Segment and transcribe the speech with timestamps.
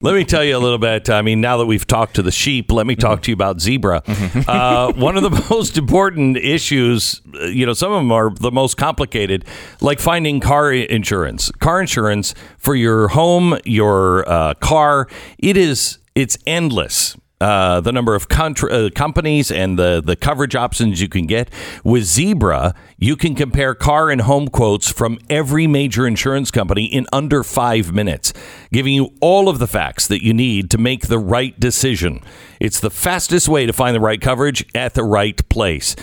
[0.00, 1.10] Let me tell you a little bit.
[1.10, 3.60] I mean, now that we've talked to the sheep, let me talk to you about
[3.60, 4.02] zebra.
[4.46, 8.52] Uh, one of the most important issues, uh, you know, some of them are the
[8.52, 9.44] most complicated,
[9.80, 11.50] like finding car insurance.
[11.58, 15.08] Car insurance for your home, your uh, car,
[15.38, 20.56] it is it's endless uh, the number of contra- uh, companies and the, the coverage
[20.56, 21.50] options you can get.
[21.84, 27.06] With Zebra, you can compare car and home quotes from every major insurance company in
[27.12, 28.32] under five minutes,
[28.72, 32.20] giving you all of the facts that you need to make the right decision.
[32.60, 35.94] It's the fastest way to find the right coverage at the right place.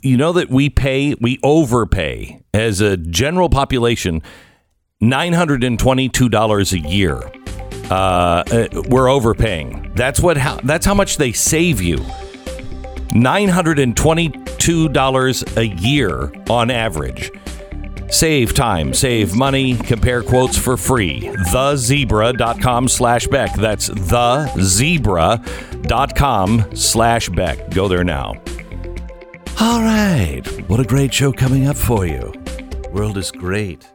[0.00, 4.22] You know that we pay, we overpay as a general population
[5.00, 7.20] $922 a year
[7.92, 9.92] uh, uh, we're overpaying.
[9.94, 10.36] That's what.
[10.36, 11.98] How, that's how much they save you.
[13.14, 17.30] Nine hundred and twenty-two dollars a year on average.
[18.08, 21.20] Save time, save money, compare quotes for free.
[21.20, 23.54] Thezebra.com slash Beck.
[23.54, 27.70] That's thezebra.com slash Beck.
[27.70, 28.34] Go there now.
[29.60, 30.42] All right.
[30.68, 32.34] What a great show coming up for you.
[32.92, 33.86] World is great.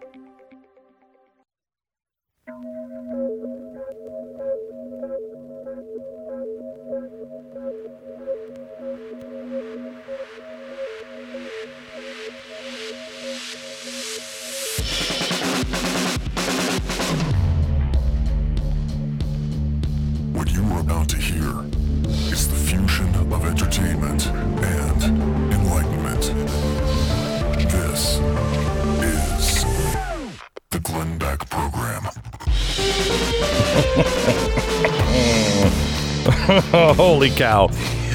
[37.38, 37.70] Cow!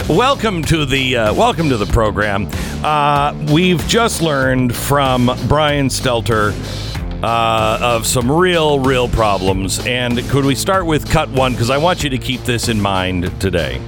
[0.09, 2.49] Welcome to the uh, welcome to the program.
[2.83, 6.53] Uh, we've just learned from Brian Stelter
[7.23, 9.79] uh, of some real, real problems.
[9.87, 11.53] And could we start with cut one?
[11.53, 13.79] Because I want you to keep this in mind today.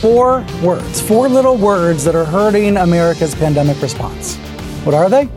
[0.00, 4.36] Four words, four little words that are hurting America's pandemic response.
[4.84, 5.28] What are they?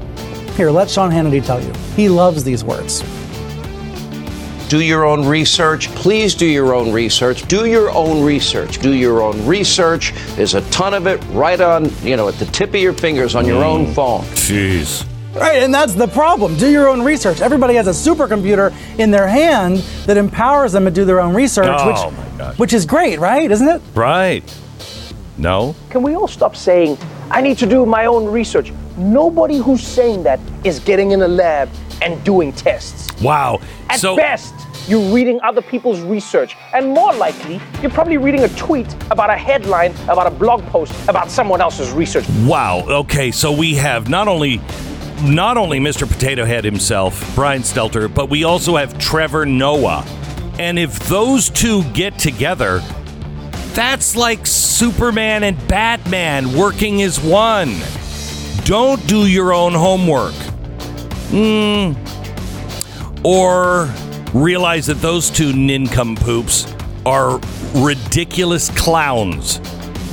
[0.54, 1.74] Here, let Sean Hannity tell you.
[1.96, 3.02] He loves these words
[4.70, 5.90] do your own research.
[5.90, 7.48] Please do your own research.
[7.48, 8.78] Do your own research.
[8.78, 10.14] Do your own research.
[10.36, 13.36] There's a ton of it right on, you know, at the tip of your fingers
[13.36, 13.66] on your mm.
[13.66, 14.22] own phone.
[14.36, 15.06] Jeez.
[15.34, 16.56] Right, and that's the problem.
[16.58, 17.42] Do your own research.
[17.42, 21.68] Everybody has a supercomputer in their hand that empowers them to do their own research,
[21.68, 23.50] oh, which, which is great, right?
[23.50, 23.82] Isn't it?
[23.96, 24.44] Right.
[25.38, 25.76] No.
[25.90, 26.98] Can we all stop saying,
[27.32, 28.72] I need to do my own research?
[28.98, 31.70] Nobody who's saying that is getting in a lab
[32.02, 33.10] and doing tests.
[33.22, 33.62] Wow.
[33.90, 34.54] At so, best,
[34.88, 36.56] you're reading other people's research.
[36.74, 40.94] And more likely, you're probably reading a tweet about a headline, about a blog post,
[41.08, 42.28] about someone else's research.
[42.44, 42.84] Wow.
[42.88, 44.62] Okay, so we have not only
[45.24, 46.08] not only Mr.
[46.10, 50.06] Potato Head himself, Brian Stelter, but we also have Trevor Noah.
[50.58, 52.80] And if those two get together,
[53.74, 57.76] that's like Superman and Batman working as one.
[58.64, 60.34] Don't do your own homework.
[61.32, 61.94] Hmm.
[63.24, 63.90] Or
[64.34, 66.74] realize that those two nincompoops
[67.06, 67.40] are
[67.76, 69.60] ridiculous clowns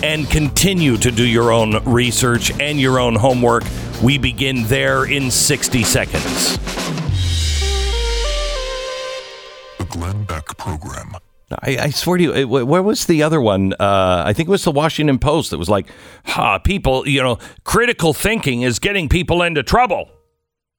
[0.03, 3.65] and continue to do your own research and your own homework.
[4.03, 6.59] We begin there in 60 seconds.
[9.78, 11.12] The Glenn Beck Program.
[11.50, 13.72] I, I swear to you, where was the other one?
[13.75, 15.87] Uh, I think it was the Washington Post that was like,
[16.25, 20.10] ha, people, you know, critical thinking is getting people into trouble.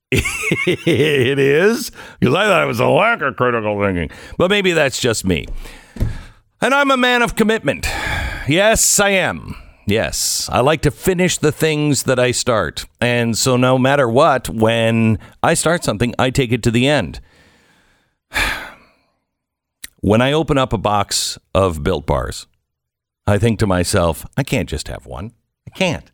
[0.12, 5.01] it is because I thought it was a lack of critical thinking, but maybe that's
[5.01, 5.47] just me.
[6.62, 7.88] And I'm a man of commitment.
[8.47, 9.56] Yes, I am.
[9.85, 12.85] Yes, I like to finish the things that I start.
[13.00, 17.19] And so, no matter what, when I start something, I take it to the end.
[20.00, 22.46] When I open up a box of built bars,
[23.25, 25.34] I think to myself, I can't just have one.
[25.66, 26.12] I can't.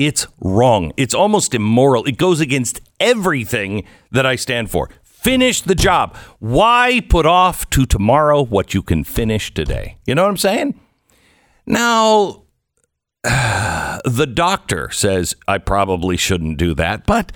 [0.00, 0.92] It's wrong.
[0.96, 2.06] It's almost immoral.
[2.06, 4.88] It goes against everything that I stand for.
[5.02, 6.16] Finish the job.
[6.38, 9.98] Why put off to tomorrow what you can finish today?
[10.06, 10.80] You know what I'm saying?
[11.66, 12.44] Now,
[13.24, 17.30] the doctor says I probably shouldn't do that, but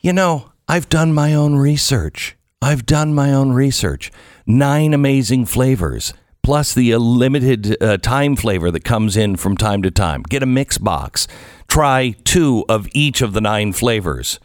[0.00, 2.34] you know, I've done my own research.
[2.62, 4.10] I've done my own research.
[4.46, 6.14] Nine amazing flavors
[6.44, 10.22] plus the limited uh, time flavor that comes in from time to time.
[10.22, 11.26] Get a mix box.
[11.68, 14.38] Try two of each of the nine flavors.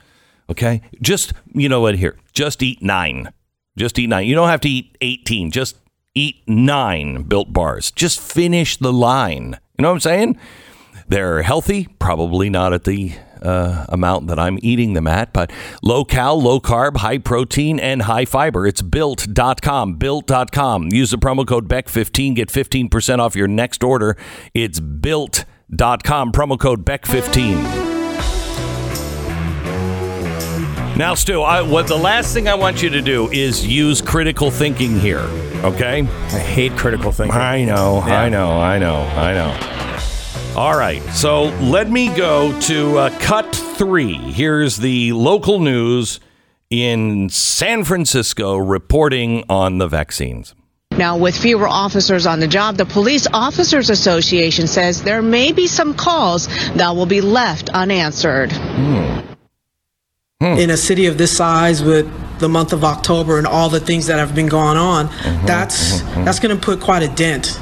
[0.50, 0.82] Okay?
[1.02, 3.32] Just, you know what, here, just eat nine.
[3.78, 4.28] Just eat nine.
[4.28, 5.52] You don't have to eat 18.
[5.52, 5.78] Just
[6.16, 7.92] eat nine built bars.
[7.92, 9.60] Just finish the line.
[9.78, 10.38] You know what I'm saying?
[11.08, 15.52] They're healthy, probably not at the uh, amount that I'm eating them at, but
[15.82, 18.68] low cal, low carb, high protein, and high fiber.
[18.68, 19.96] It's built.com.
[19.96, 20.90] Built.com.
[20.92, 24.18] Use the promo code BECK15, get 15% off your next order.
[24.54, 25.59] It's built.com.
[25.78, 27.88] .Com promo code BECK15.
[30.98, 34.52] Now, Stu, I, what the last thing I want you to do is use critical
[34.52, 35.22] thinking here.
[35.64, 36.02] Okay?
[36.02, 37.40] I hate critical thinking.
[37.40, 38.22] I know, Yeah.
[38.22, 40.56] I know, I know, I know.
[40.60, 44.16] All right, so let me go to uh, cut three.
[44.16, 46.20] Here's the local news
[46.70, 50.54] in San Francisco reporting on the vaccines.
[51.00, 55.66] Now, with fewer officers on the job, the Police Officers Association says there may be
[55.66, 58.52] some calls that will be left unanswered.
[58.52, 59.20] Hmm.
[60.42, 60.58] Hmm.
[60.58, 62.08] in a city of this size with
[62.40, 66.00] the month of October and all the things that have been going on, mm-hmm, that's
[66.00, 66.24] mm-hmm, mm-hmm.
[66.24, 67.60] that's going to put quite a dent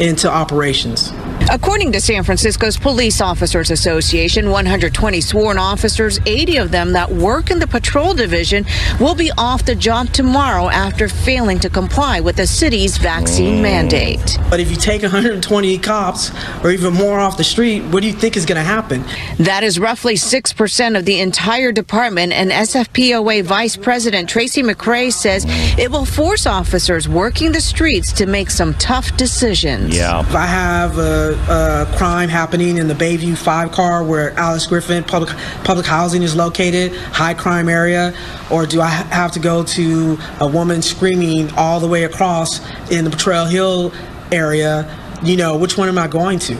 [0.00, 1.12] into operations.
[1.48, 7.52] According to San Francisco's Police Officers Association, 120 sworn officers, 80 of them that work
[7.52, 8.66] in the patrol division,
[8.98, 13.62] will be off the job tomorrow after failing to comply with the city's vaccine mm.
[13.62, 14.38] mandate.
[14.50, 16.32] But if you take 120 cops
[16.64, 19.04] or even more off the street, what do you think is going to happen?
[19.38, 25.44] That is roughly 6% of the entire department, and SFPOA Vice President Tracy McCray says
[25.78, 29.96] it will force officers working the streets to make some tough decisions.
[29.96, 30.20] Yeah.
[30.20, 35.06] If I have a, a crime happening in the Bayview 5 car where Alice Griffith
[35.06, 35.30] public
[35.64, 38.14] public housing is located, high crime area,
[38.50, 42.60] or do I have to go to a woman screaming all the way across
[42.90, 43.92] in the Trail Hill
[44.32, 44.86] area?
[45.22, 46.56] You know, which one am I going to?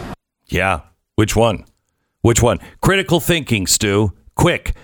[0.46, 0.80] Yeah.
[1.16, 1.64] Which one?
[2.22, 2.58] Which one?
[2.80, 4.12] Critical thinking, Stu.
[4.34, 4.74] Quick.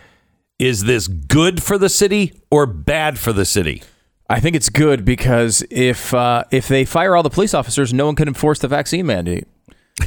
[0.59, 3.83] Is this good for the city or bad for the city?
[4.31, 8.07] I think it's good because if uh, if they fire all the police officers, no
[8.07, 9.47] one can enforce the vaccine mandate.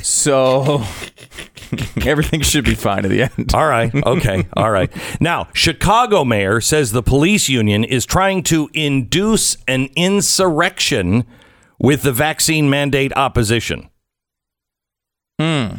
[0.01, 0.83] So
[2.05, 3.53] everything should be fine at the end.
[3.53, 3.93] All right.
[3.93, 4.47] Okay.
[4.53, 4.91] All right.
[5.19, 11.25] Now, Chicago mayor says the police union is trying to induce an insurrection
[11.79, 13.89] with the vaccine mandate opposition.
[15.39, 15.77] Hmm.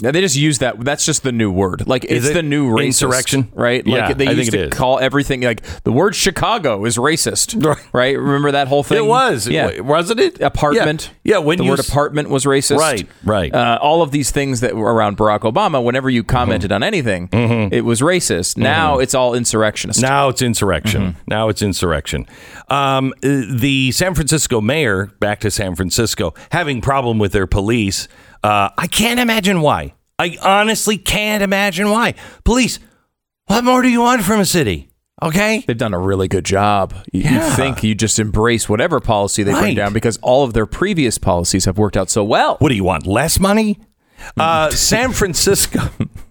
[0.00, 0.80] Yeah, they just use that.
[0.80, 1.86] That's just the new word.
[1.86, 3.52] Like Is it's it the new racist, insurrection?
[3.54, 3.86] right?
[3.86, 7.54] Yeah, like they I used to call everything like the word Chicago is racist,
[7.92, 8.18] Right.
[8.18, 8.98] Remember that whole thing?
[8.98, 9.46] It was.
[9.46, 9.78] yeah.
[9.78, 10.40] Wasn't it?
[10.40, 11.12] Apartment.
[11.22, 11.36] Yeah.
[11.36, 12.78] Yeah, when the word s- apartment was racist.
[12.78, 13.54] Right, right.
[13.54, 17.28] Uh, all of these things that were around Barack Obama, whenever you commented on anything,
[17.70, 18.56] it was racist.
[18.56, 20.00] Now it's all insurrectionist.
[20.00, 20.08] Mm-hmm.
[20.08, 21.02] Now it's insurrection.
[21.02, 21.18] Mm-hmm.
[21.28, 22.26] Now it's insurrection.
[22.68, 28.08] Um, the San Francisco mayor, back to San Francisco, having problem with their police.
[28.42, 29.94] Uh, I can't imagine why.
[30.18, 32.14] I honestly can't imagine why.
[32.44, 32.78] Police,
[33.46, 34.88] what more do you want from a city?
[35.22, 35.62] Okay.
[35.66, 36.94] They've done a really good job.
[37.12, 37.48] You, Yeah.
[37.50, 39.60] you think you just embrace whatever policy they Right.
[39.60, 42.56] bring down because all of their previous policies have worked out so well.
[42.58, 43.06] What do you want?
[43.06, 43.78] Less money?
[44.36, 45.80] Uh, San Francisco,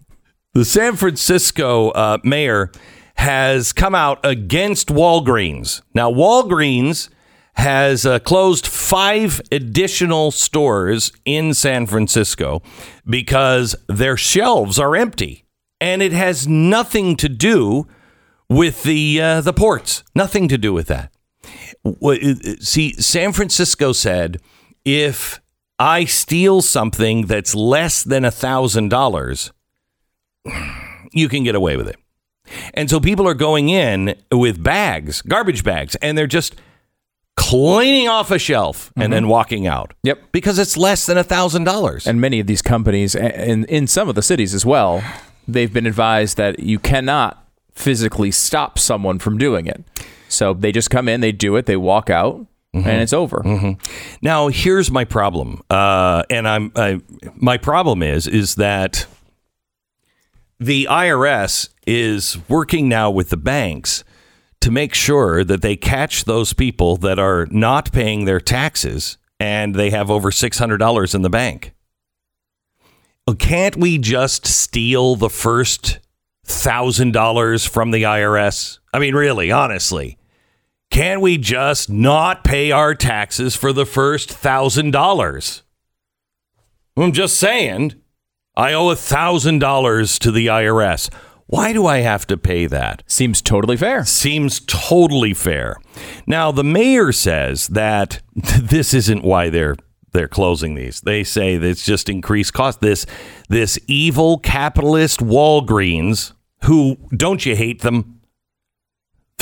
[0.53, 2.71] the San Francisco uh, mayor
[3.15, 5.81] has come out against Walgreens.
[5.93, 7.09] Now, Walgreens
[7.55, 12.61] has uh, closed five additional stores in San Francisco
[13.05, 15.45] because their shelves are empty,
[15.79, 17.87] and it has nothing to do
[18.49, 20.03] with the uh, the ports.
[20.15, 21.11] Nothing to do with that.
[22.61, 24.39] See, San Francisco said
[24.85, 25.41] if
[25.79, 29.51] I steal something that's less than a thousand dollars,
[31.11, 31.97] you can get away with it.
[32.73, 36.55] And so people are going in with bags, garbage bags, and they're just
[37.41, 39.31] cleaning off a shelf and then mm-hmm.
[39.31, 39.93] walking out.
[40.03, 40.31] Yep.
[40.31, 42.05] Because it's less than a thousand dollars.
[42.05, 45.03] and many of these companies, and in some of the cities as well,
[45.47, 49.83] they've been advised that you cannot physically stop someone from doing it.
[50.29, 52.35] So they just come in, they do it, they walk out,
[52.75, 52.87] mm-hmm.
[52.87, 53.39] and it's over.
[53.39, 53.71] Mm-hmm.
[54.21, 57.01] Now, here's my problem, uh, and I'm I,
[57.35, 59.07] my problem is is that
[60.59, 64.03] the IRS is working now with the banks
[64.61, 69.75] to make sure that they catch those people that are not paying their taxes and
[69.75, 71.73] they have over six hundred dollars in the bank.
[73.27, 75.99] Uh, Can't we just steal the first
[76.45, 78.79] thousand dollars from the IRS?
[78.93, 80.17] I mean, really, honestly.
[80.91, 85.63] Can we just not pay our taxes for the first thousand dollars?
[86.97, 87.93] I'm just saying,
[88.57, 91.09] I owe a thousand dollars to the IRS.
[91.51, 93.03] Why do I have to pay that?
[93.07, 94.05] Seems totally fair.
[94.05, 95.75] Seems totally fair.
[96.25, 99.75] Now, the mayor says that this isn't why they're
[100.13, 101.01] they're closing these.
[101.01, 102.79] They say that it's just increased cost.
[102.79, 103.05] This
[103.49, 106.31] this evil capitalist Walgreens,
[106.63, 108.21] who don't you hate them?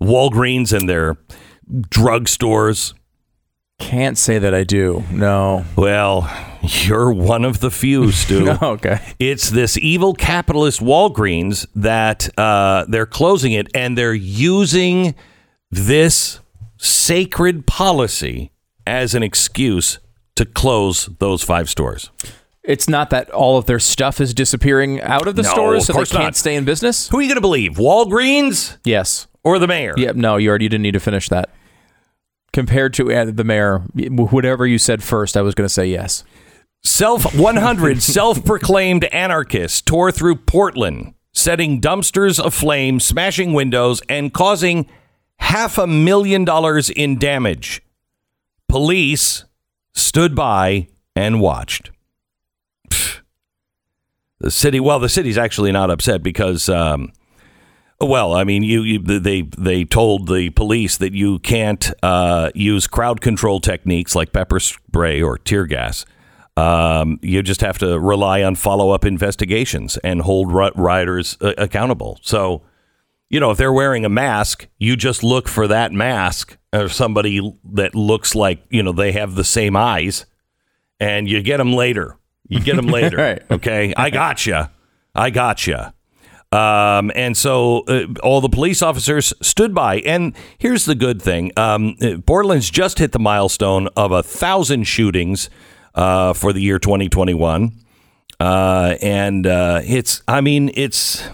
[0.00, 1.18] Walgreens and their
[1.70, 2.94] drugstores.
[3.80, 5.02] Can't say that I do.
[5.10, 5.64] No.
[5.74, 6.30] Well,
[6.62, 8.50] you're one of the few, Stu.
[8.62, 9.00] okay.
[9.18, 15.14] It's this evil capitalist Walgreens that uh, they're closing it, and they're using
[15.70, 16.38] this
[16.76, 18.52] sacred policy
[18.86, 19.98] as an excuse
[20.36, 22.10] to close those five stores.
[22.62, 25.94] It's not that all of their stuff is disappearing out of the No, stores, of
[25.94, 26.36] so they can't not.
[26.36, 27.08] stay in business.
[27.08, 27.72] Who are you going to believe?
[27.74, 29.26] Walgreens Yes.
[29.42, 29.94] or the mayor?
[29.96, 30.16] Yep.
[30.16, 31.50] No, you already didn't need to finish that.
[32.52, 36.24] Compared to uh, the mayor, whatever you said first, I was going to say yes.
[36.82, 44.86] Self 100 self-proclaimed anarchists tore through Portland, setting dumpsters aflame, smashing windows, and causing
[45.38, 47.82] half a million dollars in damage.
[48.68, 49.44] Police
[49.92, 51.90] stood by and watched.
[52.88, 53.20] Pfft.
[54.40, 57.12] The city, well, the city's actually not upset because, um,
[58.00, 62.86] well, I mean, you, you they they told the police that you can't uh, use
[62.86, 66.06] crowd control techniques like pepper spray or tear gas.
[66.56, 71.54] Um, you just have to rely on follow up investigations and hold ri- riders uh,
[71.56, 72.18] accountable.
[72.22, 72.62] So,
[73.30, 77.40] you know, if they're wearing a mask, you just look for that mask or somebody
[77.72, 80.26] that looks like, you know, they have the same eyes
[80.98, 82.18] and you get them later.
[82.48, 83.16] You get them later.
[83.16, 83.42] Right.
[83.50, 83.94] Okay.
[83.96, 84.72] I got gotcha.
[85.14, 85.94] I got gotcha.
[86.52, 90.00] Um, and so uh, all the police officers stood by.
[90.00, 94.84] And here's the good thing um, uh, Portland's just hit the milestone of a thousand
[94.84, 95.48] shootings
[95.94, 97.72] uh, for the year 2021.
[98.40, 101.28] Uh, and uh, it's, I mean, it's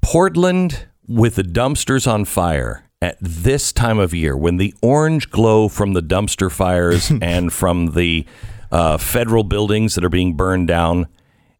[0.00, 5.68] Portland with the dumpsters on fire at this time of year when the orange glow
[5.68, 8.24] from the dumpster fires and from the
[8.70, 11.06] uh, federal buildings that are being burned down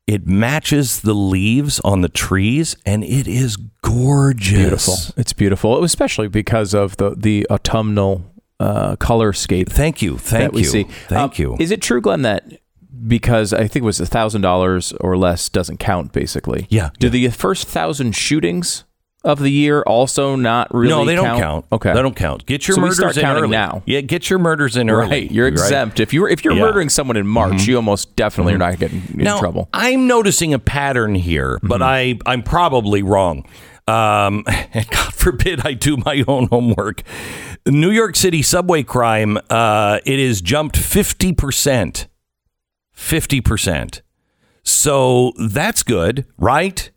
[0.09, 4.95] it matches the leaves on the trees and it is gorgeous Beautiful.
[5.17, 8.23] It's beautiful, especially because of the the autumnal
[8.61, 9.69] uh, color scape.
[9.71, 10.85] thank you thank you see.
[11.09, 12.43] thank Um, you Is it true, Glenn, that
[13.07, 16.67] because I think it was a thousand dollars or less doesn't count basically?
[16.69, 17.29] Yeah, Do yeah.
[17.29, 18.85] the first thousand shootings
[19.25, 20.91] of the year also not really?
[20.91, 21.67] no, they don't count.
[21.73, 22.47] Okay, they don't count.
[22.47, 23.51] Get your So we murders start in counting early.
[23.53, 23.83] now.
[23.85, 25.09] Yeah, get your murders in early.
[25.11, 25.99] Right, you're exempt.
[26.01, 26.61] If you're if you're Yeah.
[26.61, 26.67] Mm-hmm.
[26.69, 29.65] murdering someone in March, you almost definitely are not getting in now, trouble.
[29.73, 29.85] Mm-hmm.
[29.85, 33.45] I'm noticing a pattern here, but I I'm probably wrong.
[33.89, 37.03] Um, and God forbid I do my own homework.
[37.67, 42.07] New York City subway crime uh, it has jumped fifty percent,
[42.93, 44.03] fifty percent.
[44.63, 46.91] So that's good, right?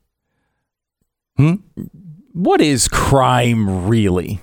[2.33, 4.39] What is crime really?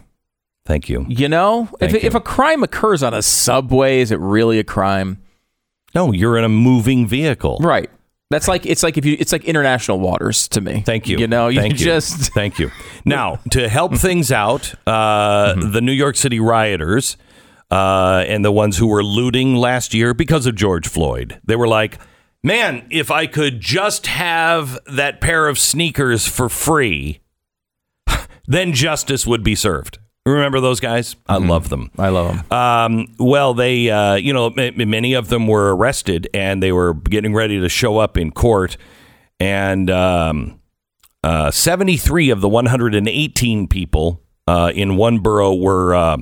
[0.66, 1.06] Thank you.
[1.08, 2.18] You know, if Thank if you.
[2.18, 5.22] a crime occurs on a subway, is it really a crime?
[5.94, 7.58] No, you're in a moving vehicle.
[7.62, 7.88] Right.
[8.30, 10.82] That's like it's like if you it's like international waters to me.
[10.84, 11.16] Thank you.
[11.16, 12.70] You know, you Thank just Thank you.
[13.06, 15.72] Now, to help things out, uh, Mm-hmm.
[15.72, 17.16] the New York City rioters
[17.70, 21.68] uh, and the ones who were looting last year because of George Floyd, they were
[21.68, 21.98] like,
[22.42, 27.20] man, if I could just have that pair of sneakers for free,
[28.48, 29.98] then justice would be served.
[30.26, 31.16] Remember those guys?
[31.26, 31.90] I love them.
[31.96, 32.52] I love them.
[32.52, 36.92] Um, well, they, uh, you know, m- many of them were arrested and they were
[36.94, 38.76] getting ready to show up in court.
[39.40, 40.60] And um,
[41.22, 46.16] uh, 73 of the 118 people uh, in one borough were uh,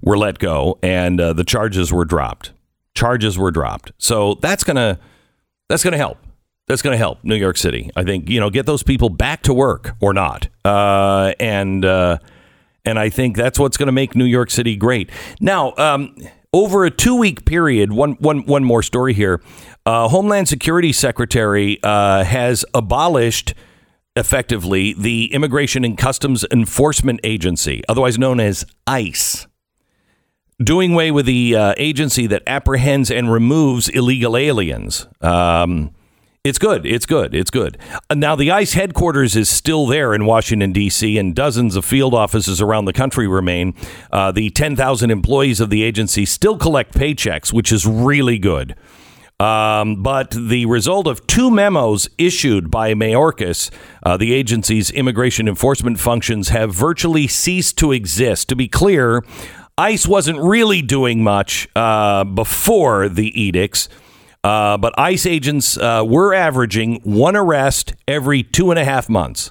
[0.00, 2.52] were let go, and uh, the charges were dropped.
[2.94, 3.92] Charges were dropped.
[3.98, 4.98] So that's gonna
[5.68, 6.18] that's gonna help.
[6.66, 7.90] That's going to help New York City.
[7.94, 12.18] I think you know get those people back to work or not, uh, and uh,
[12.84, 15.10] and I think that's what's going to make New York City great.
[15.40, 16.16] Now, um,
[16.52, 19.42] over a two week period, one one one more story here.
[19.84, 23.52] Uh, Homeland Security Secretary uh, has abolished
[24.16, 29.46] effectively the Immigration and Customs Enforcement Agency, otherwise known as ICE
[30.62, 35.06] doing away with the uh, agency that apprehends and removes illegal aliens.
[35.20, 35.90] Um,
[36.44, 36.84] it's good.
[36.84, 37.34] It's good.
[37.34, 37.78] It's good.
[38.10, 42.12] Uh, now, the ICE headquarters is still there in Washington, D.C., and dozens of field
[42.12, 43.74] offices around the country remain.
[44.12, 48.76] Uh, the 10,000 employees of the agency still collect paychecks, which is really good.
[49.40, 53.70] Um, but the result of two memos issued by Mayorkas,
[54.02, 58.50] uh, the agency's immigration enforcement functions have virtually ceased to exist.
[58.50, 59.24] To be clear,
[59.78, 63.88] ICE wasn't really doing much uh, before the edicts,
[64.44, 69.50] uh, but ICE agents uh, were averaging one arrest every two and a half months.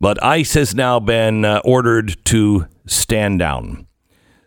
[0.00, 3.86] But ICE has now been uh, ordered to stand down.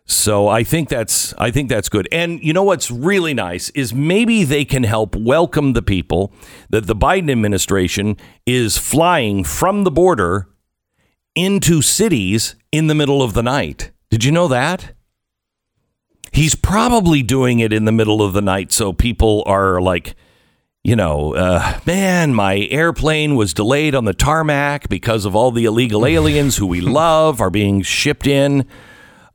[0.05, 2.09] So I think that's I think that's good.
[2.11, 6.33] And you know what's really nice is maybe they can help welcome the people
[6.69, 10.49] that the Biden administration is flying from the border
[11.33, 13.91] into cities in the middle of the night.
[14.09, 14.93] Did you know that?
[16.31, 20.15] He's probably doing it in the middle of the night so people are like,
[20.83, 25.65] you know, uh, man, my airplane was delayed on the tarmac because of all the
[25.65, 28.65] illegal aliens who we love are being shipped in.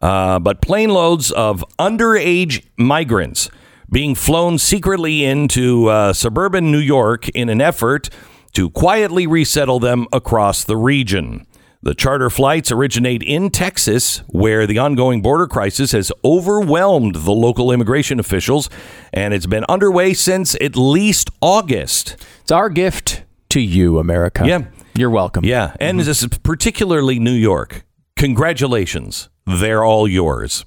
[0.00, 3.50] Uh, but plane loads of underage migrants
[3.90, 8.08] being flown secretly into uh, suburban New York in an effort
[8.52, 11.46] to quietly resettle them across the region.
[11.86, 17.70] The charter flights originate in Texas, where the ongoing border crisis has overwhelmed the local
[17.70, 18.68] immigration officials,
[19.12, 22.16] and it's been underway since at least August.
[22.40, 24.44] It's our gift to you, America.
[24.44, 24.64] Yeah.
[24.96, 25.44] You're welcome.
[25.44, 27.84] Yeah, and this is particularly New York.
[28.16, 30.64] Congratulations, they're all yours.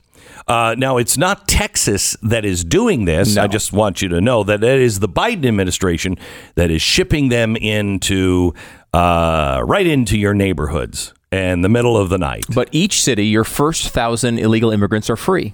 [0.48, 3.38] Uh, now, it's not Texas that is doing this.
[3.38, 6.18] I just want you to know that it is the Biden administration
[6.56, 8.56] that is shipping them into
[8.94, 12.46] uh, right into your neighborhoods in the middle of the night.
[12.54, 15.54] But each city, your first thousand illegal immigrants are free.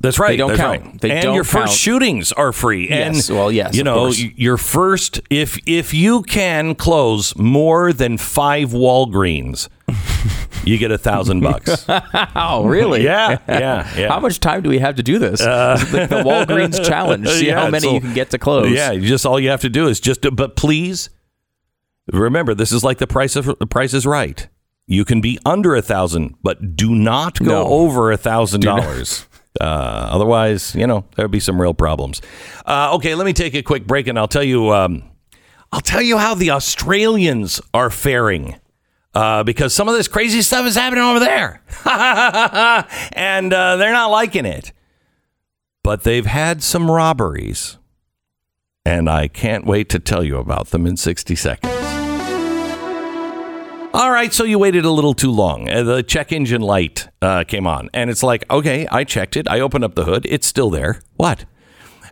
[0.00, 0.30] That's right.
[0.32, 0.82] They don't count.
[0.82, 1.00] right.
[1.00, 1.68] They and don't your count.
[1.68, 2.88] first shootings are free.
[2.90, 8.18] Yes, And well, yes, You know, your first if if you can close more than
[8.18, 9.68] five Walgreens,
[10.64, 11.86] you get a thousand bucks.
[12.36, 13.02] Oh, really?
[13.04, 14.08] Yeah, yeah, yeah.
[14.08, 15.40] How much time do we have to do this?
[15.40, 17.28] Is it the, the Walgreens challenge.
[17.28, 18.70] See Yeah, how many so- you can get to close.
[18.72, 20.20] Yeah, you just all you have to do is just.
[20.34, 21.08] But please
[22.12, 24.48] remember, this is like the price of the Price is Right.
[24.86, 27.66] You can be under a thousand, but do not go No.
[27.66, 29.26] over a thousand dollars.
[29.60, 32.20] Uh, otherwise, you know there'll be some real problems.
[32.66, 34.70] Uh, okay, let me take a quick break, and I'll tell you.
[34.72, 35.02] Um,
[35.72, 38.56] I'll tell you how the Australians are faring.
[39.14, 41.62] Uh, because some of this crazy stuff is happening over there.
[43.12, 44.72] and uh, they're not liking it.
[45.84, 47.78] But they've had some robberies.
[48.84, 51.83] And I can't wait to tell you about them in 60 seconds.
[53.94, 55.70] All right, so you waited a little too long.
[55.70, 59.46] Uh, the check engine light uh, came on, and it's like, okay, I checked it.
[59.48, 60.26] I opened up the hood.
[60.28, 61.00] It's still there.
[61.14, 61.44] What?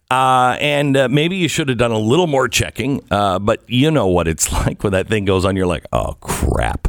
[0.09, 3.91] Uh, and uh, maybe you should have done a little more checking, uh, but you
[3.91, 5.57] know what it's like when that thing goes on.
[5.57, 6.87] You're like, oh, crap.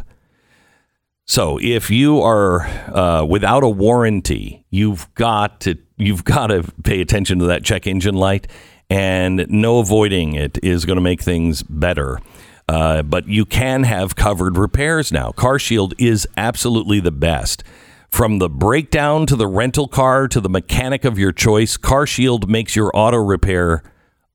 [1.26, 7.00] So if you are uh, without a warranty, you've got to you've got to pay
[7.00, 8.46] attention to that check engine light,
[8.88, 12.20] and no avoiding it is going to make things better.
[12.68, 15.30] Uh, but you can have covered repairs now.
[15.32, 17.62] CarShield is absolutely the best.
[18.08, 22.76] From the breakdown to the rental car to the mechanic of your choice, CarShield makes
[22.76, 23.82] your auto repair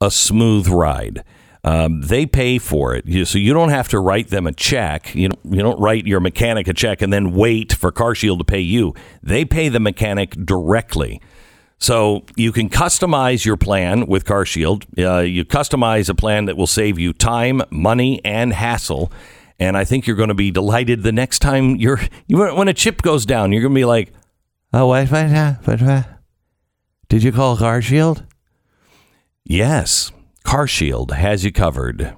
[0.01, 1.23] a smooth ride.
[1.63, 5.13] Um, they pay for it, so you don't have to write them a check.
[5.13, 8.45] You don't, you don't write your mechanic a check and then wait for CarShield to
[8.45, 8.93] pay you.
[9.21, 11.21] They pay the mechanic directly.
[11.79, 14.85] So you can customize your plan with CarShield.
[14.97, 19.11] Uh, you customize a plan that will save you time, money, and hassle.
[19.59, 22.73] And I think you're going to be delighted the next time you're you, when a
[22.73, 23.51] chip goes down.
[23.51, 24.11] You're going to be like,
[24.73, 25.09] "Oh, what?
[25.09, 25.29] What?
[25.65, 26.07] what, what?
[27.07, 28.25] Did you call CarShield?"
[29.43, 30.11] Yes,
[30.45, 32.15] CarShield has you covered.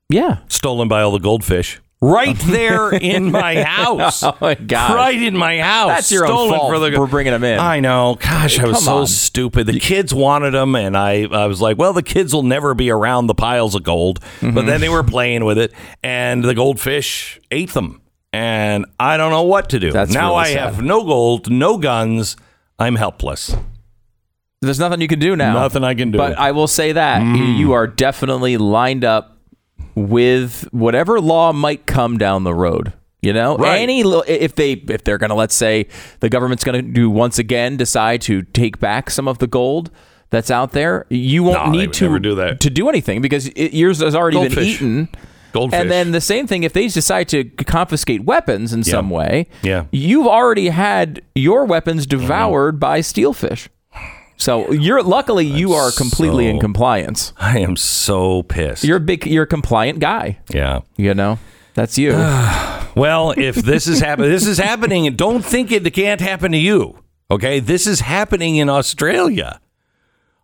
[0.09, 0.39] yeah.
[0.49, 1.81] Stolen by all the goldfish.
[2.05, 4.25] Right there in my house.
[4.25, 4.95] Oh my god!
[4.97, 5.89] Right in my house.
[5.89, 7.61] That's your own Stolen fault for, the, for bringing them in.
[7.61, 8.17] I know.
[8.21, 9.07] Gosh, I was Come so on.
[9.07, 9.69] stupid.
[9.69, 12.91] The kids wanted them, and I, I was like, well, the kids will never be
[12.91, 14.21] around the piles of gold.
[14.41, 14.51] Mm-hmm.
[14.55, 18.03] But then they were playing with it, and the goldfish ate them.
[18.33, 19.93] And I don't know what to do.
[19.93, 20.75] That's now really I sad.
[20.75, 22.35] have no gold, no guns.
[22.81, 23.55] I'm helpless.
[24.61, 25.53] There's nothing you can do now.
[25.55, 26.19] Nothing I can do.
[26.19, 27.59] But I will say that Mm.
[27.59, 29.32] you are definitely lined up
[29.95, 32.93] with whatever law might come down the road.
[33.21, 33.79] You know, Right.
[33.81, 35.87] any if they if they're going to let's say
[36.21, 39.91] the government's going to do once again decide to take back some of the gold
[40.31, 42.59] that's out there, you won't No, need to do that.
[42.61, 44.75] to do anything because it, yours has already been Goldfish.
[44.75, 45.09] eaten.
[45.53, 45.79] Goldfish.
[45.81, 49.85] And then the same thing if they decide to confiscate weapons in some way, Yeah.
[49.93, 53.69] you've already had your weapons devoured by steelfish.
[54.43, 57.33] So you're luckily you are completely in compliance.
[57.39, 58.83] I am so pissed.
[58.83, 60.41] You're a big you're a compliant guy.
[60.51, 60.81] yeah.
[60.97, 61.39] You know?
[61.75, 62.13] That's you.
[62.95, 66.59] Well, if this is happening, this is happening, and don't think it can't happen to
[66.59, 66.99] you.
[67.31, 69.63] Okay, this is happening in Australia.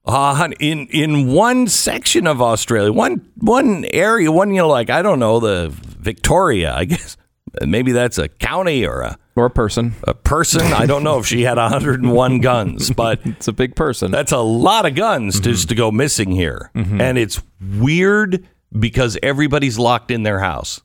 [0.07, 5.03] Uh, in in one section of Australia, one one area, one you know, like I
[5.03, 7.19] don't know, the Victoria, I guess
[7.61, 9.95] maybe that's a county or a, or a person.
[10.05, 10.61] a person.
[10.73, 14.11] I don't know if she had 101 guns, but It's a big person.
[14.11, 15.69] that's a lot of guns just mm-hmm.
[15.69, 16.71] to go missing here.
[16.75, 17.01] Mm-hmm.
[17.01, 18.47] And it's weird
[18.79, 20.81] because everybody's locked in their house.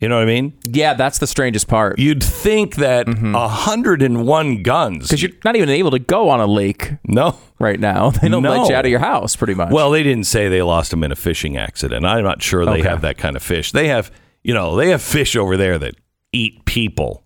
[0.00, 0.56] You know what I mean?
[0.62, 1.98] yeah, that's the strangest part.
[1.98, 3.34] You'd think that mm-hmm.
[3.34, 5.08] a 101 guns.
[5.08, 7.36] Because you're not even able to go on a lake no.
[7.58, 8.10] right now.
[8.22, 9.72] They don't let you out of your house pretty much.
[9.72, 12.06] Well, they didn't say they lost them in a fishing accident.
[12.06, 12.82] I'm not sure they Okay.
[12.88, 13.72] have that kind of fish.
[13.72, 14.12] They have,
[14.44, 15.94] you know, they have fish over there that
[16.32, 17.24] eat people.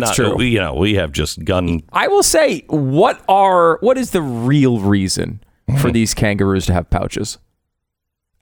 [0.00, 0.36] That's Not- true.
[0.36, 1.82] We, you know, we have just gun.
[1.92, 5.42] I will say, what are what is the real reason
[5.80, 5.92] for hmm.
[5.92, 7.38] these kangaroos to have pouches?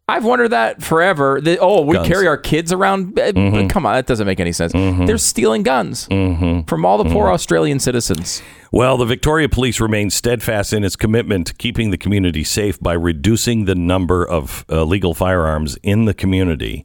[0.09, 1.41] I've wondered that forever.
[1.41, 2.09] The- oh, we Guns.
[2.09, 3.19] carry our kids around.
[3.19, 3.69] Eh, but mm-hmm.
[3.69, 4.73] Come on, that doesn't make any sense.
[4.73, 5.07] Mm-hmm.
[5.07, 6.67] They're stealing guns mm-hmm.
[6.67, 8.43] from all the poor Australian citizens.
[8.73, 12.95] Well, the Victoria Police remains steadfast in its commitment to keeping the community safe by
[12.95, 16.85] reducing the number of uh, legal firearms in the community.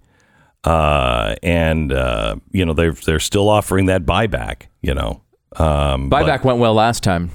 [0.68, 4.64] Uh, and uh, you know they're they're still offering that buyback.
[4.82, 5.22] You know,
[5.56, 7.32] um, but- Buyback went well last time.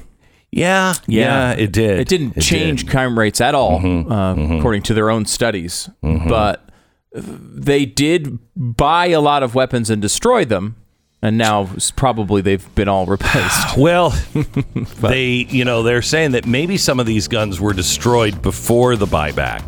[0.51, 2.01] yeah, yeah, it did.
[2.01, 2.91] It didn't change did.
[2.91, 3.77] crime rates at all,
[4.13, 5.89] uh, according to their own studies.
[6.03, 6.69] But
[7.15, 10.77] they did buy a lot of weapons and destroy them,
[11.23, 13.77] and now probably they've been all replaced.
[13.79, 14.11] Well,
[15.01, 19.07] they, you know, they're saying that maybe some of these guns were destroyed before the
[19.07, 19.63] buyback.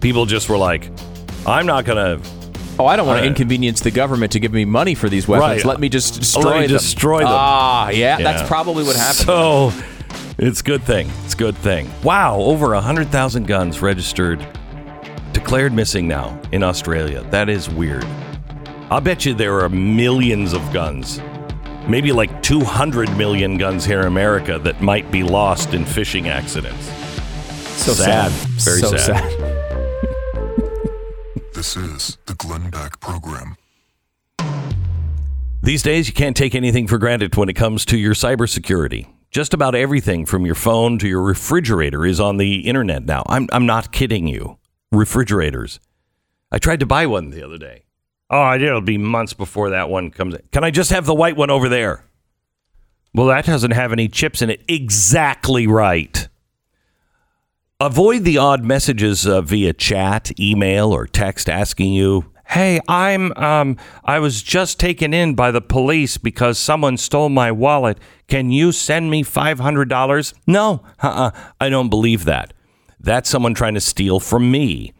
[0.00, 0.88] People just were like,
[1.46, 2.18] "I'm not gonna
[2.82, 5.58] Oh, I don't want to inconvenience the government to give me money for these weapons.
[5.58, 5.64] Right.
[5.64, 6.76] Let me just destroy Let me them.
[6.76, 7.28] destroy them.
[7.30, 8.24] Ah, yeah, Yeah.
[8.24, 9.26] that's probably what happened.
[9.26, 9.72] So
[10.38, 11.08] it's a good thing.
[11.24, 11.88] It's a good thing.
[12.02, 14.44] Wow, over 100,000 guns registered,
[15.32, 17.22] declared missing now in Australia.
[17.30, 18.04] That is weird.
[18.90, 21.20] I'll bet you there are millions of guns.
[21.88, 26.86] Maybe like 200 million guns here in America that might be lost in fishing accidents.
[27.76, 28.30] so sad.
[28.30, 28.50] sad.
[28.60, 29.51] Very so sad.
[31.62, 33.54] This is the Glenn Beck Program.
[35.62, 39.06] These days, you can't take anything for granted when it comes to your cybersecurity.
[39.30, 43.22] Just about everything from your phone to your refrigerator is on the internet now.
[43.28, 44.58] I'm, I'm not kidding you.
[44.90, 45.78] Refrigerators.
[46.50, 47.84] I tried to buy one the other day.
[48.28, 50.42] Oh, it'll be months before that one comes in.
[50.50, 52.04] Can I just have the white one over there?
[53.14, 54.64] Well, that doesn't have any chips in it.
[54.66, 56.26] Exactly right.
[57.82, 63.76] Avoid the odd messages uh, via chat, email, or text asking you, "Hey, I'm um
[64.04, 67.98] I was just taken in by the police because someone stole my wallet.
[68.28, 70.84] Can you send me $500?" No.
[71.02, 71.32] Uh-uh.
[71.60, 72.52] I don't believe that.
[73.00, 74.92] That's someone trying to steal from me.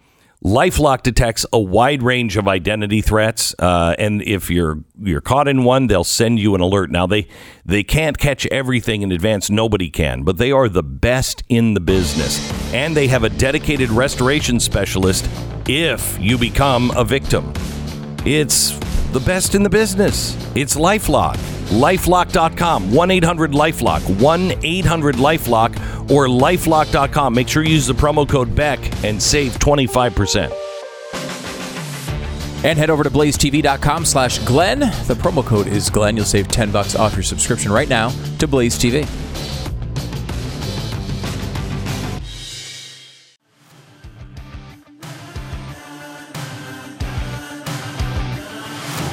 [0.45, 5.63] LifeLock detects a wide range of identity threats, uh, and if you're you're caught in
[5.63, 6.91] one, they'll send you an alert.
[6.91, 7.29] Now they
[7.65, 11.81] they can't catch everything in advance; nobody can, but they are the best in the
[11.81, 15.29] business, and they have a dedicated restoration specialist
[15.69, 17.53] if you become a victim.
[18.27, 18.73] It's
[19.13, 20.37] the best in the business.
[20.55, 21.37] It's LifeLock.
[21.69, 22.93] LifeLock.com.
[22.93, 24.21] 1 800 Lifelock.
[24.21, 27.35] 1 800 Lifelock or lifelock.com.
[27.35, 30.53] Make sure you use the promo code BECK and save 25%.
[32.65, 34.81] And head over to blazetv.com slash Glenn.
[34.81, 36.17] The promo code is Glenn.
[36.17, 39.09] You'll save 10 bucks off your subscription right now to Blaze TV.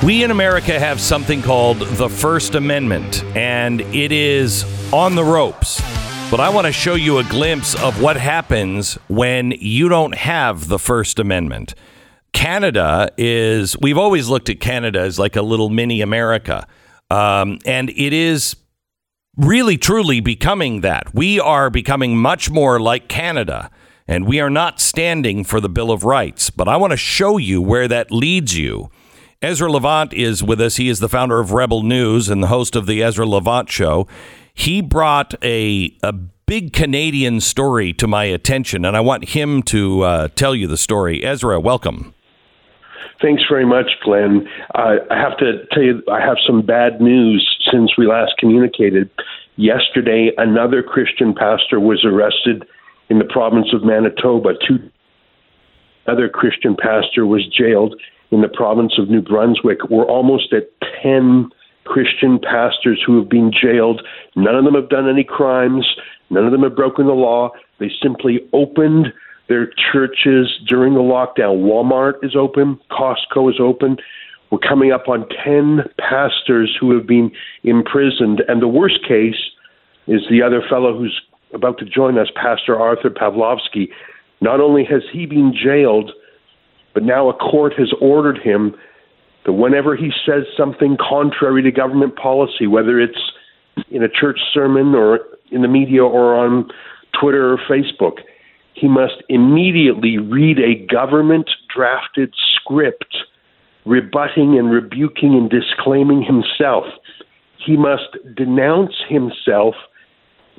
[0.09, 5.79] We in America have something called the First Amendment, and it is on the ropes.
[6.31, 10.67] But I want to show you a glimpse of what happens when you don't have
[10.67, 11.75] the First Amendment.
[12.33, 16.65] Canada is, we've always looked at Canada as like a little mini America.
[17.11, 18.55] Um, and it is
[19.37, 21.13] really truly becoming that.
[21.13, 23.69] We are becoming much more like Canada,
[24.07, 26.49] and we are not standing for the Bill of Rights.
[26.49, 28.89] But I want to show you where that leads you.
[29.41, 30.75] Ezra Levant is with us.
[30.75, 34.05] He is the founder of Rebel News and the host of the Ezra Levant Show.
[34.53, 40.01] He brought a, a big Canadian story to my attention, and I want him to
[40.01, 41.23] uh, tell you the story.
[41.23, 42.13] Ezra, welcome.
[43.21, 44.45] Thanks very much, Glenn.
[44.75, 49.09] Uh, I have to tell you, I have some bad news since we last communicated.
[49.55, 52.67] Yesterday, another Christian pastor was arrested
[53.09, 54.55] in the province of Manitoba.
[54.67, 54.89] Two
[56.27, 57.95] Christian pastor was jailed
[58.31, 59.89] in the province of New Brunswick.
[59.89, 60.69] We're almost at
[61.01, 61.49] 10
[61.85, 64.01] Christian pastors who have been jailed.
[64.35, 65.87] None of them have done any crimes.
[66.29, 67.51] None of them have broken the law.
[67.79, 69.07] They simply opened
[69.47, 71.63] their churches during the lockdown.
[71.63, 73.97] Walmart is open, Costco is open.
[74.51, 77.31] We're coming up on 10 pastors who have been
[77.63, 78.41] imprisoned.
[78.47, 79.35] And the worst case
[80.07, 81.19] is the other fellow who's
[81.53, 83.89] about to join us, Pastor Arthur Pawlowski.
[84.41, 86.11] Not only has he been jailed,
[86.93, 88.75] but now a court has ordered him
[89.45, 93.31] that whenever he says something contrary to government policy, whether it's
[93.89, 95.19] in a church sermon or
[95.51, 96.69] in the media or on
[97.19, 98.19] Twitter or Facebook,
[98.73, 103.15] he must immediately read a government drafted script
[103.85, 106.85] rebutting and rebuking and disclaiming himself.
[107.65, 109.75] He must denounce himself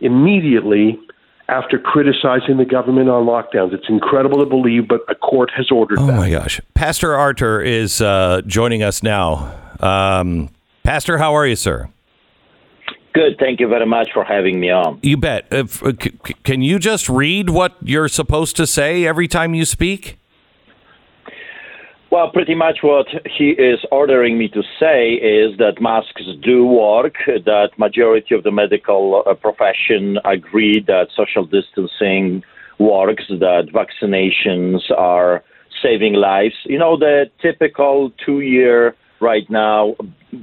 [0.01, 0.99] immediately
[1.51, 3.75] after criticizing the government on lockdowns.
[3.75, 6.17] It's incredible to believe, but a court has ordered oh that.
[6.17, 6.61] my gosh.
[6.75, 9.53] Pastor Arthur is uh, joining us now.
[9.81, 10.51] Um,
[10.85, 11.89] Pastor, how are you, sir?
[13.13, 13.39] Good.
[13.41, 15.01] Thank you very much for having me on.
[15.03, 15.49] You bet.
[15.51, 19.53] If, uh, c- c- can you just read what you're supposed to say every time
[19.53, 20.20] you speak?
[22.11, 27.15] Well, pretty much what he is ordering me to say is that masks do work,
[27.27, 32.43] that majority of the medical uh, profession agree that social distancing
[32.81, 35.45] works, that vaccinations are
[35.81, 36.57] saving lives.
[36.65, 39.95] You know, the typical two-year right now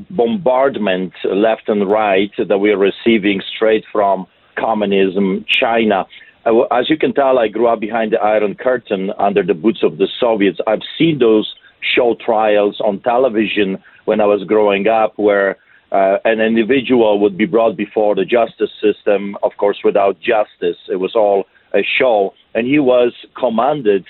[0.09, 4.25] bombardment left and right that we're receiving straight from
[4.57, 6.05] communism, China.
[6.45, 9.83] Uh, As you can tell, I grew up behind the Iron Curtain under the boots
[9.83, 10.59] of the Soviets.
[10.65, 15.57] I've seen those show trials on television when I was growing up, where
[15.91, 20.77] uh, an individual would be brought before the justice system, of course, without justice.
[20.89, 22.33] It was all a show.
[22.53, 24.05] And he was commanded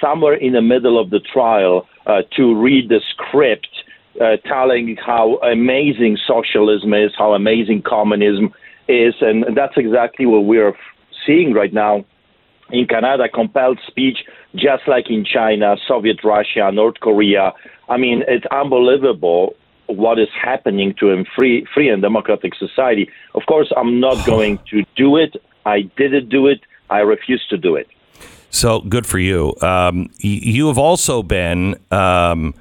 [0.00, 3.68] somewhere in the middle of the trial uh, to read the script
[4.20, 8.52] uh, telling how amazing socialism is, how amazing communism
[8.88, 9.14] is.
[9.20, 10.74] And that's exactly what we're
[11.26, 12.04] seeing right now
[12.72, 14.18] in Canada, compelled speech,
[14.56, 17.52] just like in China, Soviet Russia, North Korea.
[17.88, 19.54] I mean, it's unbelievable
[19.86, 23.08] what is happening to a free, free and democratic society.
[23.34, 25.36] Of course, I'm not going to do it.
[25.66, 26.60] I didn't do it.
[26.90, 27.88] I refuse to do it.
[28.50, 29.54] So good for you.
[29.62, 32.54] Um, you have also been um,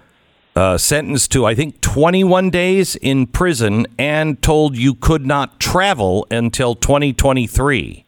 [0.56, 6.28] uh, sentenced to, I think, 21 days in prison and told you could not travel
[6.32, 8.06] until 2023.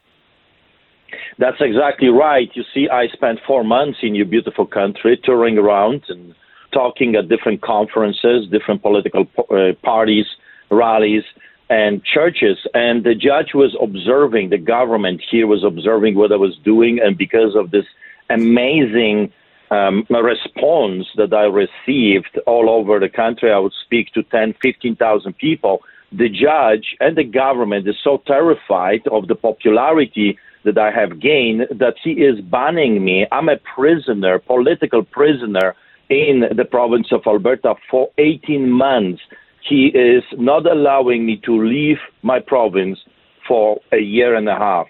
[1.38, 2.50] That's exactly right.
[2.54, 6.36] You see, I spent four months in your beautiful country touring around and
[6.72, 10.26] talking at different conferences, different political uh, parties,
[10.69, 11.24] rallies,
[11.69, 12.58] and churches.
[12.74, 17.00] And the judge was observing, the government here was observing what I was doing.
[17.04, 17.86] And because of this
[18.30, 19.32] amazing
[19.72, 25.38] um, response that I received all over the country, I would speak to 10, 15,000
[25.38, 25.82] people.
[26.12, 31.67] The judge and the government is so terrified of the popularity that I have gained
[31.71, 33.26] that he is banning me.
[33.32, 35.76] I'm a prisoner, political prisoner
[36.10, 39.21] in the province of Alberta for 18 months.
[39.67, 42.99] He is not allowing me to leave my province
[43.47, 44.88] for a year and a half.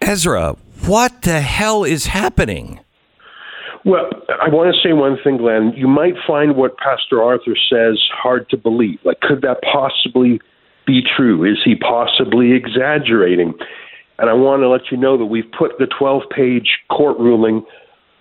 [0.00, 2.80] Ezra, what the hell is happening?
[3.84, 4.10] Well,
[4.42, 5.72] I want to say one thing, Glenn.
[5.76, 8.98] You might find what Pastor Arthur says hard to believe.
[9.04, 10.40] Like, could that possibly
[10.86, 11.44] be true?
[11.44, 13.54] Is he possibly exaggerating?
[14.18, 17.64] And I want to let you know that we've put the 12 page court ruling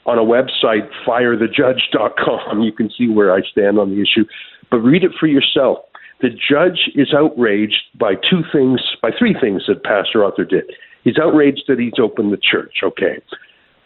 [0.05, 2.61] on a website, firethejudge.com.
[2.61, 4.25] You can see where I stand on the issue,
[4.69, 5.79] but read it for yourself.
[6.21, 10.65] The judge is outraged by two things, by three things that Pastor Arthur did.
[11.03, 13.21] He's outraged that he's opened the church, okay.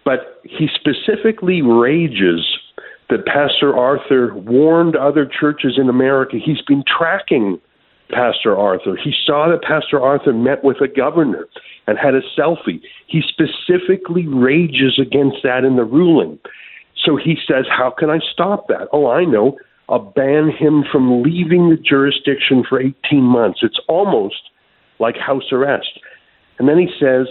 [0.06, 2.58] But he specifically rages
[3.10, 6.38] that Pastor Arthur warned other churches in America.
[6.44, 7.60] He's been tracking
[8.10, 8.98] Pastor Arthur.
[9.02, 11.48] He saw that Pastor Arthur met with a governor
[11.88, 12.82] and had a selfie.
[13.08, 16.40] He specifically rages against that in the ruling.
[17.04, 18.88] So he says, How can I stop that?
[18.92, 19.58] Oh, I know.
[19.88, 23.60] I'll ban him from leaving the jurisdiction for 18 months.
[23.64, 24.50] It's almost
[25.00, 26.00] like house arrest.
[26.60, 27.28] And then he says,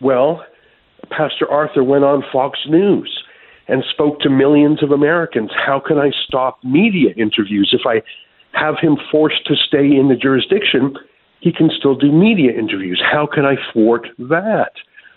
[0.00, 0.44] Well,
[1.10, 3.24] Pastor Arthur went on Fox News
[3.68, 5.50] and spoke to millions of Americans.
[5.54, 7.70] How can I stop media interviews?
[7.72, 8.02] If I
[8.54, 10.96] have him forced to stay in the jurisdiction,
[11.40, 13.02] he can still do media interviews.
[13.04, 14.72] How can I thwart that?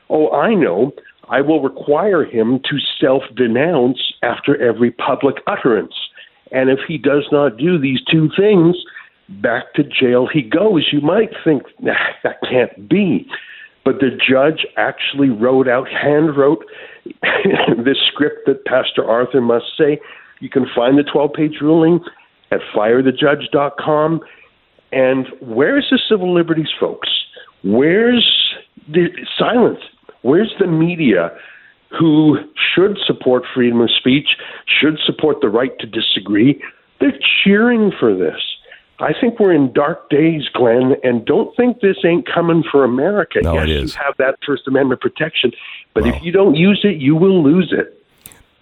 [0.10, 0.92] Oh, I know.
[1.30, 5.94] I will require him to self denounce after every public utterance.
[6.52, 8.78] And if he does not do these two things,
[9.30, 10.88] back to jail he goes.
[10.92, 13.28] You might think nah, that can't be.
[13.84, 16.66] But the judge actually wrote out, hand wrote
[17.86, 20.00] this script that Pastor Arthur must say.
[20.40, 22.02] You can find the 12 page ruling
[22.52, 24.22] at firethejudge.com.
[24.92, 27.10] And where's the civil liberties, folks?
[27.64, 28.54] Where's
[28.88, 29.80] the silence?
[30.22, 31.38] Where's the media
[31.98, 32.38] who
[32.74, 34.28] should support freedom of speech,
[34.66, 36.62] should support the right to disagree?
[37.00, 38.42] They're cheering for this.
[39.00, 43.42] I think we're in dark days, Glenn, and don't think this ain't coming for America.
[43.44, 43.94] No, yes, it is.
[43.94, 45.52] you have that First Amendment protection,
[45.94, 48.04] but if you don't use it, you will lose it.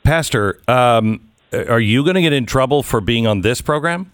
[0.04, 1.22] Pastor, um,
[1.70, 4.12] are you going to get in trouble for being on this program?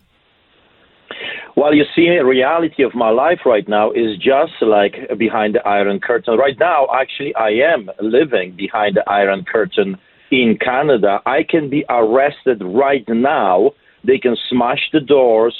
[1.56, 5.67] Well, you see, the reality of my life right now is just like behind the
[5.67, 6.38] Iron Curtain.
[6.38, 9.97] Right now, actually, I am living behind the Iron Curtain
[10.32, 11.19] in Canada.
[11.25, 13.71] I can be arrested right now.
[14.04, 15.54] They can smash the doors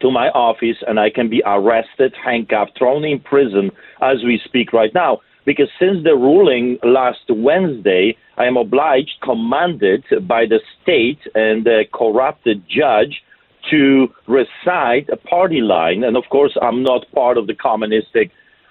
[0.00, 4.72] to my office and I can be arrested, handcuffed, thrown in prison as we speak
[4.72, 5.18] right now.
[5.44, 11.84] Because since the ruling last Wednesday, I am obliged, commanded by the state and the
[11.92, 13.22] corrupted judge
[13.70, 16.04] to recite a party line.
[16.04, 18.30] And of course, I'm not part of the Communistic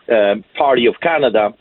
[0.10, 1.54] uh, Party of Canada.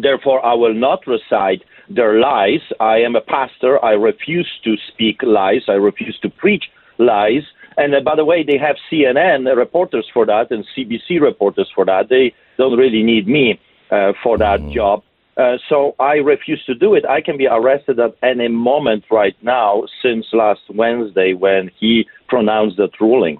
[0.00, 2.62] Therefore, I will not recite their lies.
[2.80, 3.84] I am a pastor.
[3.84, 5.64] I refuse to speak lies.
[5.68, 6.64] I refuse to preach
[6.96, 7.42] lies.
[7.76, 11.84] And uh, by the way, they have CNN reporters for that and CBC reporters for
[11.84, 12.08] that.
[12.08, 13.60] They don't really need me
[13.90, 15.02] uh, for that job.
[15.36, 17.06] Uh, so I refuse to do it.
[17.06, 22.76] I can be arrested at any moment right now since last Wednesday when he pronounced
[22.76, 23.38] that ruling.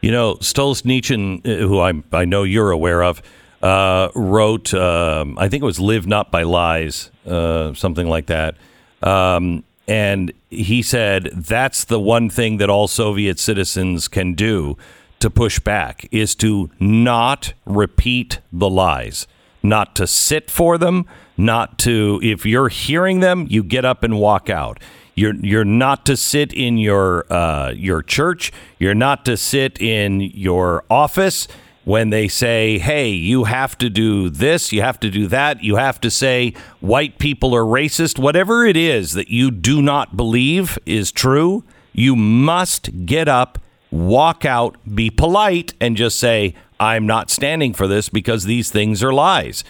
[0.00, 3.22] You know, Solzhenitsyn, uh, who I, I know you're aware of,
[3.62, 8.56] uh, wrote, um, I think it was Live Not by Lies, uh, something like that.
[9.02, 14.76] Um, and he said that's the one thing that all Soviet citizens can do
[15.20, 19.26] to push back is to not repeat the lies,
[19.64, 24.20] not to sit for them, not to if you're hearing them, you get up and
[24.20, 24.78] walk out.
[25.14, 28.52] You're you're not to sit in your uh, your church.
[28.78, 31.48] You're not to sit in your office
[31.84, 35.76] when they say, "Hey, you have to do this, you have to do that, you
[35.76, 40.78] have to say white people are racist." Whatever it is that you do not believe
[40.84, 43.58] is true, you must get up,
[43.94, 49.02] walk out, be polite, and just say, "I'm not standing for this because these things
[49.02, 49.64] are lies."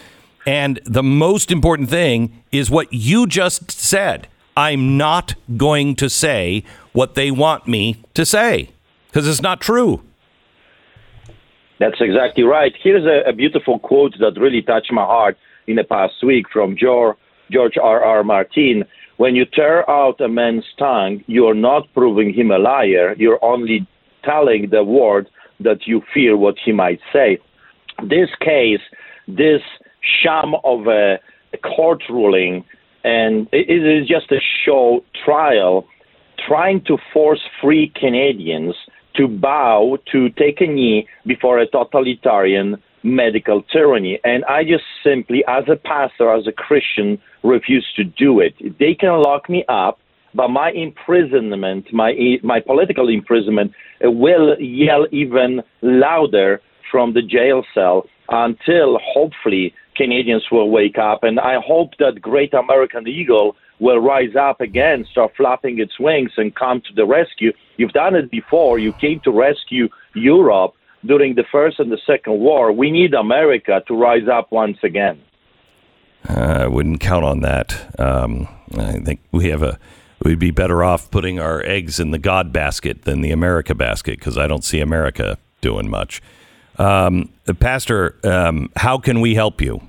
[0.45, 4.27] And the most important thing is what you just said.
[4.57, 8.69] I'm not going to say what they want me to say
[9.07, 10.01] because it's not true.
[11.79, 12.73] That's exactly right.
[12.81, 16.77] Here's a, a, beautiful quote that really touched my heart in the past week from
[16.77, 17.17] George,
[17.51, 18.01] George R.
[18.01, 18.23] R.
[18.23, 18.85] Martin.
[19.17, 23.13] When you tear out a man's tongue, you are not proving him a liar.
[23.17, 23.87] You're only
[24.25, 25.27] telling the world
[25.59, 27.37] that you fear what he might say.
[28.03, 28.81] This case,
[29.27, 29.61] this
[30.01, 31.19] sham of a,
[31.53, 32.65] a court ruling,
[33.03, 35.87] and it is just a show trial
[36.47, 38.75] trying to force free Canadians
[39.15, 44.19] to bow, to take a knee before a totalitarian medical tyranny.
[44.23, 48.55] And I just simply, as a pastor, as a Christian, refuse to do it.
[48.79, 49.99] They can lock me up,
[50.35, 53.71] but my imprisonment, my, my political imprisonment,
[54.01, 61.23] will yell even louder from the jail cell until hopefully Canadians will wake up.
[61.23, 66.31] And I hope that great American eagle will rise up again, start flapping its wings,
[66.37, 67.51] and come to the rescue.
[67.77, 68.79] You've done it before.
[68.79, 70.73] You came to rescue Europe
[71.05, 72.71] during the First and the Second War.
[72.71, 75.21] We need America to rise up once again.
[76.27, 77.99] Uh, I wouldn't count on that.
[77.99, 79.77] Um, I think we have a.
[80.23, 84.17] We'd be better off putting our eggs in the God basket than the America basket
[84.19, 86.21] because I don't see America doing much.
[86.77, 89.81] Um, Pastor, um, how can we help you?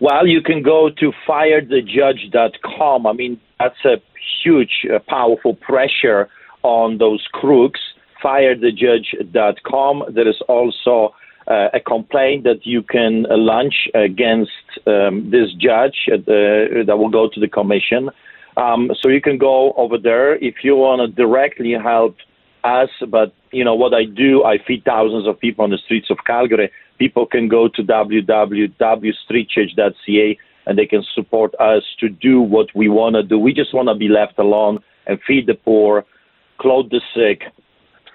[0.00, 3.06] Well, you can go to firethejudge.com.
[3.06, 3.96] I mean, that's a
[4.42, 6.28] huge, uh, powerful pressure
[6.62, 7.80] on those crooks.
[8.24, 10.04] Firethejudge.com.
[10.10, 11.14] There is also
[11.50, 14.52] a complaint that you can uh, launch against
[14.86, 16.16] um, this judge uh,
[16.86, 18.08] that will go to the commission.
[18.56, 22.16] Um, so you can go over there if you want to directly help
[22.62, 22.90] us.
[23.08, 24.44] But you know what I do?
[24.44, 26.70] I feed thousands of people on the streets of Calgary.
[26.98, 33.16] People can go to www.streetchurch.ca and they can support us to do what we want
[33.16, 33.38] to do.
[33.38, 36.04] We just want to be left alone and feed the poor,
[36.58, 37.44] clothe the sick,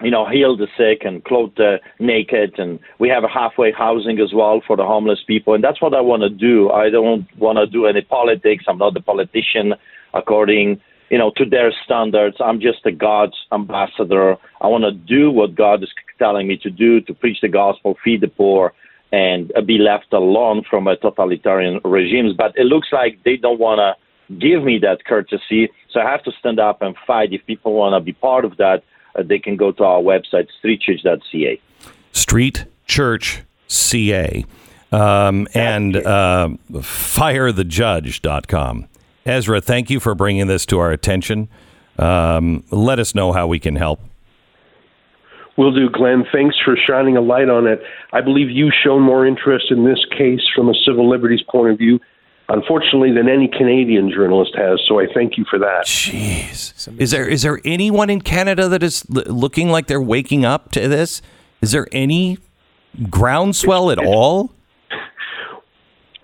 [0.02, 2.58] you know, heal the sick and clothe the naked.
[2.58, 5.54] And we have a halfway housing as well for the homeless people.
[5.54, 6.70] And that's what I want to do.
[6.70, 8.64] I don't want to do any politics.
[8.68, 9.74] I'm not a politician
[10.14, 10.80] according,
[11.10, 12.36] you know, to their standards.
[12.40, 14.36] I'm just a God's ambassador.
[14.60, 17.96] I want to do what God is telling me to do to preach the gospel,
[18.02, 18.72] feed the poor,
[19.12, 22.34] and uh, be left alone from a totalitarian regimes.
[22.36, 25.70] But it looks like they don't want to give me that courtesy.
[25.90, 27.32] So I have to stand up and fight.
[27.32, 28.82] If people want to be part of that,
[29.16, 31.60] uh, they can go to our website, streetchurch.ca.
[32.12, 34.44] Street Church CA.
[34.92, 38.86] Um, and uh, firethejudge.com.
[39.26, 41.48] Ezra, thank you for bringing this to our attention.
[41.98, 44.00] Um, let us know how we can help.
[45.56, 46.24] Will do, Glenn.
[46.32, 47.82] Thanks for shining a light on it.
[48.12, 51.78] I believe you've shown more interest in this case from a civil liberties point of
[51.78, 51.98] view,
[52.48, 54.80] unfortunately, than any Canadian journalist has.
[54.86, 55.84] So I thank you for that.
[55.86, 60.44] Jeez, is there is there anyone in Canada that is l- looking like they're waking
[60.44, 61.22] up to this?
[61.60, 62.38] Is there any
[63.10, 64.52] groundswell at all?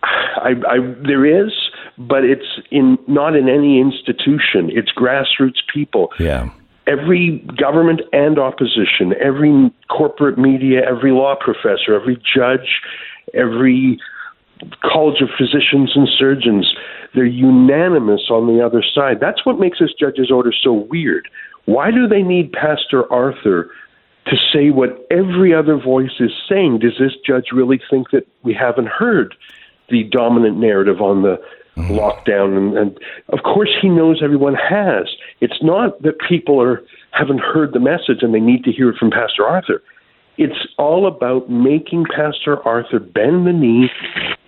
[0.03, 1.53] I, I, there is,
[1.97, 4.71] but it's in not in any institution.
[4.71, 6.13] It's grassroots people.
[6.19, 6.51] Yeah.
[6.89, 12.81] Every government and opposition, every corporate media, every law professor, every judge,
[13.35, 14.01] every
[14.83, 16.73] college of physicians and surgeons,
[17.15, 19.19] they're unanimous on the other side.
[19.21, 21.29] That's what makes this judge's order so weird.
[21.65, 23.71] Why do they need Pastor Artur
[24.27, 26.81] to say what every other voice is saying?
[26.81, 29.35] Does this judge really think that we haven't heard
[29.89, 31.41] the dominant narrative on the
[31.77, 31.93] mm-hmm.
[31.93, 32.57] lockdown?
[32.57, 32.99] And, and
[33.29, 35.09] of course, he knows everyone has.
[35.41, 36.83] It's not that people are
[37.13, 39.83] haven't heard the message and they need to hear it from Pastor Artur.
[40.39, 43.91] It's all about making Pastor Artur bend the knee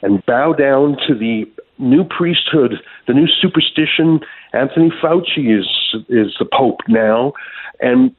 [0.03, 1.45] and bow down to the
[1.79, 2.75] new priesthood,
[3.07, 4.21] the new superstition.
[4.53, 5.69] Anthony Fauci is
[6.09, 7.33] is the Pope now,
[7.81, 8.15] and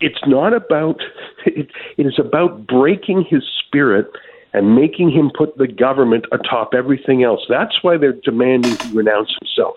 [0.00, 1.00] it's not about.
[1.46, 4.10] It, it is about breaking his spirit
[4.52, 7.40] and making him put the government atop everything else.
[7.48, 9.76] That's why they're demanding he renounce himself.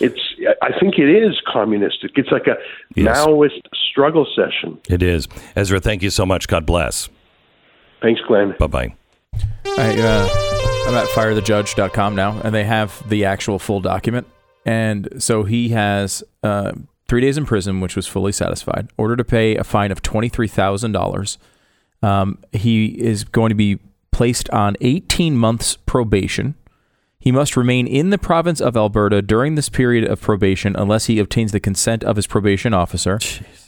[0.00, 0.20] It's.
[0.62, 2.12] I think it is communistic.
[2.16, 2.56] It's like a
[2.94, 3.18] Yes.
[3.26, 3.60] Maoist
[3.90, 4.78] struggle session.
[4.88, 5.26] It is.
[5.54, 6.48] Ezra, thank you so much.
[6.48, 7.08] God bless.
[8.02, 8.54] Thanks, Glenn.
[8.58, 8.94] Bye bye.
[9.78, 10.28] I, uh,
[10.88, 14.26] I'm at firethejudge.com now, and they have the actual full document.
[14.64, 16.72] And so he has uh,
[17.08, 21.38] three days in prison, which was fully satisfied, order to pay a fine of $23,000.
[22.02, 23.78] Um, he is going to be
[24.12, 26.54] placed on 18 months probation.
[27.26, 31.18] He must remain in the province of Alberta during this period of probation unless he
[31.18, 33.18] obtains the consent of his probation officer.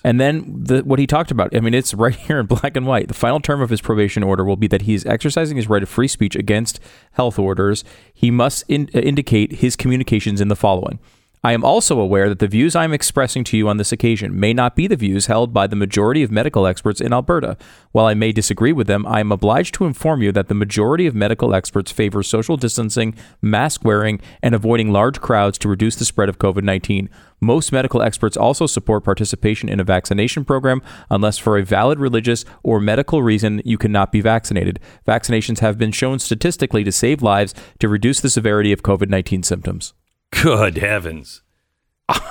[0.05, 2.87] And then the, what he talked about, I mean, it's right here in black and
[2.87, 3.09] white.
[3.09, 5.83] The final term of his probation order will be that he is exercising his right
[5.83, 6.79] of free speech against
[7.15, 7.83] health orders.
[8.15, 11.01] He must in, uh, indicate his communications in the following.
[11.45, 14.39] I am also aware that the views I am expressing to you on this occasion
[14.39, 17.57] may not be the views held by the majority of medical experts in Alberta.
[17.93, 21.07] While I may disagree with them, I am obliged to inform you that the majority
[21.07, 26.05] of medical experts favor social distancing, mask wearing, and avoiding large crowds to reduce the
[26.05, 27.09] spread of COVID 19.
[27.41, 32.45] Most medical experts also support participation in a vaccination program unless for a valid religious
[32.65, 34.81] or medical reason you cannot be vaccinated.
[35.07, 39.45] Vaccinations have been shown statistically to save lives to reduce the severity of COVID 19
[39.45, 39.95] symptoms.
[40.31, 41.43] Good heavens.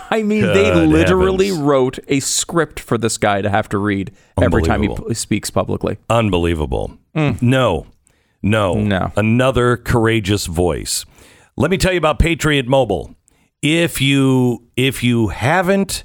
[0.10, 1.64] I mean, they literally heavens.
[1.64, 5.50] wrote a script for this guy to have to read every time he p- speaks
[5.50, 5.98] publicly.
[6.10, 6.98] Unbelievable.
[7.16, 7.42] Mm.
[7.42, 7.88] No,
[8.42, 9.12] no, No.
[9.16, 11.06] Another courageous voice.
[11.58, 13.16] Let me tell you about Patriot Mobile.
[13.62, 16.04] If you if you haven't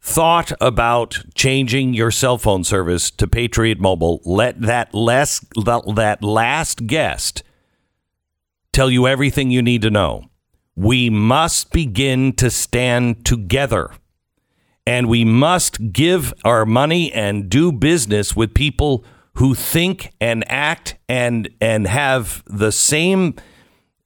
[0.00, 6.86] thought about changing your cell phone service to Patriot Mobile, let that less that last
[6.86, 7.42] guest
[8.72, 10.24] tell you everything you need to know.
[10.76, 13.90] We must begin to stand together
[14.86, 19.04] and we must give our money and do business with people
[19.34, 23.34] who think and act and and have the same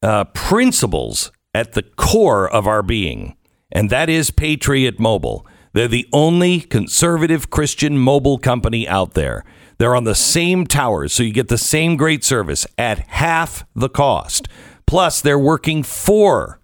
[0.03, 3.37] uh, principles at the core of our being,
[3.73, 5.47] and that is Patriot Mobile.
[5.73, 9.45] They're the only conservative Christian mobile company out there.
[9.77, 13.89] They're on the same towers, so you get the same great service at half the
[13.89, 14.49] cost.
[14.87, 16.58] Plus, they're working for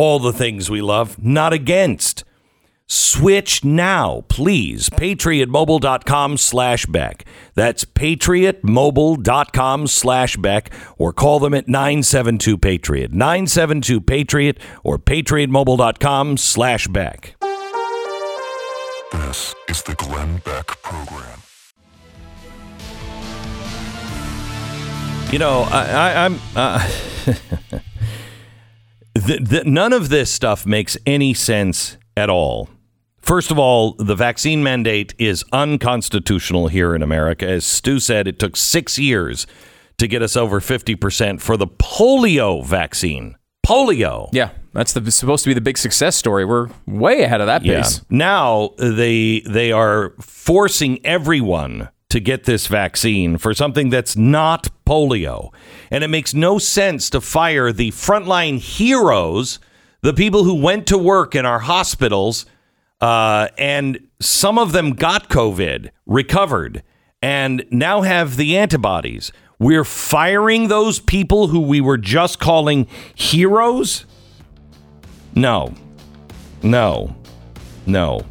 [0.00, 2.24] all the things we love, not against.
[2.86, 4.88] Switch now, please.
[4.88, 7.26] PatriotMobile.com slash Beck.
[7.54, 13.12] That's PatriotMobile.com slash Beck or call them at 972 Patriot.
[13.12, 17.36] 972 Patriot or PatriotMobile.com slash Beck.
[19.12, 21.42] This is the Glenn Beck Program.
[25.30, 26.38] You know, I.
[26.56, 26.88] Uh,
[29.26, 32.68] th- th- none of this stuff makes any sense at all.
[33.20, 37.46] First of all, the vaccine mandate is unconstitutional here in America.
[37.46, 39.46] As Stu said, it took six years
[39.98, 43.36] to get us over 50% for the polio vaccine.
[43.64, 44.30] Polio.
[44.32, 46.44] Yeah, that's the supposed to be the big success story.
[46.44, 48.00] We're way ahead of that pace.
[48.08, 55.52] Now they they are forcing everyone to get this vaccine for something that's not polio.
[55.90, 59.58] And it makes no sense to fire the frontline heroes,
[60.02, 62.46] the people who went to work in our hospitals,
[63.00, 66.82] uh, and some of them got COVID, recovered,
[67.22, 69.32] and now have the antibodies.
[69.58, 74.04] We're firing those people who we were just calling heroes?
[75.34, 75.74] No.
[76.62, 77.14] No.
[77.86, 78.24] No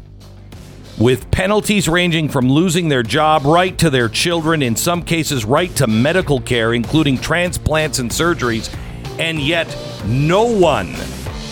[1.00, 5.74] with penalties ranging from losing their job right to their children, in some cases, right
[5.74, 8.72] to medical care, including transplants and surgeries.
[9.18, 9.74] And yet,
[10.04, 10.94] no one,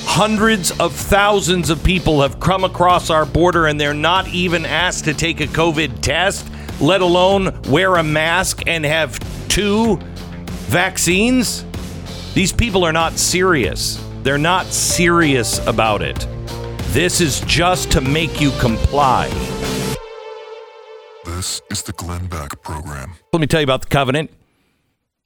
[0.04, 5.06] hundreds of thousands of people have come across our border and they're not even asked
[5.06, 6.46] to take a COVID test,
[6.78, 9.18] let alone wear a mask and have
[9.48, 9.96] two
[10.66, 11.64] vaccines.
[12.34, 14.02] These people are not serious.
[14.22, 16.26] They're not serious about it.
[16.92, 19.28] This is just to make you comply.
[21.26, 23.12] This is the Glenn Beck Program.
[23.30, 24.30] Let me tell you about the covenant.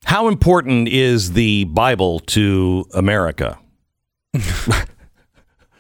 [0.05, 3.61] How important is the Bible to America?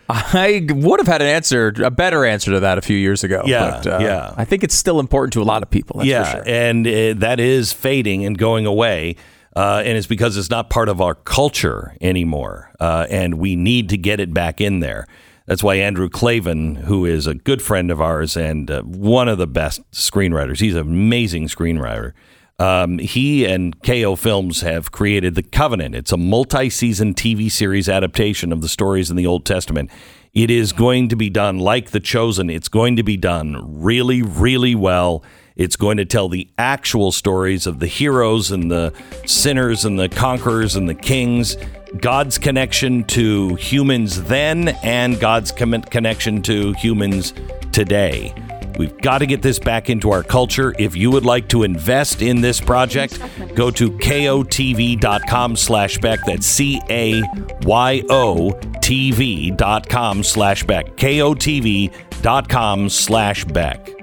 [0.09, 3.43] I would have had an answer, a better answer to that a few years ago.
[3.45, 4.35] Yeah, but, uh, yeah.
[4.37, 5.99] I think it's still important to a lot of people.
[5.99, 6.43] That's yeah, for sure.
[6.47, 9.16] and uh, that is fading and going away.
[9.57, 12.70] Uh, and it's because it's not part of our culture anymore.
[12.78, 15.09] Uh, and we need to get it back in there.
[15.53, 19.37] That's why Andrew Klavan, who is a good friend of ours and uh, one of
[19.37, 22.15] the best screenwriters, he's an amazing screenwriter.
[22.59, 25.95] Um, he and Kayo Films have created The Covenant.
[25.95, 29.91] It's a multi season TV series adaptation of the stories in the Old Testament.
[30.33, 32.49] It is going to be done like The Chosen.
[32.49, 35.23] It's going to be done really, really well.
[35.55, 38.95] It's going to tell the actual stories of the heroes and the
[39.27, 41.59] sinners and the conquerors and the kings,
[41.99, 47.34] God's connection to humans then, and God's com- connection to humans
[47.72, 48.34] today.
[48.78, 50.74] We've got to get this back into our culture.
[50.78, 53.18] If you would like to invest in this project,
[53.55, 56.24] go to kayotv.com slash Beck.
[56.24, 60.97] That's C-A-Y-O TV dot com slash Beck.
[60.97, 64.02] K-O-T-V.com slash Beck.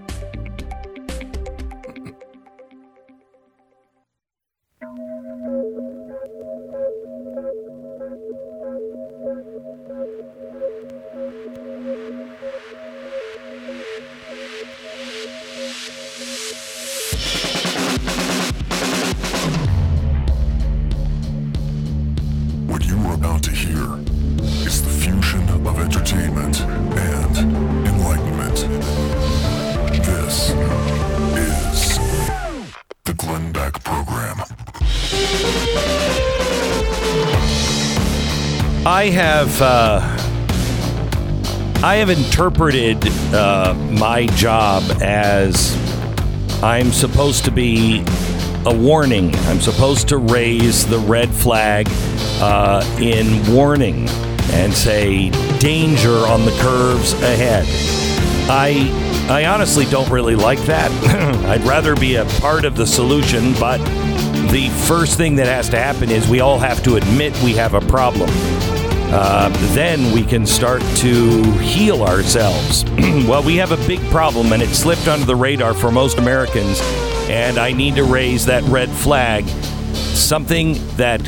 [39.00, 40.02] I have uh,
[41.82, 42.98] I have interpreted
[43.34, 45.74] uh, my job as
[46.62, 48.04] I'm supposed to be
[48.66, 49.34] a warning.
[49.48, 51.88] I'm supposed to raise the red flag
[52.42, 54.10] uh, in warning
[54.52, 55.30] and say
[55.60, 57.68] danger on the curves ahead.
[58.50, 60.92] I I honestly don't really like that.
[61.46, 63.78] I'd rather be a part of the solution, but
[64.52, 67.76] the first thing that has to happen is we all have to admit we have
[67.76, 68.30] a problem.
[69.12, 72.84] Uh, then we can start to heal ourselves.
[73.28, 76.80] well, we have a big problem, and it slipped under the radar for most Americans.
[77.28, 79.48] And I need to raise that red flag.
[79.48, 81.28] Something that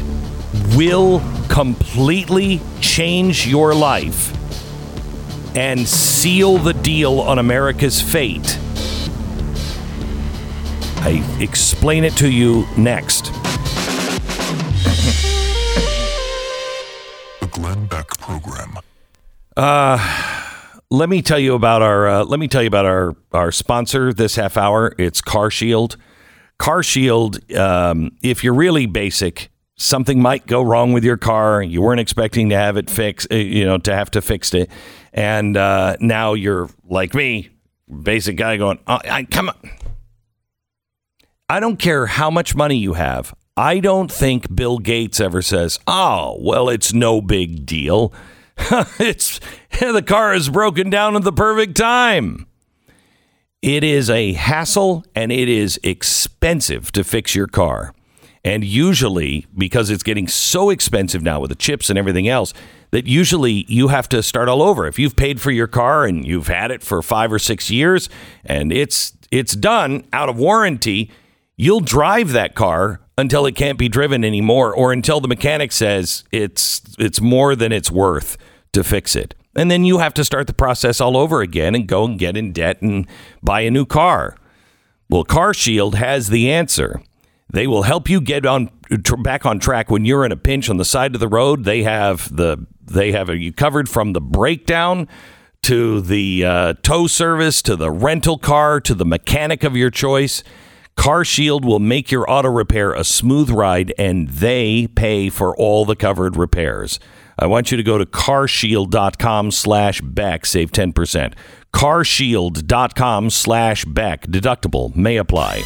[0.75, 4.31] will completely change your life
[5.55, 8.59] and seal the deal on America's fate.
[10.97, 13.30] I explain it to you next.
[19.61, 19.99] Uh,
[20.89, 24.11] let me tell you about our uh, let me tell you about our our sponsor
[24.11, 24.95] this half hour.
[24.97, 25.97] It's Car Shield.
[26.57, 27.53] Car Shield.
[27.53, 31.61] Um, if you're really basic, something might go wrong with your car.
[31.61, 34.67] You weren't expecting to have it fixed, uh, you know, to have to fix it,
[35.13, 37.49] and uh, now you're like me,
[38.01, 39.69] basic guy, going, oh, I, "Come on."
[41.49, 43.35] I don't care how much money you have.
[43.55, 48.11] I don't think Bill Gates ever says, "Oh, well, it's no big deal."
[48.99, 49.39] it's
[49.79, 52.45] the car is broken down at the perfect time.
[53.61, 57.93] It is a hassle and it is expensive to fix your car.
[58.43, 62.53] And usually, because it's getting so expensive now with the chips and everything else,
[62.89, 64.87] that usually you have to start all over.
[64.87, 68.09] If you've paid for your car and you've had it for five or six years
[68.43, 71.11] and it's it's done out of warranty,
[71.55, 76.23] you'll drive that car until it can't be driven anymore or until the mechanic says
[76.31, 78.37] it's it's more than it's worth
[78.73, 79.35] to fix it.
[79.55, 82.37] And then you have to start the process all over again and go and get
[82.37, 83.05] in debt and
[83.43, 84.37] buy a new car.
[85.09, 87.01] Well, Car Shield has the answer.
[87.51, 88.69] They will help you get on
[89.19, 91.65] back on track when you're in a pinch on the side of the road.
[91.65, 95.09] They have the they have you covered from the breakdown
[95.63, 100.43] to the uh, tow service to the rental car to the mechanic of your choice.
[100.95, 105.85] Car Shield will make your auto repair a smooth ride and they pay for all
[105.85, 106.99] the covered repairs.
[107.41, 110.45] I want you to go to carshield.com slash Beck.
[110.45, 111.33] save 10%.
[111.73, 114.27] carshield.com slash Beck.
[114.27, 115.63] Deductible may apply.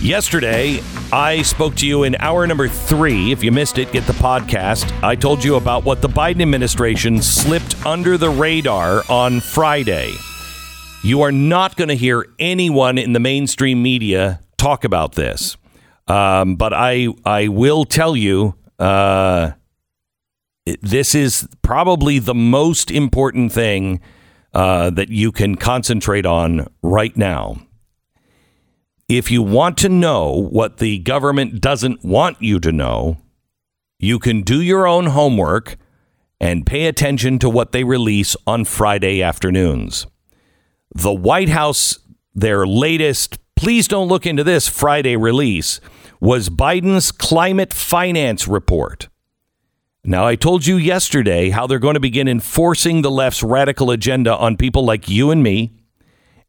[0.00, 0.80] Yesterday,
[1.12, 3.32] I spoke to you in hour number three.
[3.32, 4.92] If you missed it, get the podcast.
[5.02, 10.14] I told you about what the Biden administration slipped under the radar on Friday.
[11.02, 15.56] You are not going to hear anyone in the mainstream media talk about this.
[16.06, 19.52] Um, but I, I will tell you uh,
[20.82, 24.00] this is probably the most important thing
[24.54, 27.56] uh, that you can concentrate on right now.
[29.08, 33.18] If you want to know what the government doesn't want you to know,
[33.98, 35.76] you can do your own homework
[36.40, 40.06] and pay attention to what they release on Friday afternoons.
[40.94, 41.98] The White House,
[42.34, 45.80] their latest, please don't look into this Friday release,
[46.20, 49.08] was Biden's climate finance report.
[50.04, 54.36] Now, I told you yesterday how they're going to begin enforcing the left's radical agenda
[54.36, 55.72] on people like you and me.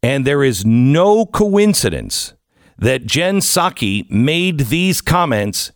[0.01, 2.34] And there is no coincidence
[2.78, 5.74] that Jen Psaki made these comments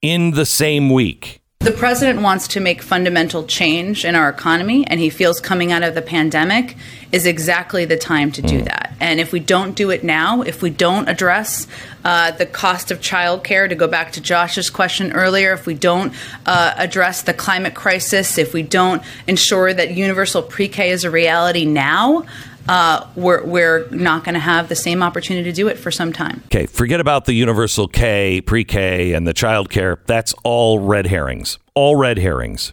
[0.00, 1.41] in the same week.
[1.62, 5.84] The president wants to make fundamental change in our economy, and he feels coming out
[5.84, 6.76] of the pandemic
[7.12, 8.92] is exactly the time to do that.
[8.98, 11.68] And if we don't do it now, if we don't address
[12.04, 16.12] uh, the cost of childcare, to go back to Josh's question earlier, if we don't
[16.46, 21.12] uh, address the climate crisis, if we don't ensure that universal pre K is a
[21.12, 22.26] reality now,
[22.68, 26.12] uh, we're, we're not going to have the same opportunity to do it for some
[26.12, 26.42] time.
[26.46, 30.00] Okay, forget about the universal K, pre K, and the child care.
[30.06, 31.58] That's all red herrings.
[31.74, 32.72] All red herrings.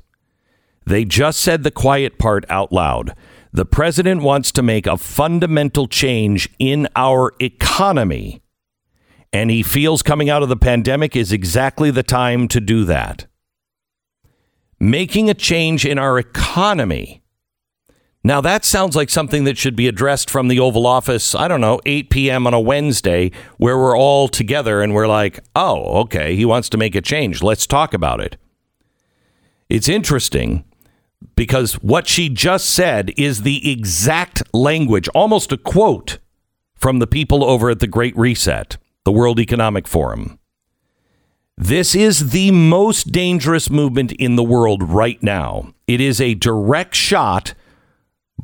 [0.86, 3.16] They just said the quiet part out loud.
[3.52, 8.42] The president wants to make a fundamental change in our economy,
[9.34, 13.26] and he feels coming out of the pandemic is exactly the time to do that.
[14.80, 17.22] Making a change in our economy.
[18.30, 21.62] Now, that sounds like something that should be addressed from the Oval Office, I don't
[21.62, 22.46] know, 8 p.m.
[22.46, 26.78] on a Wednesday, where we're all together and we're like, oh, okay, he wants to
[26.78, 27.42] make a change.
[27.42, 28.38] Let's talk about it.
[29.68, 30.64] It's interesting
[31.36, 36.20] because what she just said is the exact language, almost a quote
[36.76, 40.38] from the people over at the Great Reset, the World Economic Forum.
[41.58, 45.74] This is the most dangerous movement in the world right now.
[45.88, 47.56] It is a direct shot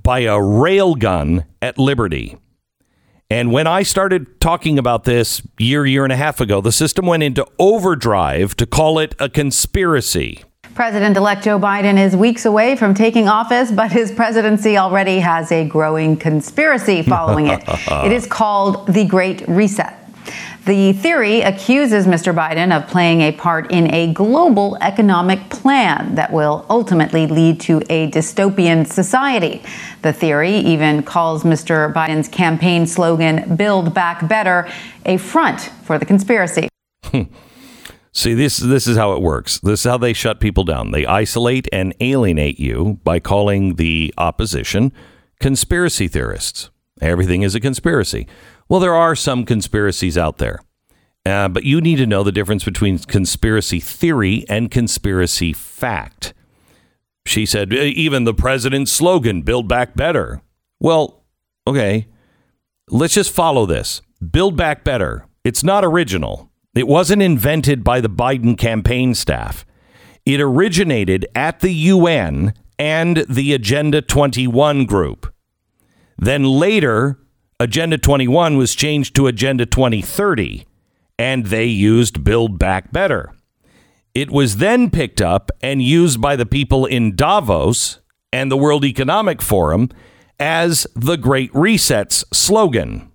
[0.06, 2.38] by a railgun at Liberty.
[3.32, 7.08] And when I started talking about this year, year and a half ago, the system
[7.08, 10.44] went into overdrive to call it a conspiracy.
[10.76, 15.52] President elect Joe Biden is weeks away from taking office, but his presidency already has
[15.52, 17.64] a growing conspiracy following it.
[17.68, 20.05] it is called the Great Reset.
[20.66, 22.34] The theory accuses Mr.
[22.34, 27.84] Biden of playing a part in a global economic plan that will ultimately lead to
[27.88, 29.62] a dystopian society.
[30.02, 31.94] The theory even calls Mr.
[31.94, 34.68] Biden's campaign slogan, Build Back Better,
[35.06, 36.68] a front for the conspiracy.
[38.12, 39.60] See, this this is how it works.
[39.60, 40.90] This is how they shut people down.
[40.90, 44.94] They isolate and alienate you by calling the opposition
[45.40, 46.72] conspiracy theorists.
[47.02, 48.26] Everything is a conspiracy.
[48.68, 50.60] Well, there are some conspiracies out there,
[51.26, 56.34] uh, but you need to know the difference between conspiracy theory and conspiracy fact.
[57.28, 60.42] She said, even the president's slogan, Build Back Better.
[60.80, 61.24] Well,
[61.68, 62.08] okay,
[62.90, 64.02] let's just follow this.
[64.32, 65.26] Build Back Better.
[65.44, 66.52] It's not original.
[66.76, 69.66] It wasn't invented by the Biden campaign staff.
[70.26, 75.34] It originated at the UN and the Agenda 21 group.
[76.18, 77.20] Then later,
[77.60, 80.66] Agenda 21 was changed to Agenda 2030,
[81.18, 83.34] and they used Build Back Better.
[84.14, 88.00] It was then picked up and used by the people in Davos
[88.34, 89.90] and the World Economic Forum
[90.38, 93.10] as the Great Reset's slogan.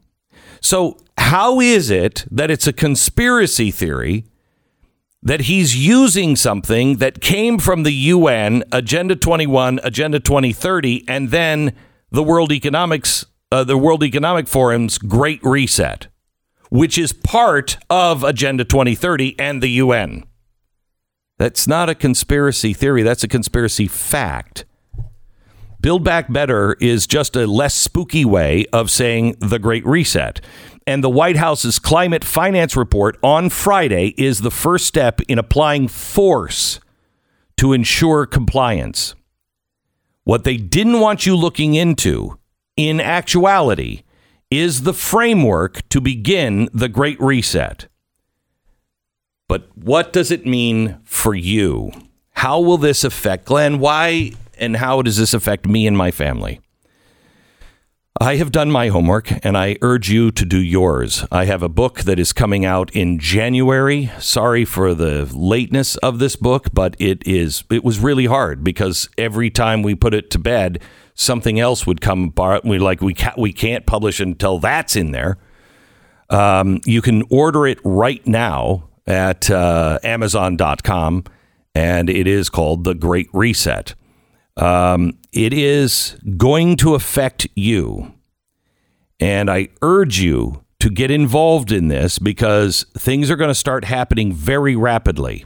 [0.62, 4.24] So, how is it that it's a conspiracy theory
[5.22, 11.74] that he's using something that came from the UN, Agenda 21, Agenda 2030, and then
[12.10, 16.06] the World Economics, uh, the World Economic Forum's Great Reset,
[16.68, 20.24] which is part of Agenda 2030 and the UN?
[21.38, 23.02] That's not a conspiracy theory.
[23.02, 24.66] That's a conspiracy fact.
[25.80, 30.40] Build Back Better is just a less spooky way of saying the Great Reset.
[30.86, 35.88] And the White House's climate finance report on Friday is the first step in applying
[35.88, 36.80] force
[37.56, 39.14] to ensure compliance.
[40.24, 42.38] What they didn't want you looking into,
[42.88, 44.02] in actuality,
[44.50, 47.86] is the framework to begin the Great Reset.
[49.48, 51.92] But what does it mean for you?
[52.30, 53.78] How will this affect Glenn?
[53.78, 56.60] Why and how does this affect me and my family?
[58.20, 61.24] I have done my homework and I urge you to do yours.
[61.32, 64.10] I have a book that is coming out in January.
[64.18, 69.08] Sorry for the lateness of this book, but it is it was really hard because
[69.16, 70.82] every time we put it to bed,
[71.20, 72.64] something else would come apart.
[72.64, 75.38] We like we can't we can't publish until that's in there.
[76.30, 81.24] Um, you can order it right now at uh, Amazon.com,
[81.74, 83.94] and it is called The Great Reset.
[84.56, 88.14] Um, it is going to affect you.
[89.18, 93.84] And I urge you to get involved in this because things are going to start
[93.84, 95.44] happening very rapidly.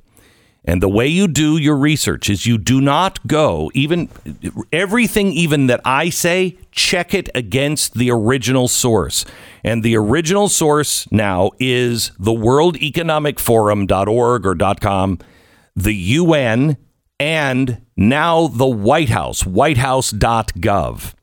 [0.64, 4.08] And the way you do your research is you do not go, even
[4.72, 9.26] everything, even that I say, check it against the original source.
[9.62, 15.18] And the original source now is the World Economic Forum.org or .com,
[15.76, 16.78] the UN,
[17.20, 21.14] and now the White House, whitehouse.gov.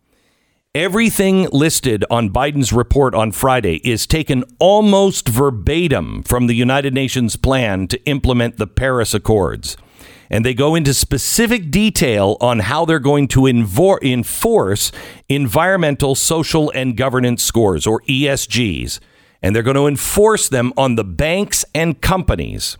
[0.73, 7.35] Everything listed on Biden's report on Friday is taken almost verbatim from the United Nations
[7.35, 9.75] plan to implement the Paris Accords.
[10.29, 14.93] And they go into specific detail on how they're going to enforce
[15.27, 19.01] environmental, social, and governance scores, or ESGs.
[19.41, 22.77] And they're going to enforce them on the banks and companies.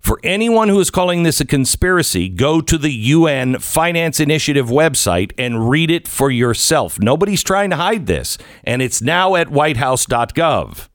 [0.00, 5.32] For anyone who is calling this a conspiracy, go to the UN Finance Initiative website
[5.36, 6.98] and read it for yourself.
[7.00, 10.88] Nobody's trying to hide this, and it's now at whitehouse.gov.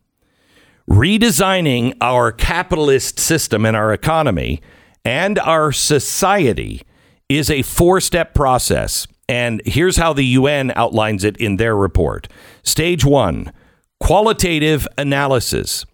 [0.89, 4.61] Redesigning our capitalist system and our economy
[5.05, 6.81] and our society
[7.29, 9.07] is a four step process.
[9.29, 12.27] And here's how the UN outlines it in their report.
[12.63, 13.51] Stage one
[13.99, 15.85] qualitative analysis.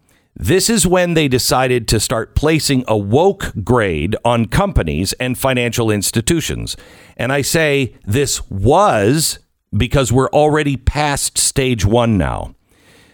[0.41, 5.91] This is when they decided to start placing a woke grade on companies and financial
[5.91, 6.77] institutions.
[7.17, 9.39] And I say this was
[9.75, 12.55] because we're already past stage one now.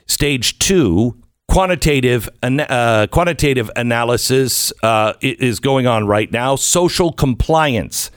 [0.05, 1.17] Stage two,
[1.47, 6.55] quantitative uh, quantitative analysis uh, is going on right now.
[6.55, 8.11] Social compliance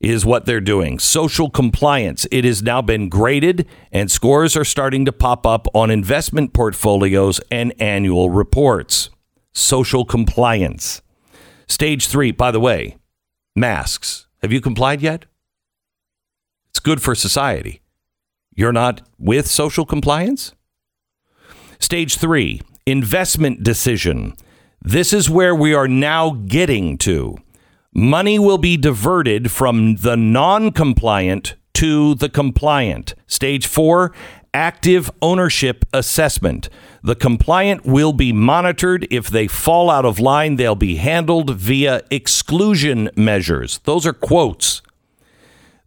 [0.00, 0.98] is what they're doing.
[0.98, 2.26] Social compliance.
[2.30, 7.40] It has now been graded, and scores are starting to pop up on investment portfolios
[7.50, 9.10] and annual reports.
[9.52, 11.02] Social compliance.
[11.66, 12.96] Stage three, by the way,
[13.54, 14.26] masks.
[14.42, 15.26] Have you complied yet?
[16.70, 17.82] It's good for society.
[18.54, 20.54] You're not with social compliance?
[21.78, 24.34] Stage three, investment decision.
[24.82, 27.36] This is where we are now getting to.
[27.92, 33.16] Money will be diverted from the non compliant to the compliant.
[33.26, 34.12] Stage four,
[34.54, 36.68] active ownership assessment.
[37.02, 39.08] The compliant will be monitored.
[39.10, 43.78] If they fall out of line, they'll be handled via exclusion measures.
[43.78, 44.82] Those are quotes.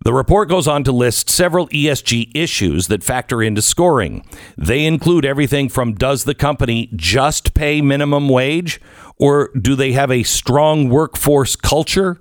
[0.03, 4.25] The report goes on to list several ESG issues that factor into scoring.
[4.57, 8.81] They include everything from does the company just pay minimum wage,
[9.17, 12.19] or do they have a strong workforce culture,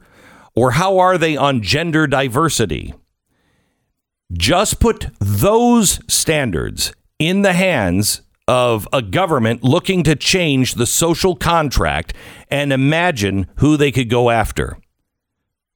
[0.55, 2.95] or how are they on gender diversity?
[4.33, 11.35] Just put those standards in the hands of a government looking to change the social
[11.35, 12.14] contract
[12.49, 14.78] and imagine who they could go after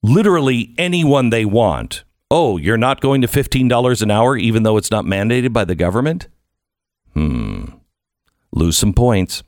[0.09, 2.05] literally anyone they want.
[2.31, 5.75] Oh, you're not going to $15 an hour even though it's not mandated by the
[5.75, 6.29] government?
[7.15, 7.65] Hmm.
[8.53, 9.43] Lose some points.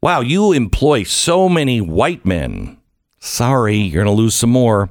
[0.00, 2.78] Wow, you employ so many white men.
[3.20, 4.90] Sorry, you're going to lose some more.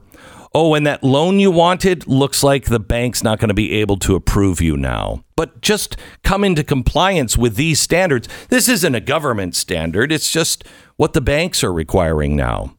[0.55, 3.97] Oh, and that loan you wanted looks like the bank's not going to be able
[3.97, 5.23] to approve you now.
[5.35, 8.27] But just come into compliance with these standards.
[8.49, 10.63] This isn't a government standard, it's just
[10.95, 12.75] what the banks are requiring now.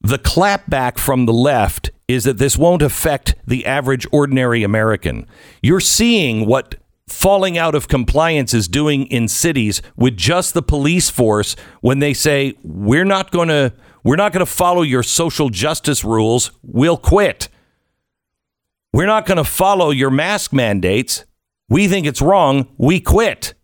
[0.00, 5.26] The clapback from the left is that this won't affect the average ordinary American.
[5.62, 6.76] You're seeing what
[7.06, 12.14] falling out of compliance is doing in cities with just the police force when they
[12.14, 13.72] say we're not going to
[14.02, 17.48] we're not going to follow your social justice rules, we'll quit.
[18.94, 21.26] We're not going to follow your mask mandates.
[21.68, 23.54] We think it's wrong, we quit.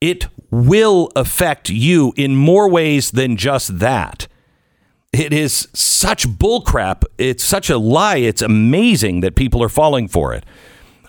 [0.00, 4.26] It will affect you in more ways than just that.
[5.12, 7.04] It is such bullcrap.
[7.18, 8.18] It's such a lie.
[8.18, 10.44] It's amazing that people are falling for it.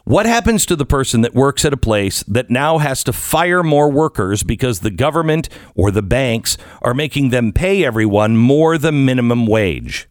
[0.05, 3.61] What happens to the person that works at a place that now has to fire
[3.61, 9.05] more workers because the government or the banks are making them pay everyone more than
[9.05, 10.09] minimum wage?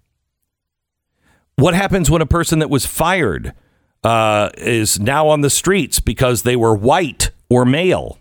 [1.56, 3.52] What happens when a person that was fired
[4.04, 8.19] uh, is now on the streets because they were white or male?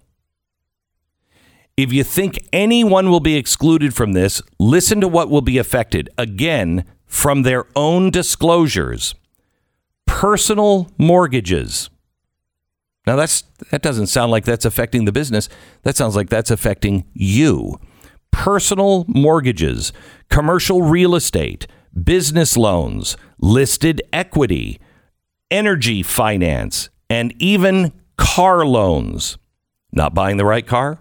[1.80, 6.10] If you think anyone will be excluded from this, listen to what will be affected.
[6.18, 9.16] Again, from their own disclosures
[10.06, 11.90] personal mortgages.
[13.08, 15.48] Now that's that doesn't sound like that's affecting the business.
[15.84, 17.80] That sounds like that's affecting you.
[18.30, 19.94] Personal mortgages,
[20.30, 21.66] commercial real estate,
[22.04, 24.82] business loans, listed equity,
[25.50, 29.38] energy finance, and even car loans.
[29.94, 31.00] Not buying the right car?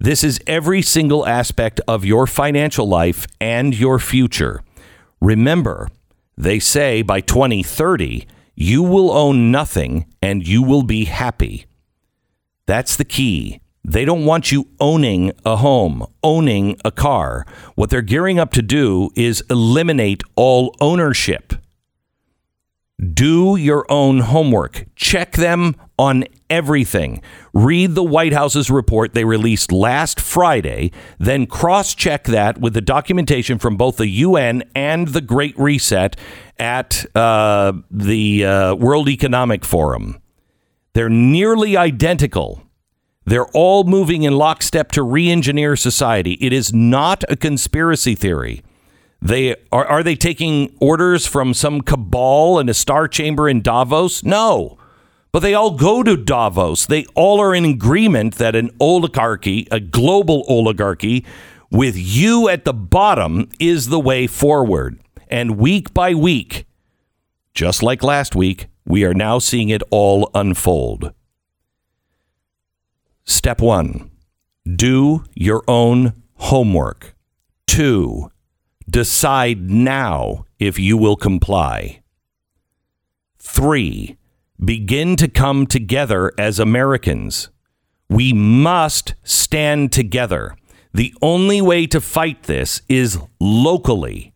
[0.00, 4.62] This is every single aspect of your financial life and your future.
[5.20, 5.88] Remember,
[6.36, 11.66] they say by 2030, you will own nothing and you will be happy.
[12.66, 13.60] That's the key.
[13.84, 17.46] They don't want you owning a home, owning a car.
[17.74, 21.54] What they're gearing up to do is eliminate all ownership.
[23.14, 24.86] Do your own homework.
[24.94, 27.22] Check them on everything.
[27.52, 32.80] Read the White House's report they released last Friday, then cross check that with the
[32.80, 36.16] documentation from both the UN and the Great Reset
[36.58, 40.20] at uh, the uh, World Economic Forum.
[40.94, 42.62] They're nearly identical.
[43.24, 46.32] They're all moving in lockstep to re engineer society.
[46.40, 48.62] It is not a conspiracy theory.
[49.20, 54.22] They are, are they taking orders from some cabal in a star chamber in Davos?
[54.22, 54.78] No.
[55.32, 56.86] But they all go to Davos.
[56.86, 61.24] They all are in agreement that an oligarchy, a global oligarchy,
[61.70, 65.00] with you at the bottom is the way forward.
[65.28, 66.66] And week by week,
[67.54, 71.12] just like last week, we are now seeing it all unfold.
[73.24, 74.10] Step one
[74.76, 77.14] do your own homework.
[77.66, 78.30] Two,
[78.88, 82.02] decide now if you will comply.
[83.38, 84.17] Three,
[84.64, 87.48] begin to come together as Americans.
[88.08, 90.56] We must stand together.
[90.92, 94.32] The only way to fight this is locally.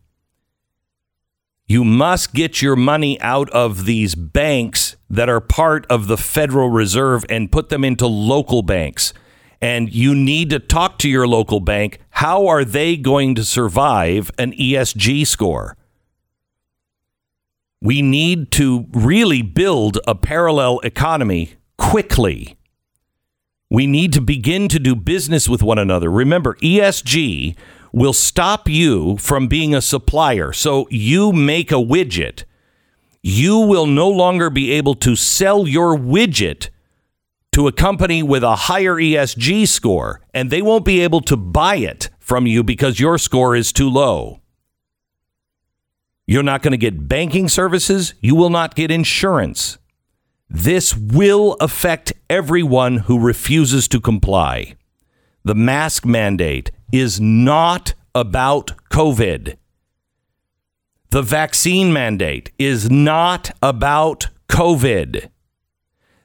[1.65, 6.69] You must get your money out of these banks that are part of the Federal
[6.69, 9.13] Reserve and put them into local banks.
[9.61, 11.99] And you need to talk to your local bank.
[12.11, 15.77] How are they going to survive an ESG score?
[17.83, 22.57] We need to really build a parallel economy quickly.
[23.69, 26.09] We need to begin to do business with one another.
[26.09, 27.57] Remember, ESG
[27.91, 30.53] will stop you from being a supplier.
[30.53, 32.45] So you make a widget.
[33.21, 36.69] You will no longer be able to sell your widget
[37.51, 41.75] to a company with a higher ESG score, and they won't be able to buy
[41.75, 44.39] it from you because your score is too low.
[46.25, 48.13] You're not going to get banking services.
[48.21, 49.77] You will not get insurance.
[50.49, 54.75] This will affect everyone who refuses to comply.
[55.43, 59.57] The mask mandate is not about COVID.
[61.09, 65.29] The vaccine mandate is not about COVID.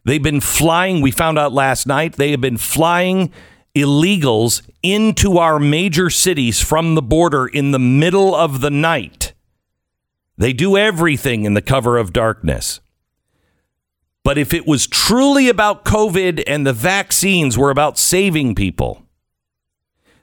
[0.04, 3.32] They've been flying, we found out last night, they have been flying
[3.74, 9.34] illegals into our major cities from the border in the middle of the night.
[10.38, 12.80] They do everything in the cover of darkness.
[14.22, 19.02] But if it was truly about COVID and the vaccines were about saving people,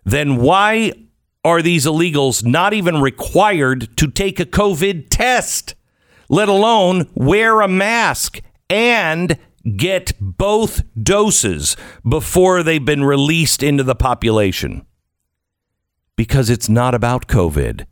[0.06, 0.94] then why
[1.44, 5.76] are these illegals not even required to take a COVID test,
[6.30, 9.38] let alone wear a mask and
[9.78, 11.76] get both doses
[12.08, 14.86] before they've been released into the population.
[16.16, 17.86] Because it's not about COVID.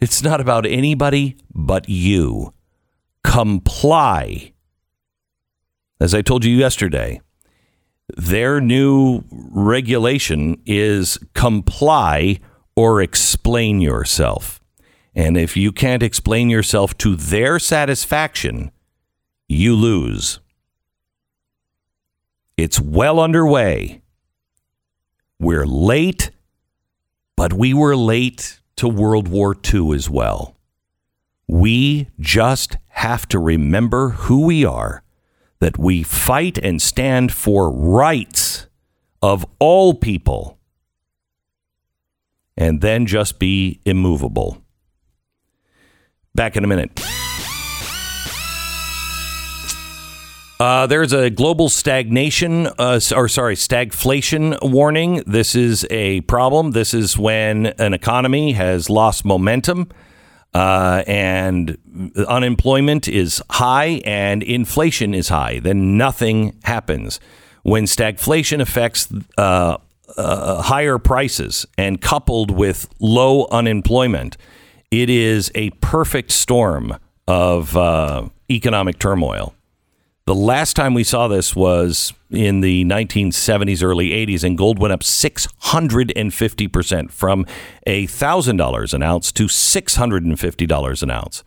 [0.00, 2.52] It's not about anybody but you.
[3.22, 4.52] Comply.
[6.00, 7.20] As I told you yesterday,
[8.16, 12.40] their new regulation is comply
[12.76, 14.60] or explain yourself.
[15.14, 18.72] And if you can't explain yourself to their satisfaction,
[19.48, 20.40] you lose.
[22.56, 24.02] It's well underway.
[25.38, 26.30] We're late,
[27.36, 30.56] but we were late to World War II as well.
[31.46, 35.02] We just have to remember who we are,
[35.60, 38.66] that we fight and stand for rights
[39.22, 40.58] of all people,
[42.56, 44.62] and then just be immovable.
[46.34, 47.00] Back in a minute.
[50.60, 55.22] Uh, there's a global stagnation, uh, or sorry, stagflation warning.
[55.26, 56.70] This is a problem.
[56.70, 59.88] This is when an economy has lost momentum
[60.54, 61.76] uh, and
[62.28, 65.58] unemployment is high and inflation is high.
[65.58, 67.18] Then nothing happens.
[67.64, 69.78] When stagflation affects uh,
[70.16, 74.36] uh, higher prices and coupled with low unemployment,
[74.92, 76.96] it is a perfect storm
[77.26, 79.54] of uh, economic turmoil.
[80.26, 84.94] The last time we saw this was in the 1970s, early 80s, and gold went
[84.94, 87.44] up 650% from
[87.86, 91.44] $1,000 an ounce to $650 an ounce.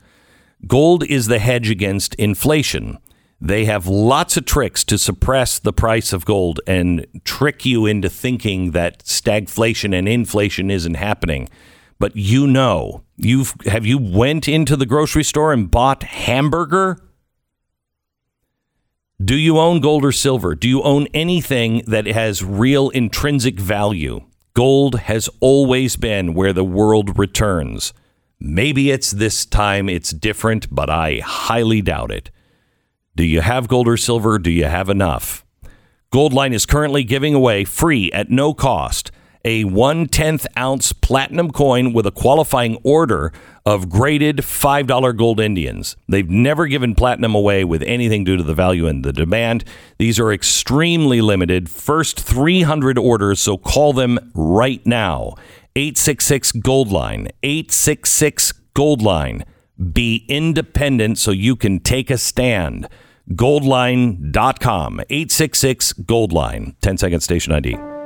[0.67, 2.99] Gold is the hedge against inflation.
[3.41, 8.09] They have lots of tricks to suppress the price of gold and trick you into
[8.09, 11.49] thinking that stagflation and inflation isn't happening.
[11.97, 16.99] But you know, you've have you went into the grocery store and bought hamburger?
[19.23, 20.53] Do you own gold or silver?
[20.53, 24.21] Do you own anything that has real intrinsic value?
[24.53, 27.93] Gold has always been where the world returns.
[28.39, 32.29] Maybe it's this time it's different, but I highly doubt it.
[33.15, 34.37] Do you have gold or silver?
[34.37, 35.43] Do you have enough?
[36.13, 39.09] Goldline is currently giving away free at no cost
[39.47, 43.31] a one tenth ounce platinum coin with a qualifying order
[43.65, 45.95] of graded $5 gold Indians.
[46.09, 49.63] They've never given platinum away with anything due to the value and the demand.
[49.99, 55.35] These are extremely limited, first 300 orders, so call them right now.
[55.77, 59.45] 866 Gold Line, 866 Gold Line.
[59.93, 62.89] Be independent so you can take a stand.
[63.31, 67.96] Goldline.com, 866 Gold Line, 10 second station ID.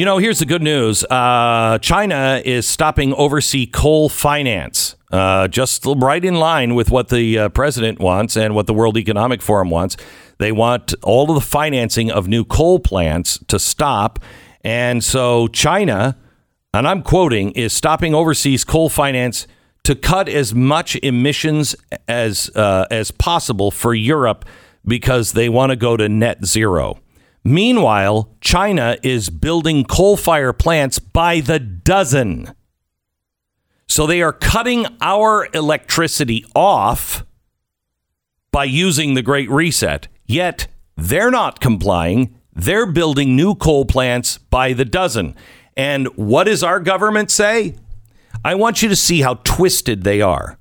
[0.00, 1.04] You know, here's the good news.
[1.04, 7.38] Uh, China is stopping overseas coal finance, uh, just right in line with what the
[7.38, 9.98] uh, president wants and what the World Economic Forum wants.
[10.38, 14.20] They want all of the financing of new coal plants to stop.
[14.64, 16.16] And so China,
[16.72, 19.46] and I'm quoting, is stopping overseas coal finance
[19.82, 21.76] to cut as much emissions
[22.08, 24.46] as uh, as possible for Europe
[24.82, 26.98] because they want to go to net zero.
[27.42, 32.54] Meanwhile, China is building coal fire plants by the dozen.
[33.88, 37.24] So they are cutting our electricity off
[38.52, 40.08] by using the Great Reset.
[40.26, 42.38] Yet they're not complying.
[42.52, 45.34] They're building new coal plants by the dozen.
[45.76, 47.76] And what does our government say?
[48.44, 50.58] I want you to see how twisted they are.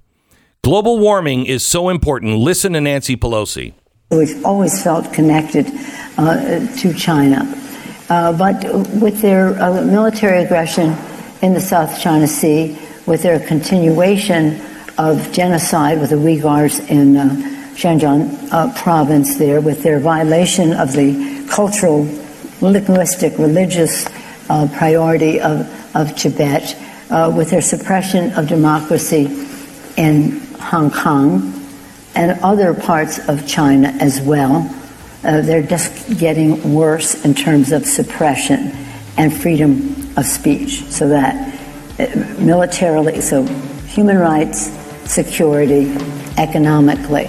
[0.64, 2.38] Global warming is so important.
[2.38, 3.74] Listen to Nancy Pelosi.
[4.12, 5.68] We've always felt connected
[6.18, 7.45] uh, to China.
[8.10, 8.64] Uh, but
[8.99, 10.97] with their uh, military aggression
[11.43, 14.60] in the South China Sea, with their continuation
[14.97, 17.30] of genocide with the Uyghurs in uh,
[17.76, 22.10] Xinjiang uh, province there, with their violation of the cultural,
[22.62, 24.07] linguistic, religious
[24.49, 26.76] uh, priority of, of Tibet,
[27.36, 29.26] with their suppression of democracy
[29.97, 31.59] in Hong Kong
[32.16, 34.70] and other parts of China as well
[35.24, 38.72] uh, they're just getting worse in terms of suppression
[39.18, 40.84] and freedom of speech.
[40.86, 41.60] So that
[41.99, 43.43] uh, militarily, so
[43.88, 44.72] human rights,
[45.05, 45.91] security,
[46.38, 47.26] economically.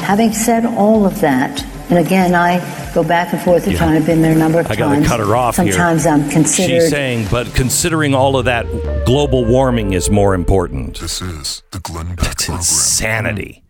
[0.00, 2.58] Having said all of that, and again, I
[2.94, 3.84] go back and forth yeah.
[3.86, 4.80] I've been there a number of I times.
[4.80, 6.12] I got to cut her off Sometimes here.
[6.12, 6.80] I'm considered.
[6.82, 8.66] She's saying, but considering all of that,
[9.06, 10.98] global warming is more important.
[10.98, 12.58] This is the Glenn Beck That's program.
[12.58, 13.62] insanity.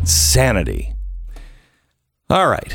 [0.00, 0.94] Insanity.
[2.30, 2.74] All right.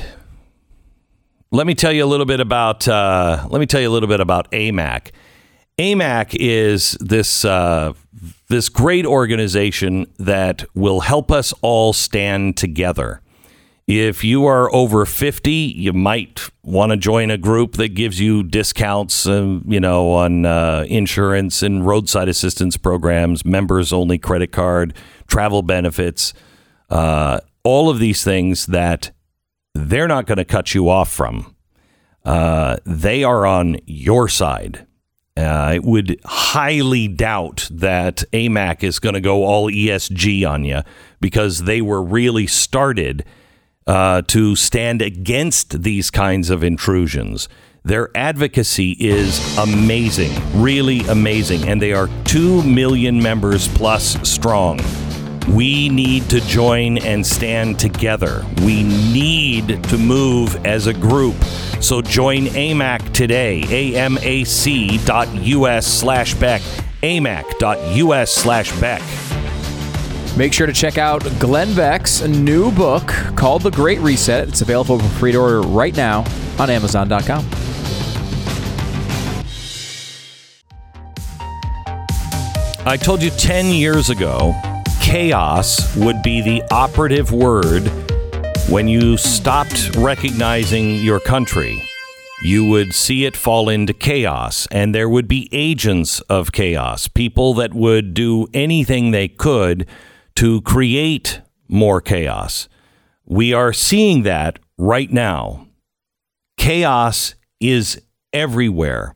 [1.51, 4.09] let me tell you a little bit about uh, let me tell you a little
[4.09, 5.09] bit about AMAC.
[5.79, 7.93] AMAC is this uh,
[8.49, 13.21] this great organization that will help us all stand together.
[13.87, 18.43] If you are over 50, you might want to join a group that gives you
[18.43, 24.93] discounts, um, you know, on uh, insurance and roadside assistance programs, members only credit card,
[25.27, 26.33] travel benefits,
[26.89, 29.11] uh, all of these things that
[29.73, 31.55] they're not going to cut you off from.
[32.25, 34.85] Uh, they are on your side.
[35.37, 40.81] Uh, I would highly doubt that AMAC is going to go all ESG on you
[41.21, 43.23] because they were really started
[43.87, 47.49] uh, to stand against these kinds of intrusions.
[47.83, 50.31] Their advocacy is amazing,
[50.61, 54.79] really amazing, and they are 2 million members plus strong.
[55.47, 58.45] We need to join and stand together.
[58.63, 61.41] We need to move as a group.
[61.79, 65.07] So join AMAC today, amac.us
[65.87, 66.61] slash Beck,
[67.01, 69.26] amac.us slash Beck.
[70.35, 74.47] Make sure to check out Glenn Beck's new book called The Great Reset.
[74.47, 76.25] It's available for free to order right now
[76.59, 77.45] on Amazon.com.
[82.85, 84.55] I told you 10 years ago,
[85.01, 87.87] chaos would be the operative word
[88.69, 91.83] when you stopped recognizing your country.
[92.43, 97.53] You would see it fall into chaos, and there would be agents of chaos, people
[97.55, 99.87] that would do anything they could
[100.37, 102.69] to create more chaos.
[103.25, 105.65] We are seeing that right now.
[106.57, 107.99] Chaos is
[108.31, 109.15] everywhere.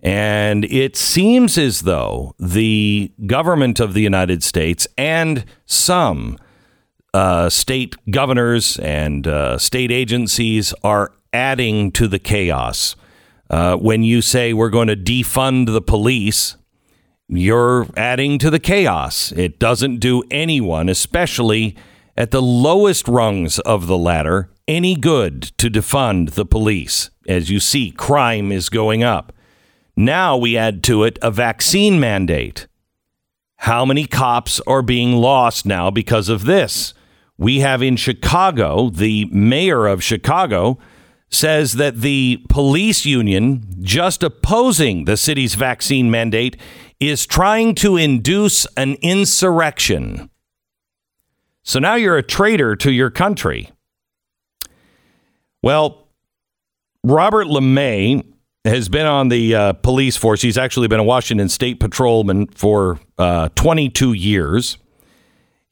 [0.00, 6.38] And it seems as though the government of the United States and some
[7.12, 12.94] uh, state governors and uh, state agencies are adding to the chaos.
[13.50, 16.54] Uh, when you say we're going to defund the police,
[17.30, 19.32] you're adding to the chaos.
[19.32, 21.76] It doesn't do anyone, especially
[22.16, 27.10] at the lowest rungs of the ladder, any good to defund the police.
[27.28, 29.32] As you see, crime is going up.
[29.96, 32.66] Now we add to it a vaccine mandate.
[33.58, 36.94] How many cops are being lost now because of this?
[37.38, 40.78] We have in Chicago, the mayor of Chicago
[41.30, 46.56] says that the police union, just opposing the city's vaccine mandate,
[47.00, 50.30] is trying to induce an insurrection.
[51.62, 53.70] So now you're a traitor to your country.
[55.62, 56.08] Well,
[57.02, 58.24] Robert LaMay
[58.64, 60.42] has been on the uh, police force.
[60.42, 64.76] He's actually been a Washington State patrolman for uh, 22 years.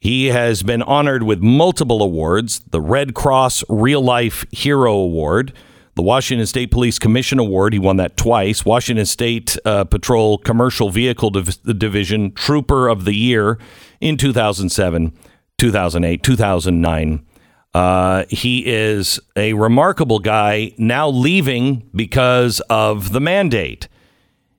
[0.01, 5.53] He has been honored with multiple awards the Red Cross Real Life Hero Award,
[5.99, 7.73] the Washington State Police Commission Award.
[7.73, 8.65] He won that twice.
[8.65, 13.59] Washington State uh, Patrol Commercial Vehicle Div- Division Trooper of the Year
[14.01, 15.13] in 2007,
[15.59, 17.27] 2008, 2009.
[17.75, 23.89] Uh, he is a remarkable guy now leaving because of the mandate.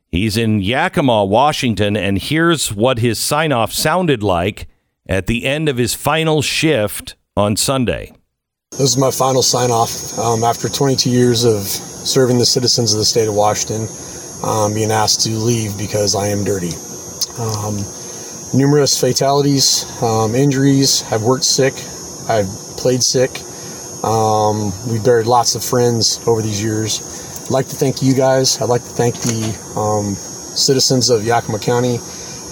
[0.10, 4.68] He's in Yakima, Washington, and here's what his sign off sounded like
[5.08, 8.12] at the end of his final shift on Sunday.
[8.80, 13.00] This is my final sign off um, after 22 years of serving the citizens of
[13.00, 13.90] the state of Washington,
[14.42, 16.72] um, being asked to leave because I am dirty.
[17.38, 17.76] Um,
[18.54, 21.74] numerous fatalities, um, injuries, I've worked sick,
[22.30, 22.48] I've
[22.78, 23.42] played sick.
[24.02, 27.02] Um, we've buried lots of friends over these years.
[27.44, 28.62] I'd like to thank you guys.
[28.62, 31.96] I'd like to thank the um, citizens of Yakima County,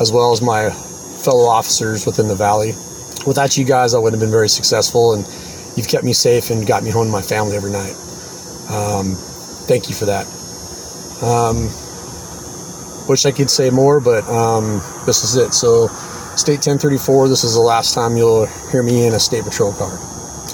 [0.02, 0.72] as well as my
[1.24, 2.74] fellow officers within the valley.
[3.26, 5.26] Without you guys, I wouldn't have been very successful, and
[5.78, 7.96] you've kept me safe and got me home to my family every night.
[8.70, 9.14] Um,
[9.70, 10.26] thank you for that.
[11.24, 11.70] Um,
[13.08, 15.54] wish I could say more, but um, this is it.
[15.54, 15.88] So,
[16.36, 19.98] State 1034, this is the last time you'll hear me in a state patrol car.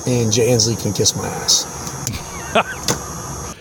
[0.05, 1.65] And Jay Inslee can kiss my ass.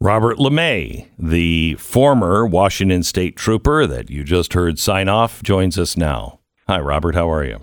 [0.00, 5.96] Robert LaMay, the former Washington State trooper that you just heard sign off, joins us
[5.96, 6.40] now.
[6.68, 7.14] Hi, Robert.
[7.14, 7.60] How are you?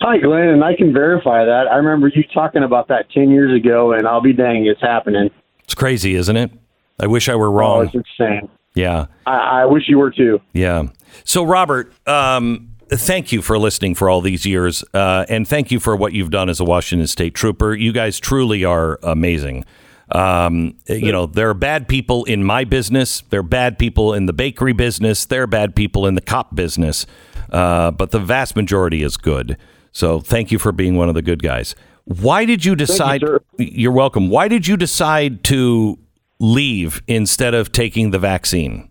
[0.00, 1.66] Hi, Glenn, and I can verify that.
[1.70, 5.30] I remember you talking about that 10 years ago, and I'll be dang, it's happening.
[5.62, 6.50] It's crazy, isn't it?
[6.98, 7.78] I wish I were wrong.
[7.78, 8.48] Oh, it's insane.
[8.74, 9.06] Yeah.
[9.26, 10.40] I, I wish you were too.
[10.52, 10.88] Yeah.
[11.22, 15.78] So, Robert, um, thank you for listening for all these years, uh, and thank you
[15.78, 17.72] for what you've done as a Washington State trooper.
[17.72, 19.64] You guys truly are amazing.
[20.10, 23.22] Um, you know, there are bad people in my business.
[23.30, 25.24] There are bad people in the bakery business.
[25.24, 27.06] There are bad people in the cop business.
[27.50, 29.56] Uh, but the vast majority is good.
[29.94, 31.74] So thank you for being one of the good guys.
[32.04, 33.22] Why did you decide?
[33.22, 33.40] sir.
[33.56, 34.28] you're welcome.
[34.28, 35.98] Why did you decide to
[36.38, 38.90] leave instead of taking the vaccine?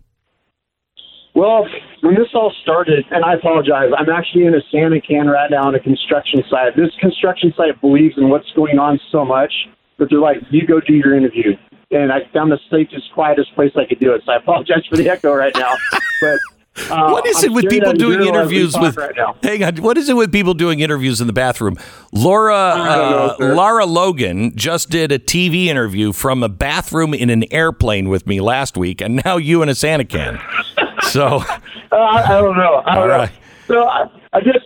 [1.34, 1.66] Well,
[2.00, 5.74] when this all started, and I apologize, I'm actually in a Sani-Can right now on
[5.74, 6.76] a construction site.
[6.76, 9.52] This construction site believes in what's going on so much
[9.98, 11.56] that they're like, you go do your interview.
[11.90, 14.22] And I found the safest, quietest place I could do it.
[14.24, 15.74] So I apologize for the echo right now.
[16.20, 16.38] But
[16.90, 18.96] uh, What is I'm it with people doing girl as we interviews with?
[18.96, 19.14] Right.
[19.42, 19.76] Hang on.
[19.76, 21.76] What is it with people doing interviews in the bathroom?
[22.12, 23.54] Laura know, uh.
[23.54, 28.40] Lara Logan just did a TV interview from a bathroom in an airplane with me
[28.40, 30.40] last week, and now you in a Sani-Can.
[31.02, 31.42] So
[31.92, 32.82] Uh, I, I don't know.
[32.84, 33.16] I don't All know.
[33.18, 33.30] right.
[33.68, 34.56] So I, I guess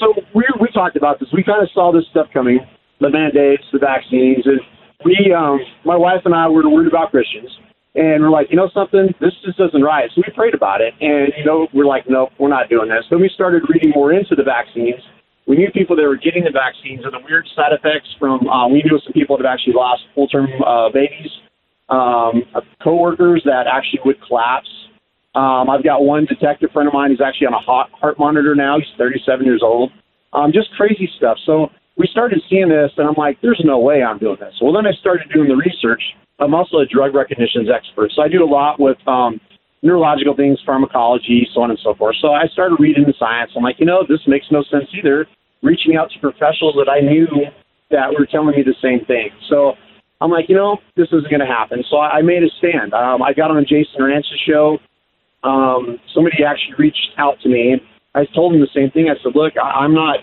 [0.00, 0.14] so.
[0.34, 1.28] We we talked about this.
[1.34, 2.60] We kind of saw this stuff coming,
[3.00, 4.58] the mandates, the vaccines, and
[5.04, 7.50] we, um, my wife and I, were worried about Christians,
[7.98, 10.08] and we're like, you know something, this just doesn't right.
[10.14, 13.02] So we prayed about it, and you know, we're like, nope, we're not doing this.
[13.10, 15.02] Then we started reading more into the vaccines.
[15.48, 18.46] We knew people that were getting the vaccines and the weird side effects from.
[18.46, 21.32] Uh, we knew some people that have actually lost full term uh, babies.
[21.88, 22.44] Um,
[22.84, 24.68] coworkers that actually would collapse.
[25.34, 28.54] Um, I've got one detective friend of mine who's actually on a heart, heart monitor
[28.54, 28.78] now.
[28.78, 29.90] He's 37 years old.
[30.32, 31.38] Um, just crazy stuff.
[31.46, 31.68] So
[31.98, 34.54] we started seeing this, and I'm like, there's no way I'm doing this.
[34.62, 36.02] Well, then I started doing the research.
[36.38, 39.40] I'm also a drug recognitions expert, so I do a lot with um,
[39.82, 42.16] neurological things, pharmacology, so on and so forth.
[42.22, 43.50] So I started reading the science.
[43.56, 45.26] I'm like, you know, this makes no sense either.
[45.62, 47.26] Reaching out to professionals that I knew
[47.90, 49.30] that were telling me the same thing.
[49.50, 49.74] So
[50.20, 51.82] I'm like, you know, this isn't going to happen.
[51.90, 52.94] So I I made a stand.
[52.94, 54.78] Um, I got on Jason Rantz's show
[55.42, 57.76] um, somebody actually reached out to me.
[58.14, 59.08] I told him the same thing.
[59.08, 60.18] I said, "Look, I, I'm not,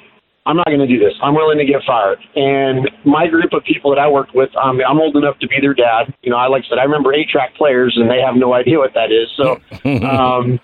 [0.45, 1.13] I'm not going to do this.
[1.22, 4.80] I'm willing to get fired." And my group of people that I worked with, um,
[4.88, 6.13] I'm old enough to be their dad.
[6.22, 8.77] You know, I like I said, I remember eight-track players, and they have no idea
[8.77, 9.30] what that is.
[9.38, 9.59] So,
[10.07, 10.59] um,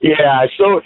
[0.00, 0.46] yeah.
[0.56, 0.80] So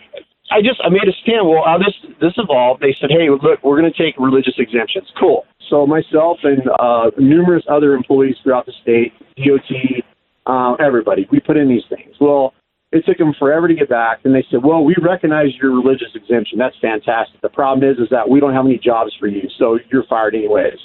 [0.50, 1.48] I just I made a stand.
[1.48, 2.82] Well, how this this evolved.
[2.82, 5.46] They said, "Hey, look, we're going to take religious exemptions." Cool.
[5.70, 10.04] So myself and uh, numerous other employees throughout the state, DOT,
[10.46, 12.14] uh, everybody, we put in these things.
[12.20, 12.52] Well,
[12.92, 16.14] it took them forever to get back, and they said, "Well, we recognize your religious
[16.14, 16.58] exemption.
[16.58, 17.40] That's fantastic.
[17.40, 20.34] The problem is, is that we don't have any jobs for you, so you're fired
[20.34, 20.78] anyways."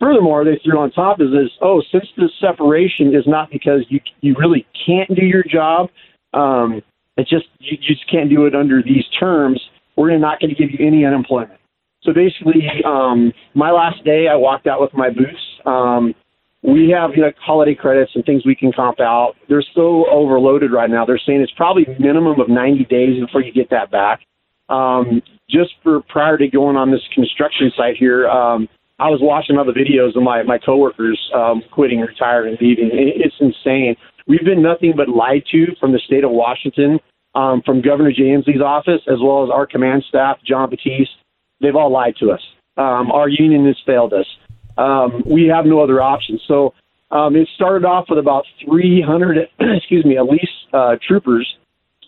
[0.00, 4.00] Furthermore, they threw on top is this, oh, since this separation is not because you
[4.20, 5.88] you really can't do your job,
[6.34, 6.82] um,
[7.16, 9.60] it's just you, you just can't do it under these terms.
[9.96, 11.60] We're not going to give you any unemployment.
[12.02, 15.40] So basically, um, my last day, I walked out with my boots.
[15.64, 16.14] Um,
[16.64, 19.34] we have you know holiday credits and things we can comp out.
[19.48, 21.04] They're so overloaded right now.
[21.04, 24.20] They're saying it's probably minimum of 90 days before you get that back.
[24.70, 28.66] Um, just for prior to going on this construction site here, um,
[28.98, 32.86] I was watching other videos of my my coworkers um, quitting, retiring, and leaving.
[32.86, 33.94] It, it's insane.
[34.26, 36.98] We've been nothing but lied to from the state of Washington,
[37.34, 41.10] um, from Governor Inslee's office, as well as our command staff, John Batiste.
[41.60, 42.40] They've all lied to us.
[42.78, 44.26] Um, our union has failed us.
[44.76, 46.38] Um, we have no other option.
[46.46, 46.74] So
[47.10, 51.46] um, it started off with about 300, excuse me, at least uh, troopers,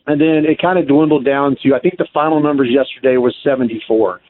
[0.07, 3.35] and then it kind of dwindled down to I think the final numbers yesterday was
[3.45, 4.21] 74.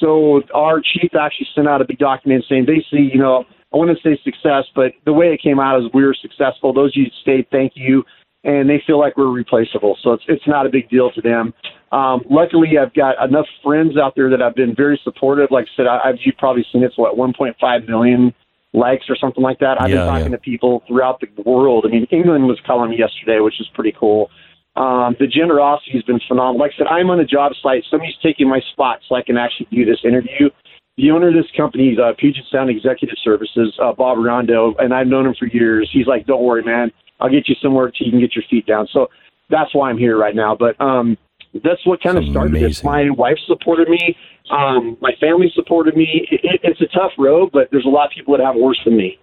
[0.00, 3.90] So our chief actually sent out a big document saying basically, you know, I want
[3.90, 6.72] to say success, but the way it came out is we were successful.
[6.72, 8.02] Those of you stayed, thank you,
[8.44, 9.96] and they feel like we're replaceable.
[10.02, 11.52] So it's it's not a big deal to them.
[11.92, 15.50] Um, luckily, I've got enough friends out there that I've been very supportive.
[15.50, 18.32] Like I said, I, I've you've probably seen it's what 1.5 million
[18.72, 19.80] likes or something like that.
[19.80, 20.36] I've Yeah, been talking yeah.
[20.36, 21.84] to people throughout the world.
[21.86, 24.30] I mean, England was calling me yesterday, which is pretty cool.
[24.76, 26.60] Um, the generosity has been phenomenal.
[26.60, 27.82] Like I said, I'm on a job site.
[27.90, 30.48] Somebody's taking my spot so I can actually do this interview.
[30.96, 35.06] The owner of this company uh, Puget Sound Executive Services, uh, Bob Rondo, and I've
[35.08, 35.90] known him for years.
[35.92, 36.92] He's like, "Don't worry, man.
[37.20, 39.08] I'll get you somewhere till you can get your feet down." So
[39.48, 40.56] that's why I'm here right now.
[40.56, 41.16] But um,
[41.64, 42.84] that's what kind of started this.
[42.84, 44.16] My wife supported me.
[44.50, 46.26] Um, my family supported me.
[46.30, 48.80] It, it, it's a tough road, but there's a lot of people that have worse
[48.84, 49.18] than me.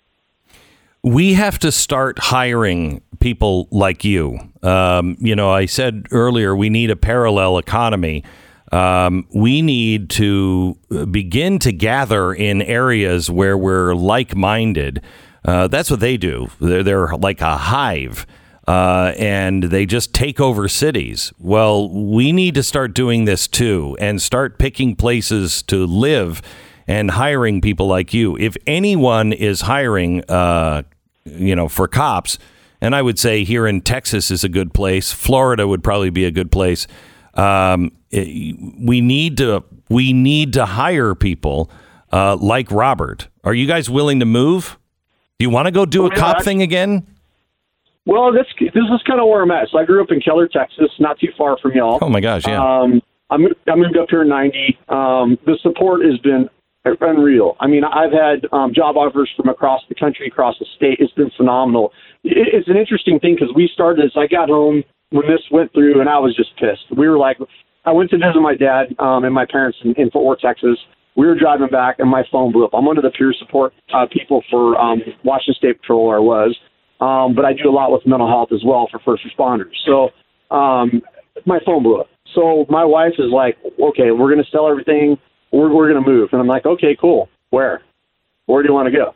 [1.04, 4.38] we have to start hiring people like you.
[4.64, 8.24] Um, you know, I said earlier we need a parallel economy.
[8.72, 10.78] Um, we need to
[11.10, 15.02] begin to gather in areas where we're like minded.
[15.48, 16.50] Uh, that's what they do.
[16.60, 18.28] They're, they're like a hive.
[18.68, 21.32] Uh, and they just take over cities.
[21.40, 26.42] Well, we need to start doing this too and start picking places to live
[26.86, 28.38] and hiring people like you.
[28.38, 30.84] If anyone is hiring, uh,
[31.24, 32.38] you know, for cops,
[32.82, 35.14] and I would say here in Texas is a good place.
[35.14, 36.88] Florida would probably be a good place.
[37.36, 41.72] Um, it- we need to we need to hire people
[42.12, 43.30] uh, like Robert.
[43.46, 44.78] Are you guys willing to move?
[45.40, 47.06] Do you want to go do a cop thing again?
[48.08, 49.68] Well, this this is kind of where I'm at.
[49.72, 52.00] So I grew up in Keller, Texas, not too far from y'all.
[52.02, 52.58] Oh my gosh, yeah.
[52.58, 54.80] Um, I moved, I moved up here in '90.
[54.90, 56.50] Um, the support has been
[57.02, 57.56] unreal.
[57.60, 60.98] I mean, I've had um, job offers from across the country, across the state.
[61.00, 61.92] It's been phenomenal.
[62.24, 65.72] It, it's an interesting thing because we started as I got home when this went
[65.74, 66.98] through, and I was just pissed.
[66.98, 67.38] We were like,
[67.86, 70.80] I went to visit my dad um, and my parents in, in Fort Worth, Texas.
[71.18, 72.72] We were driving back, and my phone blew up.
[72.74, 76.56] I'm one of the peer support uh, people for um, Washington State Patrol, or was,
[77.02, 79.74] um, but I do a lot with mental health as well for first responders.
[79.86, 81.02] So um,
[81.46, 82.08] my phone blew up.
[82.36, 85.18] So my wife is like, okay, we're going to sell everything.
[85.52, 86.30] We're, we're going to move.
[86.34, 87.30] And I'm like, okay, cool.
[87.50, 87.82] Where?
[88.46, 89.14] Where do you want to go?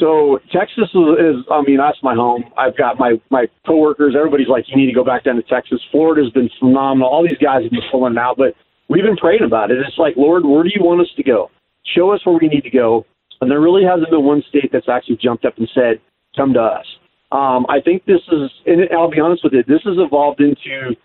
[0.00, 2.44] So Texas is, is, I mean, that's my home.
[2.58, 4.14] I've got my my coworkers.
[4.16, 5.80] Everybody's like, you need to go back down to Texas.
[5.92, 7.08] Florida's been phenomenal.
[7.08, 8.54] All these guys have been pulling out, but
[8.88, 9.78] we've been praying about it.
[9.78, 11.50] It's like, Lord, where do you want us to go?
[11.94, 13.06] Show us where we need to go.
[13.40, 16.00] And there really hasn't been one state that's actually jumped up and said,
[16.36, 16.86] come to us.
[17.32, 20.96] Um, I think this is, and I'll be honest with you, this has evolved into